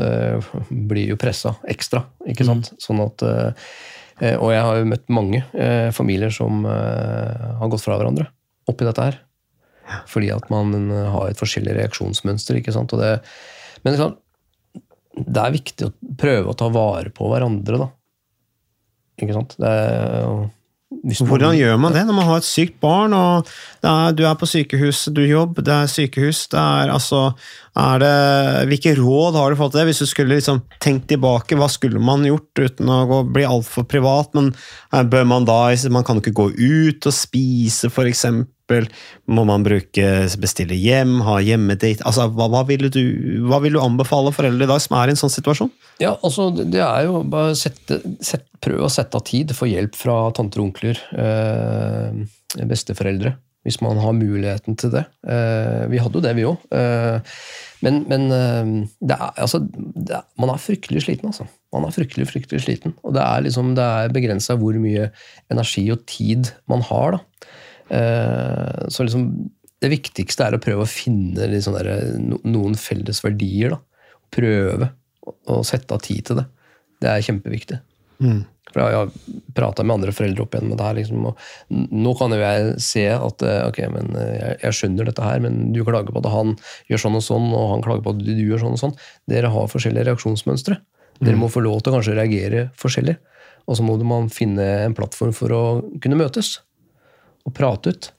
blir 0.69 1.07
jo 1.13 1.19
pressa 1.19 1.55
ekstra. 1.63 2.03
ikke 2.27 2.47
sant? 2.47 2.73
Sånn 2.83 2.99
at, 2.99 3.23
Og 4.19 4.49
jeg 4.51 4.61
har 4.65 4.77
jo 4.79 4.87
møtt 4.89 5.05
mange 5.15 5.41
eh, 5.55 5.89
familier 5.95 6.33
som 6.33 6.65
eh, 6.67 7.45
har 7.61 7.71
gått 7.71 7.85
fra 7.85 7.95
hverandre 7.99 8.27
oppi 8.69 8.85
dette 8.87 9.05
her. 9.05 9.19
Fordi 10.09 10.29
at 10.35 10.49
man 10.53 10.73
eh, 10.91 11.07
har 11.13 11.29
et 11.31 11.39
forskjellig 11.39 11.77
reaksjonsmønster. 11.79 12.59
ikke 12.59 12.73
sant? 12.75 12.91
Det, 12.99 13.13
men 13.83 13.95
det 13.95 13.97
er, 13.97 14.03
klart, 14.03 14.83
det 15.25 15.43
er 15.45 15.55
viktig 15.55 15.87
å 15.87 15.93
prøve 16.19 16.51
å 16.51 16.57
ta 16.59 16.67
vare 16.73 17.13
på 17.15 17.31
hverandre, 17.31 17.79
da. 17.85 17.89
Ikke 19.19 19.35
sant? 19.35 19.55
Det 19.59 19.71
er, 19.71 20.19
jo- 20.23 20.49
Hvordan 20.89 21.53
gjør 21.53 21.75
man 21.77 21.93
det 21.93 22.01
når 22.07 22.15
man 22.17 22.25
har 22.25 22.39
et 22.41 22.47
sykt 22.47 22.79
barn, 22.81 23.13
og 23.13 23.49
er, 23.85 24.15
du 24.17 24.23
er 24.25 24.37
på 24.39 24.47
sykehus, 24.49 25.03
du 25.13 25.21
jobber, 25.21 25.61
det 25.61 25.75
er 25.75 25.91
sykehus, 25.91 26.47
det 26.49 26.57
er 26.57 26.89
altså 26.89 27.19
er 27.77 28.01
det, 28.01 28.15
Hvilke 28.71 28.95
råd 28.97 29.37
har 29.37 29.53
du 29.53 29.59
fått 29.59 29.75
til 29.75 29.83
det? 29.83 29.91
Hvis 29.91 30.01
du 30.01 30.09
skulle 30.09 30.39
liksom 30.39 30.63
tenkt 30.81 31.05
tilbake, 31.11 31.59
hva 31.59 31.69
skulle 31.69 32.01
man 32.01 32.25
gjort 32.25 32.63
uten 32.63 32.89
å 32.89 33.03
gå, 33.05 33.21
bli 33.37 33.45
altfor 33.45 33.85
privat? 33.85 34.33
Men 34.33 34.49
eh, 34.49 35.05
bør 35.05 35.29
man 35.29 35.45
da 35.47 35.61
Man 35.93 36.07
kan 36.07 36.17
jo 36.17 36.25
ikke 36.25 36.39
gå 36.41 36.49
ut 36.57 37.05
og 37.05 37.15
spise, 37.15 37.93
for 37.93 38.09
eksempel. 38.09 38.49
Må 39.29 39.45
man 39.47 39.65
bruke 39.65 40.05
bestille 40.41 40.77
hjem, 40.77 41.19
ha 41.25 41.39
hjemmedate? 41.43 42.05
Altså, 42.07 42.27
hva, 42.33 42.49
hva, 42.51 42.63
vil 42.69 42.89
du, 42.93 43.01
hva 43.49 43.61
vil 43.63 43.75
du 43.75 43.81
anbefale 43.81 44.33
foreldre 44.35 44.67
i 44.67 44.69
dag 44.69 44.81
som 44.83 44.97
er 44.99 45.09
i 45.09 45.15
en 45.15 45.19
sånn 45.19 45.33
situasjon? 45.33 45.71
Ja, 46.01 46.15
altså 46.15 46.49
det 46.57 46.81
er 46.85 47.07
jo 47.09 47.23
bare 47.29 47.57
sette, 47.59 48.01
set, 48.23 48.47
Prøv 48.59 48.83
å 48.83 48.91
sette 48.91 49.15
av 49.15 49.23
tid 49.23 49.53
for 49.55 49.71
hjelp 49.71 49.93
fra 49.95 50.17
tanter 50.35 50.59
og 50.59 50.69
onkler, 50.69 50.99
eh, 51.15 52.65
besteforeldre, 52.67 53.37
hvis 53.63 53.77
man 53.79 54.01
har 54.03 54.17
muligheten 54.17 54.75
til 54.79 54.91
det. 54.97 55.05
Eh, 55.23 55.85
vi 55.87 56.01
hadde 56.03 56.19
jo 56.19 56.23
det, 56.25 56.33
vi 56.35 56.47
òg. 56.49 56.65
Eh, 56.75 57.37
men 57.85 58.01
men 58.11 58.27
eh, 58.35 58.73
det 58.99 59.15
er, 59.15 59.31
altså, 59.39 59.61
det 59.63 60.17
er, 60.17 60.27
man 60.43 60.51
er 60.51 60.59
fryktelig 60.59 61.05
sliten, 61.05 61.31
altså. 61.31 61.47
Man 61.71 61.87
er 61.87 61.95
fryktelig, 61.95 62.27
fryktelig 62.33 62.65
sliten. 62.65 62.97
Og 63.07 63.15
det 63.15 63.23
er, 63.23 63.45
liksom, 63.47 63.71
er 63.79 64.11
begrensa 64.11 64.57
hvor 64.59 64.75
mye 64.81 65.07
energi 65.53 65.85
og 65.93 66.03
tid 66.09 66.51
man 66.67 66.83
har. 66.89 67.15
da. 67.15 67.55
Eh, 67.89 68.87
så 68.89 69.05
liksom, 69.05 69.25
det 69.81 69.91
viktigste 69.93 70.45
er 70.47 70.57
å 70.57 70.61
prøve 70.63 70.85
å 70.85 70.89
finne 70.89 71.47
sånn 71.63 71.77
der, 71.79 72.17
noen 72.43 72.75
felles 72.79 73.21
verdier. 73.25 73.75
da. 73.77 73.79
Prøve 74.31 74.91
å- 75.47 75.63
sette 75.65 75.91
av 75.95 76.01
tid 76.01 76.25
til 76.25 76.35
det. 76.41 76.45
Det 77.01 77.09
er 77.09 77.21
kjempeviktig. 77.25 77.79
For 78.73 78.81
Jeg 78.81 78.93
har 78.93 79.09
prata 79.55 79.83
med 79.83 79.95
andre 79.95 80.11
foreldre 80.11 80.41
opp 80.43 80.53
igjen 80.53 80.67
med 80.69 80.77
det 80.77 80.85
her. 80.85 80.93
Liksom, 80.93 81.25
og 81.25 81.37
nå 81.71 82.11
kan 82.19 82.29
jo 82.29 82.37
jeg 82.37 82.75
se 82.79 83.07
at 83.09 83.41
eh, 83.41 83.67
ok, 83.67 83.79
men 83.89 84.15
eh, 84.15 84.35
jeg, 84.37 84.59
jeg 84.61 84.71
skjønner 84.77 85.05
dette 85.09 85.23
her, 85.23 85.39
men 85.39 85.71
du 85.73 85.83
klager 85.83 86.11
på 86.13 86.19
at 86.21 86.29
han 86.31 86.55
gjør 86.91 87.01
sånn 87.01 87.15
og 87.17 87.23
sånn, 87.25 87.47
og 87.55 87.69
han 87.71 87.81
klager 87.81 88.03
på 88.05 88.13
at 88.13 88.19
du, 88.21 88.29
du 88.35 88.43
gjør 88.45 88.61
sånn 88.67 88.75
og 88.77 88.83
sånn. 88.83 88.95
Dere 89.31 89.49
har 89.49 89.71
forskjellige 89.71 90.05
reaksjonsmønstre. 90.11 90.77
Dere 91.19 91.35
må 91.39 91.49
få 91.49 91.63
lov 91.63 91.81
til 91.81 91.91
å 91.91 91.97
kanskje 91.97 92.13
reagere 92.19 92.67
forskjellig. 92.77 93.17
Og 93.67 93.75
så 93.79 93.83
må 93.83 93.97
man 94.03 94.29
finne 94.29 94.61
en 94.85 94.93
plattform 94.95 95.33
for 95.33 95.49
å 95.55 95.63
kunne 95.99 96.15
møtes 96.19 96.59
og 97.49 97.55
prate 97.57 97.93
ut. 97.93 98.09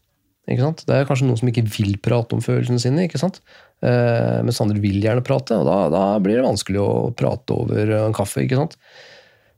Ikke 0.50 0.64
sant? 0.64 0.84
Det 0.88 0.96
er 0.96 1.08
kanskje 1.08 1.28
noen 1.28 1.38
som 1.38 1.50
ikke 1.50 1.66
vil 1.70 1.96
prate 2.02 2.34
om 2.34 2.42
følelsene 2.42 2.82
sine, 2.82 3.06
ikke 3.06 3.20
sant? 3.22 3.38
Eh, 3.86 4.40
mens 4.44 4.60
andre 4.62 4.82
vil 4.82 4.98
gjerne 5.02 5.24
prate, 5.24 5.56
og 5.56 5.68
da, 5.68 5.76
da, 5.92 6.04
blir 6.22 6.40
det 6.40 6.46
vanskelig 6.46 6.80
å 6.82 6.92
prate 7.16 7.56
over 7.56 7.94
en 8.00 8.16
kaffe. 8.16 8.42
ikke 8.44 8.58
sant? 8.58 8.76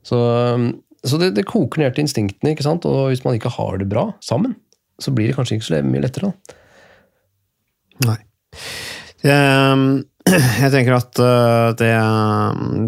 Så, 0.05 0.19
så 1.03 1.19
det, 1.19 1.33
det, 1.39 1.47
koker 1.49 1.81
ned 1.81 1.95
til 1.95 2.05
instinktene, 2.05 2.53
ikke 2.53 2.67
sant? 2.67 2.85
og 2.89 3.09
hvis 3.11 3.23
man 3.25 3.39
ikke 3.39 3.55
har 3.55 3.79
det 3.81 3.89
bra 3.91 4.09
sammen, 4.23 4.55
så 5.01 5.13
blir 5.15 5.31
det 5.31 5.37
kanskje 5.39 5.57
ikke 5.57 5.69
så 5.71 5.81
mye 5.87 6.05
lettere. 6.05 6.31
da. 6.31 6.59
Nei. 8.09 8.19
Jeg, 9.23 10.03
jeg 10.61 10.71
tenker 10.75 10.97
at 10.99 11.23
eh, 11.23 11.67
det, 11.79 11.91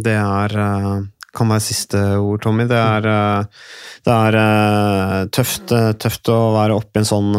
det 0.06 0.18
er 0.20 0.58
eh, 0.68 1.04
kan 1.36 1.52
være 1.52 1.64
siste 1.64 2.00
ord, 2.18 2.42
Tommy. 2.44 2.66
Det 2.70 2.78
er, 2.80 3.08
eh, 3.12 3.66
det 4.08 4.16
er 4.16 5.30
tøft, 5.36 5.74
tøft, 6.02 6.32
å 6.32 6.54
være 6.56 6.78
oppe 6.78 7.00
i 7.00 7.04
en 7.04 7.10
sånn 7.10 7.30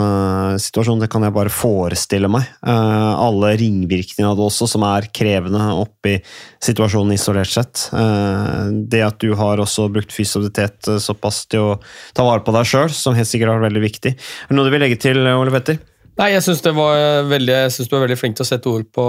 situasjon. 0.63 1.01
Det 1.03 1.11
kan 1.13 1.25
jeg 1.27 1.35
bare 1.37 1.53
forestille 1.53 2.31
meg. 2.33 2.49
Alle 2.67 3.53
ringvirkningene 3.61 4.33
av 4.33 4.39
det 4.39 4.47
også, 4.49 4.69
som 4.71 4.85
er 4.89 5.09
krevende 5.15 5.63
oppi 5.79 6.17
situasjonen 6.63 7.15
isolert 7.15 7.53
sett. 7.53 7.87
Det 7.93 9.03
at 9.07 9.21
du 9.23 9.31
har 9.39 9.63
også 9.63 9.87
brukt 9.95 10.15
fysioterapeut 10.15 11.01
såpass 11.03 11.45
til 11.47 11.63
å 11.63 11.77
ta 12.17 12.27
vare 12.27 12.43
på 12.43 12.55
deg 12.57 12.67
sjøl, 12.67 12.91
som 12.91 13.15
helt 13.15 13.31
sikkert 13.31 13.55
er 13.55 13.67
veldig 13.69 13.85
viktig. 13.87 14.17
Er 14.17 14.51
det 14.51 14.59
noe 14.59 14.67
du 14.67 14.75
vil 14.75 14.83
legge 14.83 14.99
til, 15.07 15.23
Ole 15.23 15.55
Petter? 15.55 15.79
Nei, 16.17 16.31
jeg 16.33 16.45
syns 16.47 16.63
du 16.65 16.71
var 16.73 17.27
veldig 17.29 18.17
flink 18.17 18.39
til 18.39 18.47
å 18.47 18.49
sette 18.49 18.71
ord 18.73 18.87
på, 18.95 19.07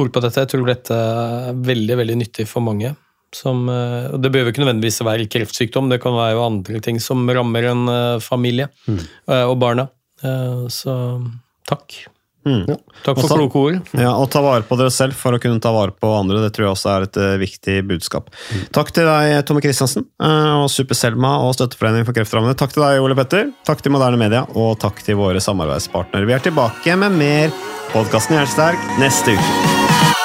ord 0.00 0.12
på 0.12 0.22
dette. 0.24 0.44
Jeg 0.44 0.52
tror 0.52 0.68
dette 0.68 0.96
er 0.96 1.58
veldig 1.66 1.98
veldig 2.00 2.16
nyttig 2.22 2.46
for 2.48 2.64
mange. 2.64 2.94
Som, 3.34 3.66
og 3.68 4.20
det 4.22 4.30
behøver 4.32 4.52
ikke 4.52 4.62
nødvendigvis 4.62 5.02
være 5.04 5.28
kreftsykdom, 5.30 5.90
det 5.90 6.00
kan 6.02 6.14
være 6.16 6.36
jo 6.36 6.44
andre 6.46 6.80
ting 6.84 7.00
som 7.02 7.26
rammer 7.28 7.70
en 7.72 7.86
eh, 7.90 8.18
familie 8.24 8.70
mm. 8.86 9.00
Eh, 9.28 9.46
og 9.46 9.58
barna. 9.60 9.88
Så 10.72 10.92
takk. 11.68 11.98
Mm. 12.46 12.62
Ja, 12.70 12.76
takk 13.04 13.18
for 13.18 13.34
kloke 13.34 13.60
ord. 13.60 13.90
Ja, 13.98 14.14
og 14.16 14.30
ta 14.32 14.40
vare 14.40 14.64
på 14.64 14.78
dere 14.80 14.92
selv 14.94 15.18
for 15.18 15.36
å 15.36 15.40
kunne 15.42 15.60
ta 15.60 15.72
vare 15.74 15.92
på 15.92 16.08
andre. 16.14 16.40
Det 16.46 16.54
tror 16.56 16.68
jeg 16.68 16.72
også 16.72 16.92
er 16.94 17.06
et 17.08 17.18
viktig 17.42 17.76
budskap. 17.90 18.30
Mm. 18.32 18.64
Takk 18.78 18.94
til 18.96 19.10
deg, 19.10 19.34
Tomme 19.46 19.62
Christiansen, 19.66 20.06
og 20.16 20.70
Super-Selma 20.72 21.36
og 21.44 21.52
Støtteforeningen 21.58 22.08
for 22.08 22.16
kreftrammede. 22.16 22.56
Takk 22.58 22.72
til 22.72 22.86
deg, 22.86 23.02
Ole 23.04 23.18
Petter. 23.18 23.50
Takk 23.68 23.84
til 23.84 23.92
Moderne 23.94 24.20
Media, 24.24 24.46
og 24.56 24.78
takk 24.82 25.04
til 25.04 25.20
våre 25.20 25.42
samarbeidspartnere. 25.44 26.30
Vi 26.30 26.38
er 26.38 26.46
tilbake 26.48 27.00
med 27.02 27.18
mer 27.20 27.58
podkasten 27.92 28.38
Hjertesterk 28.38 28.94
neste 29.02 29.36
uke. 29.36 30.24